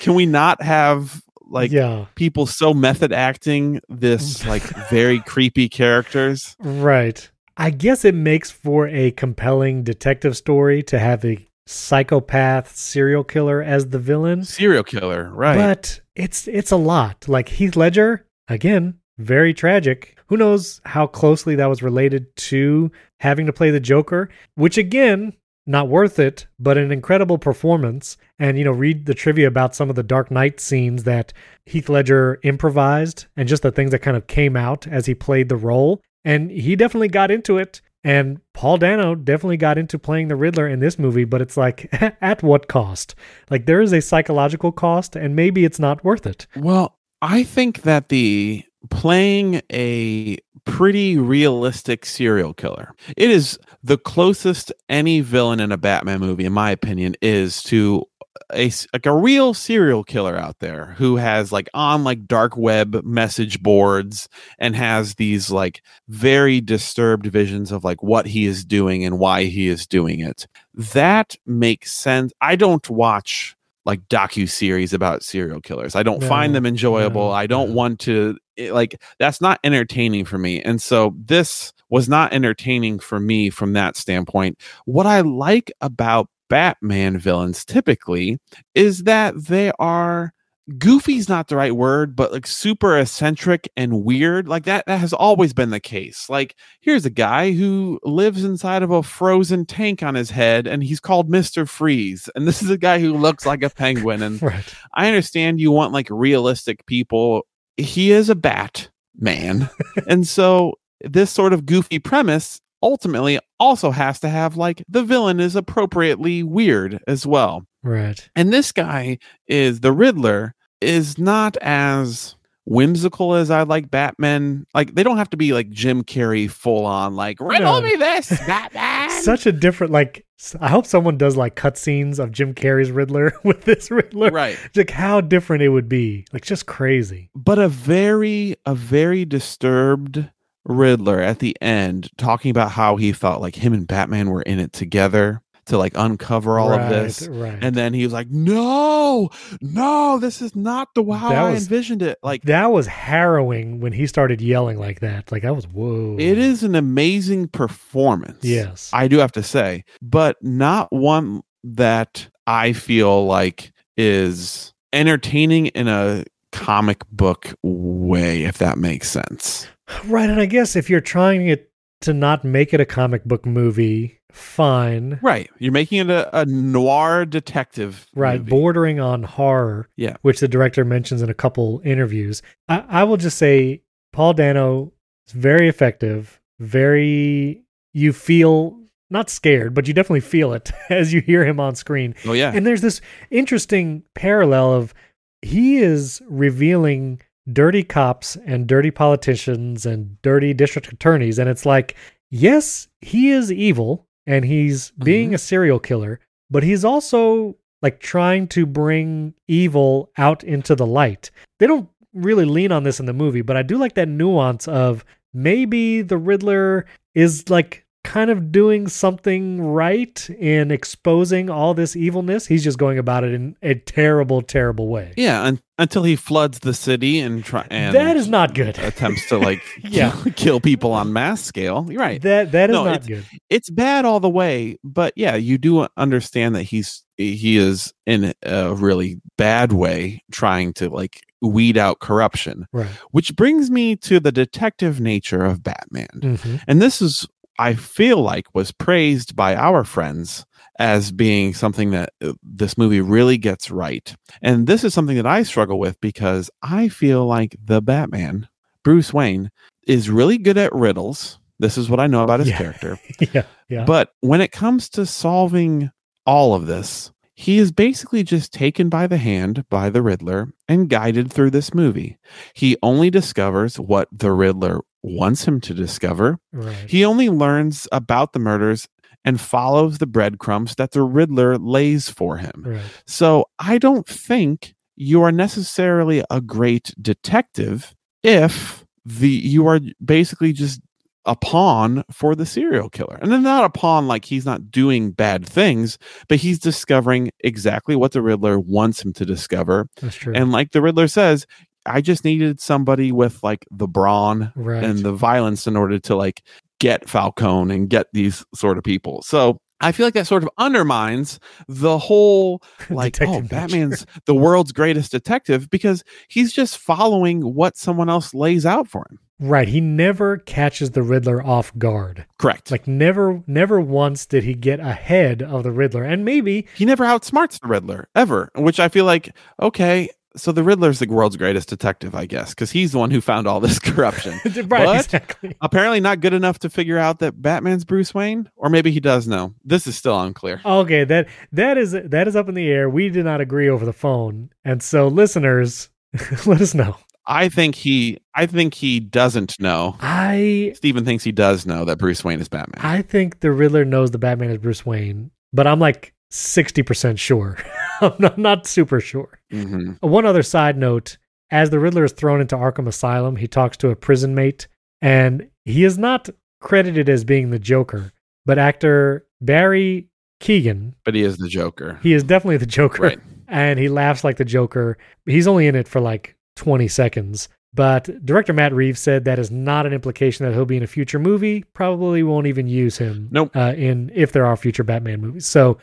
can 0.00 0.14
we 0.14 0.24
not 0.24 0.62
have 0.62 1.20
like 1.52 1.70
yeah, 1.70 2.06
people 2.14 2.46
so 2.46 2.74
method 2.74 3.12
acting 3.12 3.80
this 3.88 4.44
like 4.52 4.62
very 4.88 5.20
creepy 5.20 5.68
characters. 5.68 6.56
right. 6.58 7.30
I 7.54 7.68
guess 7.68 8.06
it 8.06 8.14
makes 8.14 8.50
for 8.50 8.88
a 8.88 9.10
compelling 9.10 9.84
detective 9.84 10.38
story 10.38 10.82
to 10.84 10.98
have 10.98 11.22
a 11.22 11.46
psychopath 11.66 12.74
serial 12.74 13.24
killer 13.24 13.62
as 13.62 13.88
the 13.88 13.98
villain. 13.98 14.44
Serial 14.44 14.82
killer, 14.82 15.30
right? 15.30 15.56
But 15.56 16.00
it's 16.14 16.48
it's 16.48 16.70
a 16.70 16.76
lot. 16.76 17.28
Like 17.28 17.48
Heath 17.48 17.76
Ledger, 17.76 18.26
again, 18.48 18.98
very 19.18 19.52
tragic. 19.54 20.16
Who 20.26 20.36
knows 20.38 20.80
how 20.84 21.06
closely 21.06 21.54
that 21.56 21.66
was 21.66 21.82
related 21.82 22.34
to 22.36 22.90
having 23.20 23.46
to 23.46 23.52
play 23.52 23.70
the 23.70 23.80
Joker, 23.80 24.30
which 24.54 24.78
again, 24.78 25.34
not 25.66 25.88
worth 25.88 26.18
it, 26.18 26.46
but 26.58 26.78
an 26.78 26.90
incredible 26.90 27.38
performance. 27.38 28.16
And 28.38 28.58
you 28.58 28.64
know, 28.64 28.72
read 28.72 29.06
the 29.06 29.14
trivia 29.14 29.46
about 29.46 29.74
some 29.74 29.90
of 29.90 29.96
the 29.96 30.02
Dark 30.02 30.30
Knight 30.30 30.60
scenes 30.60 31.04
that 31.04 31.32
Heath 31.66 31.88
Ledger 31.88 32.38
improvised 32.42 33.26
and 33.36 33.48
just 33.48 33.62
the 33.62 33.72
things 33.72 33.92
that 33.92 34.00
kind 34.00 34.16
of 34.16 34.26
came 34.26 34.56
out 34.56 34.86
as 34.86 35.06
he 35.06 35.14
played 35.14 35.48
the 35.48 35.56
role. 35.56 36.00
And 36.24 36.50
he 36.50 36.76
definitely 36.76 37.08
got 37.08 37.30
into 37.30 37.58
it. 37.58 37.80
And 38.04 38.40
Paul 38.52 38.78
Dano 38.78 39.14
definitely 39.14 39.56
got 39.56 39.78
into 39.78 39.98
playing 39.98 40.28
the 40.28 40.36
Riddler 40.36 40.66
in 40.66 40.80
this 40.80 40.98
movie, 40.98 41.24
but 41.24 41.40
it's 41.40 41.56
like, 41.56 41.88
at 42.20 42.42
what 42.42 42.66
cost? 42.66 43.14
Like, 43.48 43.66
there 43.66 43.80
is 43.80 43.92
a 43.92 44.02
psychological 44.02 44.72
cost, 44.72 45.14
and 45.14 45.36
maybe 45.36 45.64
it's 45.64 45.78
not 45.78 46.04
worth 46.04 46.26
it. 46.26 46.48
Well, 46.56 46.96
I 47.20 47.44
think 47.44 47.82
that 47.82 48.08
the 48.08 48.64
playing 48.90 49.62
a 49.72 50.38
pretty 50.64 51.16
realistic 51.18 52.04
serial 52.06 52.54
killer, 52.54 52.94
it 53.16 53.30
is 53.30 53.58
the 53.82 53.98
closest 53.98 54.72
any 54.88 55.20
villain 55.20 55.60
in 55.60 55.72
a 55.72 55.76
Batman 55.76 56.20
movie, 56.20 56.44
in 56.44 56.52
my 56.52 56.70
opinion, 56.70 57.14
is 57.20 57.62
to 57.64 58.06
a 58.54 58.70
like 58.92 59.06
a 59.06 59.14
real 59.14 59.54
serial 59.54 60.04
killer 60.04 60.36
out 60.36 60.58
there 60.58 60.94
who 60.98 61.16
has 61.16 61.52
like 61.52 61.68
on 61.74 62.04
like 62.04 62.26
dark 62.26 62.56
web 62.56 63.04
message 63.04 63.62
boards 63.62 64.28
and 64.58 64.74
has 64.76 65.14
these 65.14 65.50
like 65.50 65.82
very 66.08 66.60
disturbed 66.60 67.26
visions 67.26 67.72
of 67.72 67.84
like 67.84 68.02
what 68.02 68.26
he 68.26 68.46
is 68.46 68.64
doing 68.64 69.04
and 69.04 69.18
why 69.18 69.44
he 69.44 69.68
is 69.68 69.86
doing 69.86 70.20
it. 70.20 70.46
That 70.74 71.36
makes 71.46 71.92
sense. 71.92 72.32
I 72.40 72.56
don't 72.56 72.88
watch 72.88 73.56
like 73.84 74.00
docu 74.08 74.48
series 74.48 74.92
about 74.92 75.22
serial 75.22 75.60
killers. 75.60 75.96
I 75.96 76.02
don't 76.02 76.22
find 76.22 76.54
them 76.54 76.66
enjoyable. 76.66 77.32
I 77.32 77.46
don't 77.46 77.74
want 77.74 77.98
to 78.00 78.36
it- 78.56 78.72
like 78.72 79.00
that's 79.18 79.40
not 79.40 79.58
entertaining 79.64 80.24
for 80.24 80.38
me. 80.38 80.62
And 80.62 80.80
so 80.80 81.14
this 81.18 81.72
was 81.88 82.08
not 82.08 82.32
entertaining 82.32 82.98
for 82.98 83.18
me 83.20 83.50
from 83.50 83.72
that 83.74 83.96
standpoint. 83.96 84.58
What 84.84 85.06
I 85.06 85.20
like 85.22 85.72
about 85.80 86.28
Batman 86.48 87.18
villains 87.18 87.64
typically 87.64 88.38
is 88.74 89.04
that 89.04 89.34
they 89.46 89.72
are 89.78 90.32
goofy's 90.78 91.28
not 91.28 91.48
the 91.48 91.56
right 91.56 91.74
word 91.74 92.14
but 92.14 92.30
like 92.30 92.46
super 92.46 92.96
eccentric 92.96 93.68
and 93.76 94.04
weird 94.04 94.46
like 94.46 94.64
that 94.64 94.84
that 94.86 95.00
has 95.00 95.12
always 95.12 95.52
been 95.52 95.70
the 95.70 95.80
case 95.80 96.28
like 96.28 96.54
here's 96.80 97.04
a 97.04 97.10
guy 97.10 97.50
who 97.50 97.98
lives 98.04 98.44
inside 98.44 98.82
of 98.82 98.90
a 98.90 99.02
frozen 99.02 99.66
tank 99.66 100.04
on 100.04 100.14
his 100.14 100.30
head 100.30 100.68
and 100.68 100.84
he's 100.84 101.00
called 101.00 101.28
Mr. 101.28 101.68
Freeze 101.68 102.30
and 102.36 102.46
this 102.46 102.62
is 102.62 102.70
a 102.70 102.78
guy 102.78 103.00
who 103.00 103.12
looks 103.14 103.44
like 103.44 103.62
a 103.62 103.70
penguin 103.70 104.22
and 104.22 104.40
Right. 104.52 104.74
I 104.94 105.06
understand 105.06 105.60
you 105.60 105.70
want 105.70 105.92
like 105.92 106.08
realistic 106.10 106.84
people. 106.86 107.46
He 107.76 108.10
is 108.10 108.28
a 108.28 108.34
bat 108.34 108.90
man. 109.16 109.70
and 110.08 110.26
so 110.26 110.74
this 111.02 111.30
sort 111.30 111.52
of 111.52 111.64
goofy 111.64 112.00
premise 112.00 112.60
ultimately 112.82 113.38
also 113.60 113.92
has 113.92 114.18
to 114.20 114.28
have 114.28 114.56
like 114.56 114.82
the 114.88 115.04
villain 115.04 115.38
is 115.38 115.54
appropriately 115.54 116.42
weird 116.42 116.98
as 117.06 117.24
well. 117.24 117.64
Right. 117.82 118.28
And 118.36 118.52
this 118.52 118.72
guy 118.72 119.18
is 119.46 119.80
the 119.80 119.92
Riddler 119.92 120.54
is 120.80 121.18
not 121.18 121.56
as 121.58 122.36
whimsical 122.64 123.34
as 123.34 123.50
I 123.50 123.62
like 123.64 123.90
Batman. 123.90 124.66
Like 124.74 124.94
they 124.94 125.02
don't 125.02 125.16
have 125.16 125.30
to 125.30 125.36
be 125.36 125.52
like 125.52 125.70
Jim 125.70 126.04
Carrey 126.04 126.48
full 126.50 126.86
on 126.86 127.16
like 127.16 127.38
riddle 127.40 127.80
No. 127.80 127.86
me 127.86 127.96
this 127.96 128.28
Batman. 128.46 129.10
Such 129.22 129.46
a 129.46 129.52
different, 129.52 129.92
like, 129.92 130.24
I 130.60 130.68
hope 130.68 130.86
someone 130.86 131.16
does 131.18 131.36
like 131.36 131.54
cutscenes 131.56 132.18
of 132.18 132.32
Jim 132.32 132.54
Carrey's 132.54 132.90
Riddler 132.90 133.32
with 133.44 133.62
this 133.64 133.90
Riddler. 133.90 134.30
right. 134.30 134.56
Like, 134.76 134.90
how 134.90 135.20
different 135.20 135.62
it 135.62 135.68
would 135.70 135.88
be. 135.88 136.24
Like, 136.32 136.42
just 136.44 136.66
crazy. 136.66 137.30
but 137.34 137.58
a 137.58 137.68
very 137.68 138.54
a 138.66 138.74
very 138.74 139.24
disturbed 139.24 140.28
riddler 140.64 141.18
at 141.20 141.40
the 141.40 141.56
end 141.60 142.08
talking 142.16 142.50
about 142.52 142.70
how 142.70 142.94
he 142.94 143.10
felt 143.12 143.40
like 143.40 143.56
him 143.56 143.72
and 143.72 143.88
batman 143.88 144.30
were 144.30 144.42
in 144.42 144.60
it 144.60 144.72
together 144.72 145.41
to 145.66 145.78
like 145.78 145.92
uncover 145.94 146.58
all 146.58 146.70
right, 146.70 146.80
of 146.80 146.88
this 146.90 147.28
Right. 147.28 147.58
and 147.62 147.74
then 147.76 147.94
he 147.94 148.02
was 148.04 148.12
like 148.12 148.28
no 148.30 149.30
no 149.60 150.18
this 150.18 150.42
is 150.42 150.56
not 150.56 150.88
the 150.94 151.02
That 151.04 151.32
i 151.32 151.50
was- 151.52 151.62
envisioned 151.62 152.02
it 152.02 152.18
like 152.22 152.42
that 152.44 152.72
was 152.72 152.86
harrowing 152.86 153.80
when 153.80 153.92
he 153.92 154.06
started 154.06 154.40
yelling 154.40 154.78
like 154.78 155.00
that. 155.00 155.30
Like, 155.30 155.42
that 155.42 155.54
was, 155.54 155.66
whoa. 155.66 156.16
it 156.18 156.38
is 156.38 156.62
an 156.62 156.74
amazing 156.74 157.48
performance 157.48 158.44
Yes. 158.44 158.90
i 158.92 159.06
do 159.08 159.18
have 159.18 159.32
to 159.32 159.42
say 159.42 159.84
but 160.00 160.36
not 160.42 160.92
one 160.92 161.42
that 161.64 162.28
i 162.46 162.72
feel 162.72 163.24
like 163.26 163.72
is 163.96 164.72
entertaining 164.92 165.66
in 165.66 165.86
a 165.88 166.24
comic 166.50 167.08
book 167.10 167.54
way 167.62 168.42
if 168.44 168.58
that 168.58 168.78
makes 168.78 169.10
sense 169.10 169.66
Right, 170.06 170.30
and 170.30 170.40
I 170.40 170.46
guess 170.46 170.74
if 170.74 170.88
you're 170.88 171.00
trying 171.02 171.48
it 171.48 171.70
to 172.02 172.14
not 172.14 172.44
make 172.44 172.72
it 172.74 172.80
a 172.80 172.86
comic 172.86 173.24
book 173.24 173.46
movie, 173.46 174.20
fine. 174.30 175.18
Right. 175.22 175.50
You're 175.58 175.72
making 175.72 175.98
it 175.98 176.10
a, 176.10 176.40
a 176.40 176.44
noir 176.44 177.24
detective. 177.24 178.06
Right, 178.14 178.38
movie. 178.40 178.50
bordering 178.50 179.00
on 179.00 179.22
horror. 179.22 179.88
Yeah. 179.96 180.16
Which 180.22 180.40
the 180.40 180.48
director 180.48 180.84
mentions 180.84 181.22
in 181.22 181.30
a 181.30 181.34
couple 181.34 181.80
interviews. 181.84 182.42
I, 182.68 182.84
I 182.88 183.04
will 183.04 183.16
just 183.16 183.38
say 183.38 183.82
Paul 184.12 184.34
Dano 184.34 184.92
is 185.26 185.32
very 185.32 185.68
effective, 185.68 186.40
very 186.58 187.64
you 187.92 188.12
feel 188.12 188.78
not 189.10 189.28
scared, 189.28 189.74
but 189.74 189.86
you 189.86 189.94
definitely 189.94 190.20
feel 190.20 190.52
it 190.54 190.72
as 190.90 191.12
you 191.12 191.20
hear 191.20 191.44
him 191.44 191.60
on 191.60 191.74
screen. 191.74 192.14
Oh 192.24 192.32
yeah. 192.32 192.52
And 192.54 192.66
there's 192.66 192.80
this 192.80 193.00
interesting 193.30 194.02
parallel 194.14 194.72
of 194.72 194.94
he 195.42 195.78
is 195.78 196.22
revealing 196.28 197.20
dirty 197.50 197.82
cops 197.82 198.36
and 198.46 198.66
dirty 198.66 198.90
politicians 198.90 199.86
and 199.86 200.20
dirty 200.22 200.52
district 200.54 200.92
attorneys. 200.92 201.38
And 201.38 201.48
it's 201.48 201.66
like, 201.66 201.96
yes, 202.30 202.88
he 203.00 203.30
is 203.30 203.50
evil 203.50 204.06
and 204.26 204.44
he's 204.44 204.90
being 204.92 205.30
Mhm. 205.30 205.34
a 205.34 205.38
serial 205.38 205.78
killer, 205.80 206.20
but 206.50 206.62
he's 206.62 206.84
also 206.84 207.56
like 207.82 207.98
trying 207.98 208.46
to 208.46 208.64
bring 208.64 209.34
evil 209.48 210.10
out 210.16 210.44
into 210.44 210.74
the 210.76 210.86
light. 210.86 211.30
They 211.58 211.66
don't 211.66 211.88
really 212.14 212.44
lean 212.44 212.70
on 212.70 212.84
this 212.84 213.00
in 213.00 213.06
the 213.06 213.12
movie, 213.12 213.42
but 213.42 213.56
I 213.56 213.62
do 213.62 213.76
like 213.76 213.94
that 213.94 214.08
nuance 214.08 214.68
of 214.68 215.04
maybe 215.34 216.02
the 216.02 216.18
Riddler 216.18 216.86
is 217.14 217.50
like 217.50 217.84
kind 218.04 218.30
of 218.30 218.50
doing 218.50 218.88
something 218.88 219.62
right 219.62 220.28
in 220.30 220.70
exposing 220.72 221.48
all 221.48 221.72
this 221.74 221.94
evilness. 221.94 222.46
He's 222.46 222.64
just 222.64 222.76
going 222.78 222.98
about 222.98 223.22
it 223.24 223.32
in 223.32 223.56
a 223.62 223.74
terrible, 223.76 224.42
terrible 224.42 224.88
way. 224.88 225.12
yeah. 225.16 225.42
Un- 225.42 225.60
until 225.78 226.04
he 226.04 226.14
floods 226.14 226.60
the 226.60 226.74
city 226.74 227.18
and 227.18 227.42
try 227.44 227.66
and 227.68 227.94
that 227.96 228.16
is 228.16 228.28
not 228.28 228.54
good. 228.54 228.78
attempts 228.78 229.28
to 229.28 229.38
like 229.38 229.60
Yeah. 229.82 230.12
kill, 230.12 230.32
kill 230.34 230.60
people 230.60 230.92
on 230.92 231.12
mass 231.12 231.42
scale. 231.42 231.86
You're 231.90 232.00
right. 232.00 232.20
That 232.22 232.52
that 232.52 232.70
is 232.70 232.74
No, 232.74 232.84
not 232.84 233.06
good. 233.06 233.24
It's 233.50 233.68
bad 233.70 234.04
all 234.04 234.20
the 234.20 234.30
way, 234.30 234.78
but 234.84 235.12
yeah, 235.16 235.34
you 235.34 235.58
do 235.58 235.86
understand 235.96 236.54
that 236.54 236.64
he's 236.64 237.02
he 237.16 237.56
is 237.56 237.92
in 238.06 238.32
a 238.44 238.74
really 238.74 239.20
bad 239.36 239.72
way 239.72 240.22
trying 240.30 240.72
to 240.74 240.88
like 240.88 241.22
weed 241.40 241.76
out 241.76 241.98
corruption, 241.98 242.66
Right. 242.72 242.86
which 243.10 243.34
brings 243.34 243.68
me 243.70 243.96
to 243.96 244.20
the 244.20 244.30
detective 244.30 245.00
nature 245.00 245.44
of 245.44 245.62
Batman. 245.64 246.08
Mhm. 246.14 246.62
And 246.68 246.80
this 246.80 247.02
is, 247.02 247.26
I 247.62 247.74
feel 247.74 248.20
like, 248.20 248.54
was 248.54 248.72
praised 248.72 249.36
by 249.36 249.54
our 249.54 249.84
friends 249.84 250.44
as 250.78 251.12
being 251.12 251.54
something 251.54 251.90
that 251.90 252.12
uh, 252.20 252.32
this 252.42 252.76
movie 252.76 253.00
really 253.00 253.38
gets 253.38 253.70
right. 253.70 254.14
And 254.40 254.66
this 254.66 254.82
is 254.84 254.92
something 254.94 255.16
that 255.16 255.26
I 255.26 255.42
struggle 255.44 255.78
with 255.78 256.00
because 256.00 256.50
I 256.62 256.88
feel 256.88 257.24
like 257.26 257.56
the 257.62 257.80
Batman, 257.80 258.48
Bruce 258.82 259.12
Wayne, 259.12 259.50
is 259.86 260.10
really 260.10 260.38
good 260.38 260.58
at 260.58 260.72
riddles. 260.74 261.38
This 261.58 261.78
is 261.78 261.88
what 261.88 262.00
I 262.00 262.06
know 262.08 262.24
about 262.24 262.40
his 262.40 262.48
Yeah. 262.48 262.58
character. 262.58 262.98
Yeah. 263.32 263.44
Yeah. 263.68 263.84
But 263.84 264.10
when 264.20 264.40
it 264.40 264.50
comes 264.52 264.88
to 264.90 265.06
solving 265.06 265.90
all 266.26 266.54
of 266.54 266.66
this, 266.66 267.12
he 267.34 267.58
is 267.58 267.72
basically 267.72 268.22
just 268.22 268.52
taken 268.52 268.88
by 268.88 269.06
the 269.06 269.16
hand 269.16 269.64
by 269.70 269.88
the 269.90 270.02
Riddler 270.02 270.48
and 270.68 270.88
guided 270.90 271.32
through 271.32 271.50
this 271.50 271.72
movie. 271.74 272.18
He 272.54 272.76
only 272.82 273.10
discovers 273.10 273.78
what 273.80 274.08
the 274.12 274.30
Riddler 274.32 274.80
wants 275.02 275.44
him 275.46 275.60
to 275.62 275.74
discover. 275.74 276.38
right. 276.52 276.88
He 276.88 277.04
only 277.04 277.28
learns 277.28 277.88
about 277.92 278.32
the 278.32 278.38
murders 278.38 278.88
and 279.24 279.40
follows 279.40 279.98
the 279.98 280.06
breadcrumbs 280.06 280.74
that 280.76 280.92
the 280.92 281.02
Riddler 281.02 281.56
lays 281.58 282.08
for 282.08 282.38
him. 282.38 282.62
right. 282.66 282.80
So 283.06 283.46
I 283.58 283.78
don't 283.78 284.06
think 284.06 284.74
you 284.96 285.22
are 285.22 285.32
necessarily 285.32 286.22
a 286.30 286.40
great 286.40 286.92
detective 287.00 287.94
if 288.22 288.84
the 289.04 289.28
you 289.28 289.66
are 289.66 289.80
basically 290.04 290.52
just 290.52 290.80
a 291.24 291.36
pawn 291.36 292.02
for 292.10 292.34
the 292.34 292.44
serial 292.44 292.88
killer. 292.88 293.16
And 293.22 293.30
then 293.30 293.44
not 293.44 293.64
a 293.64 293.70
pawn 293.70 294.08
like 294.08 294.24
he's 294.24 294.44
not 294.44 294.72
doing 294.72 295.12
bad 295.12 295.46
things, 295.46 295.96
but 296.28 296.38
he's 296.38 296.58
discovering 296.58 297.30
exactly 297.40 297.94
what 297.94 298.10
the 298.10 298.22
Riddler 298.22 298.58
wants 298.58 299.04
him 299.04 299.12
to 299.14 299.24
discover. 299.24 299.88
That's 300.00 300.16
true. 300.16 300.32
And 300.34 300.50
like 300.50 300.72
the 300.72 300.82
Riddler 300.82 301.06
says, 301.06 301.46
I 301.86 302.00
just 302.00 302.24
needed 302.24 302.60
somebody 302.60 303.12
with 303.12 303.42
like 303.42 303.66
the 303.70 303.88
brawn 303.88 304.52
right. 304.54 304.82
and 304.82 305.00
the 305.00 305.12
violence 305.12 305.66
in 305.66 305.76
order 305.76 305.98
to 306.00 306.16
like 306.16 306.42
get 306.80 307.08
Falcone 307.08 307.74
and 307.74 307.88
get 307.88 308.06
these 308.12 308.44
sort 308.54 308.78
of 308.78 308.84
people. 308.84 309.22
So 309.22 309.58
I 309.82 309.90
feel 309.92 310.06
like 310.06 310.14
that 310.14 310.28
sort 310.28 310.44
of 310.44 310.48
undermines 310.58 311.40
the 311.68 311.98
whole 311.98 312.62
like 312.90 313.20
oh 313.20 313.40
nature. 313.40 313.48
Batman's 313.48 314.06
the 314.26 314.34
world's 314.34 314.72
greatest 314.72 315.10
detective 315.10 315.68
because 315.70 316.04
he's 316.28 316.52
just 316.52 316.78
following 316.78 317.54
what 317.54 317.76
someone 317.76 318.08
else 318.08 318.32
lays 318.32 318.64
out 318.64 318.88
for 318.88 319.04
him. 319.10 319.18
right. 319.40 319.68
He 319.68 319.80
never 319.80 320.38
catches 320.38 320.92
the 320.92 321.02
Riddler 321.02 321.44
off 321.44 321.76
guard. 321.76 322.26
Correct. 322.38 322.70
Like 322.70 322.86
never 322.86 323.42
never 323.46 323.80
once 323.80 324.24
did 324.24 324.44
he 324.44 324.54
get 324.54 324.78
ahead 324.78 325.42
of 325.42 325.64
the 325.64 325.72
Riddler. 325.72 326.04
And 326.04 326.24
maybe 326.24 326.66
he 326.76 326.84
never 326.84 327.04
outsmarts 327.04 327.60
the 327.60 327.68
Riddler 327.68 328.08
ever, 328.14 328.50
which 328.54 328.78
I 328.78 328.88
feel 328.88 329.04
like 329.04 329.34
okay, 329.60 330.08
so 330.36 330.52
the 330.52 330.62
Riddler's 330.62 330.98
the 330.98 331.06
world's 331.06 331.36
greatest 331.36 331.68
detective, 331.68 332.14
I 332.14 332.26
guess, 332.26 332.50
because 332.50 332.70
he's 332.70 332.92
the 332.92 332.98
one 332.98 333.10
who 333.10 333.20
found 333.20 333.46
all 333.46 333.60
this 333.60 333.78
corruption. 333.80 334.32
right, 334.44 334.68
But- 334.68 334.96
exactly. 334.96 335.56
Apparently, 335.60 336.00
not 336.00 336.20
good 336.20 336.32
enough 336.32 336.58
to 336.60 336.70
figure 336.70 336.98
out 336.98 337.18
that 337.20 337.40
Batman's 337.40 337.84
Bruce 337.84 338.14
Wayne, 338.14 338.50
or 338.56 338.68
maybe 338.70 338.90
he 338.90 339.00
does 339.00 339.26
know. 339.28 339.54
This 339.64 339.86
is 339.86 339.96
still 339.96 340.20
unclear. 340.20 340.60
Okay, 340.64 341.04
that 341.04 341.28
that 341.52 341.76
is 341.78 341.92
that 341.92 342.26
is 342.28 342.36
up 342.36 342.48
in 342.48 342.54
the 342.54 342.68
air. 342.68 342.88
We 342.88 343.08
did 343.08 343.24
not 343.24 343.40
agree 343.40 343.68
over 343.68 343.84
the 343.84 343.92
phone. 343.92 344.50
And 344.64 344.82
so 344.82 345.08
listeners, 345.08 345.88
let 346.46 346.60
us 346.60 346.74
know. 346.74 346.96
I 347.24 347.48
think 347.48 347.76
he, 347.76 348.18
I 348.34 348.46
think 348.46 348.74
he 348.74 348.98
doesn't 348.98 349.54
know. 349.60 349.96
I 350.00 350.72
Stephen 350.74 351.04
thinks 351.04 351.22
he 351.22 351.30
does 351.30 351.64
know 351.66 351.84
that 351.84 351.98
Bruce 351.98 352.24
Wayne 352.24 352.40
is 352.40 352.48
Batman. 352.48 352.84
I 352.84 353.02
think 353.02 353.40
the 353.40 353.52
Riddler 353.52 353.84
knows 353.84 354.10
the 354.10 354.18
Batman 354.18 354.50
is 354.50 354.58
Bruce 354.58 354.84
Wayne, 354.84 355.30
but 355.52 355.68
I'm 355.68 355.78
like 355.78 356.14
60% 356.32 357.18
sure. 357.20 357.58
I'm 358.20 358.34
not, 358.42 358.66
super 358.66 359.00
sure. 359.00 359.38
hmm 359.50 359.92
One 360.00 360.26
other 360.26 360.42
side 360.42 360.76
note 360.76 361.16
as 361.50 361.70
the 361.70 361.78
Riddler 361.78 362.04
is 362.04 362.12
thrown 362.12 362.40
into 362.40 362.56
Arkham 362.56 362.86
Asylum, 362.88 363.36
he 363.36 363.46
talks 363.46 363.76
to 363.78 363.90
a 363.90 363.96
prison 363.96 364.34
mate, 364.34 364.68
and 365.00 365.48
he 365.64 365.84
is 365.84 365.98
not 365.98 366.28
credited 366.60 367.08
as 367.08 367.24
being 367.24 367.50
the 367.50 367.58
Joker, 367.58 368.12
but 368.46 368.58
actor 368.58 369.26
Barry 369.40 370.08
Keoghan, 370.40 370.94
But 371.04 371.14
he 371.14 371.22
is 371.22 371.36
the 371.36 371.48
Joker. 371.48 371.98
he 372.02 372.12
is 372.14 372.22
definitely 372.24 372.56
the 372.56 372.66
Joker, 372.66 373.02
Right. 373.02 373.20
and 373.48 373.78
he 373.78 373.88
laughs 373.88 374.24
like 374.24 374.36
the 374.38 374.44
Joker. 374.44 374.96
He's 375.26 375.46
only 375.46 375.66
in 375.66 375.74
it 375.76 375.86
for 375.88 376.00
like 376.00 376.36
20 376.56 376.88
seconds. 376.88 377.48
But 377.74 378.24
director 378.26 378.52
Matt 378.52 378.74
Reeves 378.74 379.00
said 379.00 379.24
that 379.24 379.38
is 379.38 379.50
not 379.50 379.86
an 379.86 379.94
implication 379.94 380.44
that 380.44 380.52
he'll 380.52 380.66
be 380.66 380.76
in 380.76 380.82
a 380.82 380.86
future 380.86 381.18
movie. 381.18 381.62
Probably 381.72 382.22
won't 382.22 382.46
even 382.46 382.66
use 382.66 382.98
him 382.98 383.28
Nope. 383.30 383.56
uh, 383.56 383.72
in 383.76 384.10
if 384.14 384.32
there 384.32 384.44
are 384.44 384.56
future 384.58 384.84
Batman 384.84 385.20
movies. 385.22 385.46
So, 385.46 385.78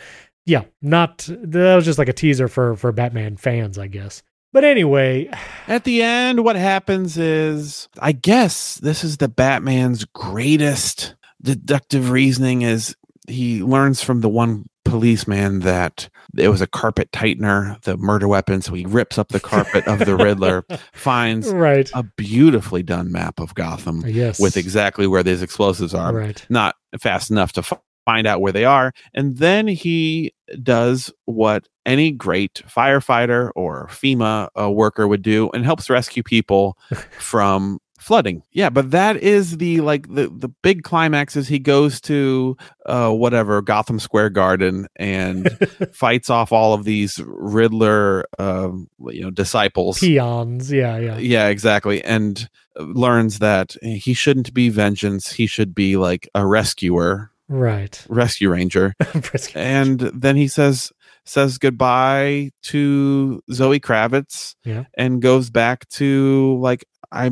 yeah, 0.45 0.63
not 0.81 1.29
that 1.29 1.75
was 1.75 1.85
just 1.85 1.99
like 1.99 2.09
a 2.09 2.13
teaser 2.13 2.47
for 2.47 2.75
for 2.75 2.91
Batman 2.91 3.37
fans, 3.37 3.77
I 3.77 3.87
guess. 3.87 4.23
But 4.51 4.63
anyway, 4.63 5.29
At 5.67 5.83
the 5.83 6.01
end, 6.01 6.43
what 6.43 6.55
happens 6.55 7.17
is, 7.17 7.87
I 7.99 8.11
guess 8.11 8.75
this 8.75 9.03
is 9.03 9.17
the 9.17 9.27
Batman's 9.27 10.05
greatest 10.05 11.15
deductive 11.41 12.09
reasoning 12.09 12.63
is 12.63 12.95
he 13.27 13.63
learns 13.63 14.01
from 14.01 14.21
the 14.21 14.29
one 14.29 14.65
policeman 14.85 15.59
that 15.59 16.09
it 16.35 16.47
was 16.49 16.61
a 16.61 16.67
carpet 16.67 17.11
tightener, 17.11 17.79
the 17.83 17.95
murder 17.97 18.27
weapon. 18.27 18.61
So 18.61 18.73
he 18.73 18.85
rips 18.85 19.19
up 19.19 19.27
the 19.29 19.39
carpet 19.39 19.87
of 19.87 19.99
the 19.99 20.15
Riddler, 20.15 20.65
finds 20.93 21.47
right? 21.49 21.89
a 21.93 22.01
beautifully 22.01 22.81
done 22.81 23.11
map 23.11 23.39
of 23.39 23.53
Gotham 23.53 24.03
yes, 24.07 24.39
with 24.39 24.57
exactly 24.57 25.05
where 25.05 25.21
these 25.21 25.43
explosives 25.43 25.93
are. 25.93 26.11
right. 26.13 26.43
Not 26.49 26.75
fast 26.99 27.29
enough 27.29 27.53
to 27.53 27.79
find 28.09 28.25
out 28.25 28.41
where 28.41 28.51
they 28.51 28.65
are. 28.65 28.91
And 29.13 29.37
then 29.37 29.67
he 29.67 30.33
does 30.63 31.13
what 31.25 31.67
any 31.85 32.11
great 32.11 32.63
firefighter 32.67 33.51
or 33.55 33.87
FEMA 33.87 34.47
uh, 34.59 34.71
worker 34.71 35.07
would 35.07 35.21
do 35.21 35.51
and 35.53 35.63
helps 35.63 35.91
rescue 35.91 36.23
people 36.23 36.75
from 37.19 37.79
flooding. 37.99 38.41
Yeah, 38.51 38.69
but 38.69 38.91
that 38.91 39.17
is 39.17 39.57
the 39.57 39.81
like 39.81 40.07
the 40.07 40.29
the 40.35 40.49
big 40.63 40.83
climax 40.83 41.35
is 41.35 41.47
he 41.47 41.59
goes 41.59 42.01
to 42.01 42.57
uh 42.85 43.11
whatever 43.11 43.61
Gotham 43.61 43.99
Square 43.99 44.31
Garden 44.31 44.87
and 44.95 45.49
fights 45.93 46.29
off 46.29 46.51
all 46.51 46.73
of 46.73 46.85
these 46.85 47.21
Riddler 47.25 48.25
um 48.39 48.87
you 49.09 49.21
know 49.21 49.29
disciples. 49.29 49.99
Peons, 49.99 50.71
yeah, 50.71 50.97
yeah, 50.97 51.17
Yeah, 51.17 51.47
exactly. 51.49 52.03
And 52.03 52.49
learns 52.79 53.39
that 53.39 53.75
he 53.81 54.13
shouldn't 54.13 54.53
be 54.53 54.69
vengeance. 54.69 55.33
He 55.33 55.47
should 55.47 55.75
be 55.75 55.97
like 55.97 56.29
a 56.33 56.47
rescuer, 56.47 57.31
right. 57.49 58.05
rescue 58.09 58.49
ranger. 58.49 58.93
And 59.55 59.99
then 59.99 60.35
he 60.37 60.47
says 60.47 60.91
says 61.25 61.57
goodbye 61.57 62.49
to 62.63 63.41
Zoe 63.51 63.79
Kravitz 63.79 64.55
Yeah. 64.65 64.85
and 64.97 65.21
goes 65.21 65.49
back 65.49 65.87
to 65.89 66.57
like 66.61 66.85
I 67.11 67.29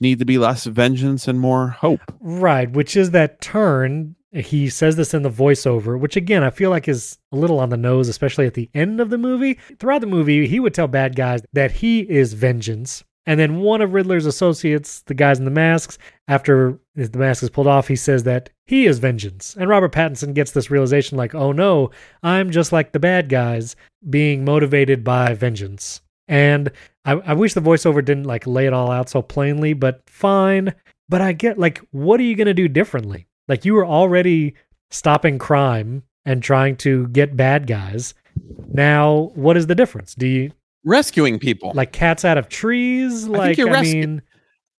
need 0.00 0.18
to 0.20 0.24
be 0.24 0.38
less 0.38 0.64
vengeance 0.64 1.26
and 1.26 1.40
more 1.40 1.68
hope. 1.68 2.00
Right, 2.20 2.70
which 2.70 2.96
is 2.96 3.10
that 3.12 3.40
turn. 3.40 4.14
He 4.32 4.68
says 4.68 4.96
this 4.96 5.14
in 5.14 5.22
the 5.22 5.30
voiceover, 5.30 5.98
which 5.98 6.16
again 6.16 6.42
I 6.42 6.50
feel 6.50 6.68
like 6.70 6.86
is 6.88 7.18
a 7.32 7.36
little 7.36 7.58
on 7.58 7.70
the 7.70 7.76
nose, 7.78 8.08
especially 8.08 8.46
at 8.46 8.54
the 8.54 8.68
end 8.74 9.00
of 9.00 9.08
the 9.10 9.16
movie. 9.18 9.58
Throughout 9.78 10.02
the 10.02 10.06
movie, 10.06 10.46
he 10.46 10.60
would 10.60 10.74
tell 10.74 10.88
bad 10.88 11.16
guys 11.16 11.40
that 11.54 11.72
he 11.72 12.00
is 12.00 12.34
vengeance. 12.34 13.02
And 13.24 13.40
then 13.40 13.56
one 13.60 13.80
of 13.80 13.92
Riddler's 13.92 14.26
associates, 14.26 15.02
the 15.06 15.14
guys 15.14 15.38
in 15.38 15.46
the 15.46 15.50
masks, 15.50 15.98
after 16.28 16.78
the 16.96 17.18
mask 17.18 17.42
is 17.42 17.50
pulled 17.50 17.66
off, 17.66 17.88
he 17.88 17.96
says 17.96 18.22
that 18.24 18.50
he 18.66 18.86
is 18.86 18.98
vengeance. 18.98 19.54
And 19.58 19.68
Robert 19.68 19.92
Pattinson 19.92 20.34
gets 20.34 20.50
this 20.50 20.70
realization 20.70 21.16
like, 21.18 21.34
oh 21.34 21.52
no, 21.52 21.90
I'm 22.22 22.50
just 22.50 22.72
like 22.72 22.92
the 22.92 22.98
bad 22.98 23.28
guys 23.28 23.76
being 24.08 24.44
motivated 24.44 25.04
by 25.04 25.34
vengeance. 25.34 26.00
And 26.28 26.72
I, 27.04 27.12
I 27.12 27.34
wish 27.34 27.54
the 27.54 27.60
voiceover 27.60 28.04
didn't 28.04 28.24
like 28.24 28.46
lay 28.46 28.66
it 28.66 28.72
all 28.72 28.90
out 28.90 29.08
so 29.08 29.22
plainly, 29.22 29.74
but 29.74 30.00
fine. 30.08 30.74
But 31.08 31.20
I 31.20 31.32
get 31.32 31.58
like, 31.58 31.78
what 31.92 32.18
are 32.18 32.24
you 32.24 32.34
going 32.34 32.46
to 32.46 32.54
do 32.54 32.66
differently? 32.66 33.28
Like, 33.46 33.64
you 33.64 33.74
were 33.74 33.86
already 33.86 34.54
stopping 34.90 35.38
crime 35.38 36.02
and 36.24 36.42
trying 36.42 36.76
to 36.78 37.06
get 37.08 37.36
bad 37.36 37.66
guys. 37.68 38.14
Now, 38.72 39.30
what 39.34 39.56
is 39.56 39.68
the 39.68 39.74
difference? 39.76 40.14
Do 40.14 40.26
you 40.26 40.50
Rescuing 40.84 41.38
people. 41.38 41.72
like 41.74 41.92
cats 41.92 42.24
out 42.24 42.38
of 42.38 42.48
trees? 42.48 43.28
Like, 43.28 43.56
you're 43.56 43.70
I 43.70 43.82
rescu- 43.82 43.92
mean, 43.94 44.22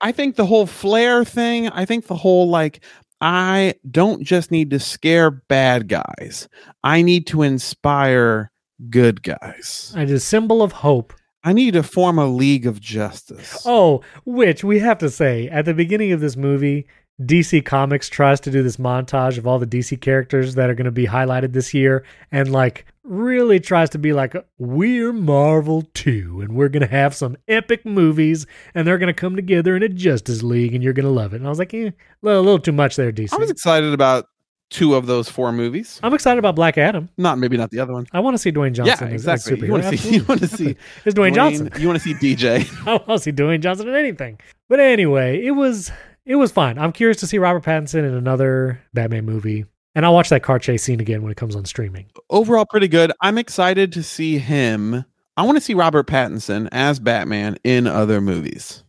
I 0.01 0.11
think 0.11 0.35
the 0.35 0.45
whole 0.45 0.67
flare 0.67 1.23
thing, 1.23 1.69
I 1.69 1.85
think 1.85 2.07
the 2.07 2.15
whole 2.15 2.49
like 2.49 2.83
I 3.19 3.75
don't 3.89 4.23
just 4.23 4.51
need 4.51 4.69
to 4.71 4.79
scare 4.79 5.31
bad 5.31 5.87
guys. 5.87 6.47
I 6.83 7.01
need 7.01 7.25
to 7.27 7.41
inspire 7.41 8.51
good 8.89 9.23
guys. 9.23 9.93
is 9.97 10.11
a 10.11 10.19
symbol 10.19 10.61
of 10.61 10.71
hope. 10.71 11.13
I 11.43 11.53
need 11.53 11.73
to 11.73 11.83
form 11.83 12.19
a 12.19 12.27
league 12.27 12.67
of 12.67 12.79
justice. 12.81 13.63
Oh, 13.65 14.01
which 14.25 14.63
we 14.63 14.79
have 14.79 14.97
to 14.99 15.09
say 15.09 15.47
at 15.47 15.65
the 15.65 15.73
beginning 15.73 16.11
of 16.11 16.19
this 16.19 16.35
movie, 16.35 16.87
DC 17.21 17.65
Comics 17.65 18.09
tries 18.09 18.39
to 18.41 18.51
do 18.51 18.61
this 18.61 18.77
montage 18.77 19.37
of 19.37 19.47
all 19.47 19.57
the 19.57 19.65
DC 19.65 19.99
characters 20.01 20.55
that 20.55 20.69
are 20.69 20.75
going 20.75 20.85
to 20.85 20.91
be 20.91 21.07
highlighted 21.07 21.53
this 21.53 21.73
year 21.73 22.03
and 22.31 22.51
like 22.51 22.85
really 23.07 23.59
tries 23.59 23.89
to 23.91 23.97
be 23.97 24.13
like, 24.13 24.35
we're 24.57 25.13
Marvel 25.13 25.83
too, 25.93 26.41
and 26.41 26.55
we're 26.55 26.69
going 26.69 26.81
to 26.81 26.87
have 26.87 27.15
some 27.15 27.37
epic 27.47 27.85
movies 27.85 28.45
and 28.75 28.87
they're 28.87 28.97
going 28.97 29.07
to 29.07 29.13
come 29.13 29.35
together 29.35 29.75
in 29.75 29.83
a 29.83 29.89
Justice 29.89 30.43
League 30.43 30.73
and 30.73 30.83
you're 30.83 30.93
going 30.93 31.05
to 31.05 31.11
love 31.11 31.33
it. 31.33 31.37
And 31.37 31.45
I 31.45 31.49
was 31.49 31.59
like, 31.59 31.73
eh, 31.73 31.87
a 31.87 31.93
little, 32.21 32.41
a 32.41 32.43
little 32.43 32.59
too 32.59 32.71
much 32.71 32.95
there, 32.95 33.11
DC. 33.11 33.33
I 33.33 33.37
was 33.37 33.49
excited 33.49 33.93
about 33.93 34.25
two 34.69 34.95
of 34.95 35.05
those 35.05 35.29
four 35.29 35.51
movies. 35.51 35.99
I'm 36.03 36.13
excited 36.13 36.39
about 36.39 36.55
Black 36.55 36.77
Adam. 36.77 37.09
Not 37.17 37.37
maybe 37.37 37.57
not 37.57 37.71
the 37.71 37.79
other 37.79 37.93
one. 37.93 38.07
I 38.11 38.19
want 38.19 38.33
to 38.35 38.37
see 38.37 38.51
Dwayne 38.51 38.73
Johnson 38.73 39.09
yeah, 39.09 39.15
as, 39.15 39.27
as 39.27 39.37
exactly. 39.37 39.57
superhero. 39.57 39.67
You 39.67 39.71
want 39.71 39.83
to 39.83 39.97
see 39.97 40.15
you 40.15 40.23
want 40.23 40.41
to 40.41 40.47
see 40.47 40.75
It's 41.05 41.15
Dwayne, 41.17 41.33
Johnson. 41.33 41.71
You 41.77 41.87
want 41.87 42.01
to 42.01 42.03
see 42.03 42.13
DJ. 42.13 42.69
I 42.87 42.91
want 42.93 43.07
to 43.07 43.19
see 43.19 43.31
Dwayne 43.31 43.61
Johnson 43.61 43.87
in 43.87 43.95
anything. 43.95 44.39
But 44.69 44.79
anyway, 44.79 45.45
it 45.45 45.51
was 45.51 45.91
it 46.25 46.35
was 46.35 46.51
fine. 46.51 46.77
I'm 46.77 46.91
curious 46.91 47.17
to 47.21 47.27
see 47.27 47.37
Robert 47.37 47.63
Pattinson 47.63 47.99
in 47.99 48.13
another 48.13 48.81
Batman 48.93 49.25
movie, 49.25 49.65
and 49.97 50.05
I'll 50.05 50.13
watch 50.13 50.29
that 50.29 50.43
car 50.43 50.59
chase 50.59 50.83
scene 50.83 50.99
again 50.99 51.23
when 51.23 51.31
it 51.31 51.37
comes 51.37 51.55
on 51.55 51.65
streaming. 51.65 52.05
Overall 52.29 52.67
pretty 52.67 52.87
good. 52.87 53.11
I'm 53.19 53.39
excited 53.39 53.91
to 53.93 54.03
see 54.03 54.37
him. 54.37 55.03
I 55.35 55.41
want 55.41 55.57
to 55.57 55.61
see 55.61 55.73
Robert 55.73 56.05
Pattinson 56.05 56.69
as 56.71 56.99
Batman 56.99 57.57
in 57.63 57.87
other 57.87 58.21
movies. 58.21 58.83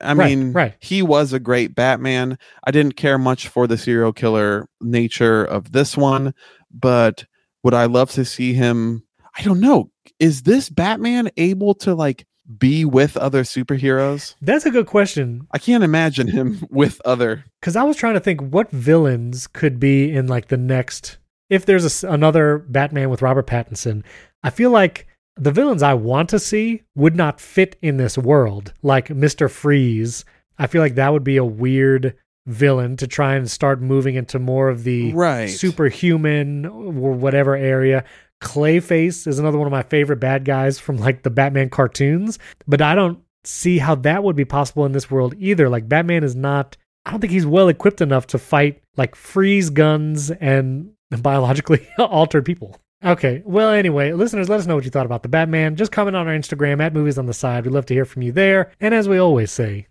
I 0.00 0.14
Right, 0.14 0.36
mean, 0.36 0.52
right. 0.52 0.74
he 0.80 1.02
was 1.02 1.32
a 1.32 1.38
great 1.38 1.76
Batman. 1.76 2.36
I 2.64 2.72
didn't 2.72 2.96
care 2.96 3.16
much 3.16 3.46
for 3.46 3.68
the 3.68 3.78
serial 3.78 4.12
killer 4.12 4.68
nature 4.80 5.44
of 5.44 5.70
this 5.70 5.96
one, 5.96 6.34
but 6.68 7.24
would 7.62 7.74
I 7.74 7.84
love 7.84 8.10
to 8.12 8.24
see 8.24 8.52
him? 8.52 9.04
I 9.38 9.42
don't 9.42 9.60
know. 9.60 9.92
Is 10.18 10.42
this 10.42 10.68
Batman 10.68 11.30
able 11.36 11.74
to 11.76 11.94
like 11.94 12.26
be 12.58 12.84
with 12.84 13.16
other 13.16 13.42
superheroes? 13.42 14.34
That's 14.42 14.66
a 14.66 14.70
good 14.70 14.86
question 14.86 15.46
I 15.52 15.58
can't 15.58 15.84
imagine 15.84 16.28
him 16.28 16.66
with 16.70 17.00
other. 17.04 17.44
because 17.60 17.76
I 17.76 17.82
was 17.84 17.96
trying 17.96 18.14
to 18.14 18.20
think 18.20 18.40
what 18.40 18.70
villains 18.70 19.46
could 19.46 19.78
be 19.78 20.10
in 20.12 20.26
like 20.26 20.48
the 20.48 20.56
next. 20.56 21.18
If 21.48 21.66
there's 21.66 22.04
a 22.04 22.08
another 22.08 22.58
Batman 22.58 23.10
with 23.10 23.22
Robert 23.22 23.46
Pattinson, 23.46 24.04
I 24.42 24.50
feel 24.50 24.70
like 24.70 25.06
the 25.36 25.50
villains 25.52 25.82
I 25.82 25.94
want 25.94 26.28
to 26.30 26.38
see 26.38 26.82
would 26.94 27.16
not 27.16 27.40
fit 27.40 27.76
in 27.82 27.96
this 27.96 28.16
world, 28.18 28.72
like 28.82 29.10
Mister 29.10 29.48
Freeze. 29.48 30.24
I 30.58 30.66
feel 30.66 30.82
like 30.82 30.94
that 30.96 31.12
would 31.12 31.24
be 31.24 31.38
a 31.38 31.44
weird 31.44 32.14
villain 32.46 32.96
to 32.96 33.06
try 33.06 33.34
and 33.36 33.50
start 33.50 33.80
moving 33.80 34.14
into 34.14 34.38
more 34.38 34.68
of 34.68 34.84
the 34.84 35.12
Right. 35.12 35.46
superhuman 35.48 36.66
or 36.66 37.12
whatever 37.12 37.56
area. 37.56 38.04
Clayface 38.40 39.26
is 39.26 39.38
another 39.38 39.58
one 39.58 39.66
of 39.66 39.72
my 39.72 39.82
favorite 39.82 40.20
bad 40.20 40.44
guys 40.44 40.78
from 40.78 40.96
like 40.96 41.22
the 41.22 41.30
Batman 41.30 41.70
cartoons, 41.70 42.38
but 42.66 42.80
I 42.80 42.94
don't 42.94 43.18
see 43.44 43.78
how 43.78 43.94
that 43.96 44.22
would 44.22 44.36
be 44.36 44.44
possible 44.44 44.84
in 44.86 44.92
this 44.92 45.10
world 45.10 45.34
either. 45.38 45.68
Like 45.68 45.88
Batman 45.88 46.24
is 46.24 46.34
not 46.36 46.76
I 47.06 47.10
don't 47.10 47.20
think 47.20 47.32
he's 47.32 47.46
well 47.46 47.68
equipped 47.68 48.00
enough 48.00 48.26
to 48.28 48.38
fight 48.38 48.82
like 48.96 49.14
freeze 49.14 49.70
guns 49.70 50.30
and 50.30 50.92
biologically 51.22 51.86
altered 51.98 52.44
people. 52.44 52.76
Okay. 53.02 53.42
Well, 53.46 53.70
anyway, 53.70 54.12
listeners, 54.12 54.50
let 54.50 54.60
us 54.60 54.66
know 54.66 54.74
what 54.74 54.84
you 54.84 54.90
thought 54.90 55.06
about 55.06 55.22
the 55.22 55.28
Batman. 55.30 55.76
Just 55.76 55.92
comment 55.92 56.16
on 56.16 56.28
our 56.28 56.34
Instagram 56.34 56.82
at 56.82 56.92
Movies 56.92 57.16
on 57.16 57.24
the 57.26 57.32
Side. 57.32 57.64
We'd 57.64 57.72
love 57.72 57.86
to 57.86 57.94
hear 57.94 58.04
from 58.04 58.22
you 58.22 58.32
there. 58.32 58.72
And 58.78 58.94
as 58.94 59.08
we 59.08 59.16
always 59.16 59.50
say, 59.50 59.86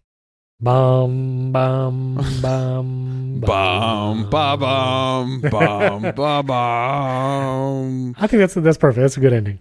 bum 0.61 1.51
bum 1.53 2.19
bum 2.41 3.39
Bum 3.39 4.29
ba 4.29 4.57
bum 4.57 5.39
bum 5.39 6.01
ba 6.13 6.43
bum. 6.43 8.13
I 8.19 8.27
think 8.27 8.41
that's 8.41 8.55
that's 8.55 8.77
perfect. 8.77 9.01
That's 9.01 9.15
a 9.15 9.21
good 9.21 9.31
ending. 9.31 9.59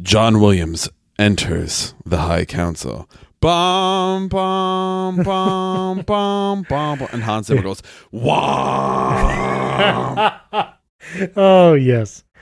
John 0.00 0.40
Williams 0.40 0.88
enters 1.18 1.92
the 2.06 2.16
High 2.18 2.46
Council. 2.46 3.06
Bum 3.40 4.28
bum 4.28 5.16
bum 5.22 6.02
bum 6.02 6.62
bum, 6.66 6.98
bum. 6.98 7.08
and 7.12 7.22
Hans 7.22 7.48
Zimmer 7.48 7.60
goes, 7.62 7.82
"Wow!" 8.10 9.20
oh 11.36 11.74
yes. 11.74 12.24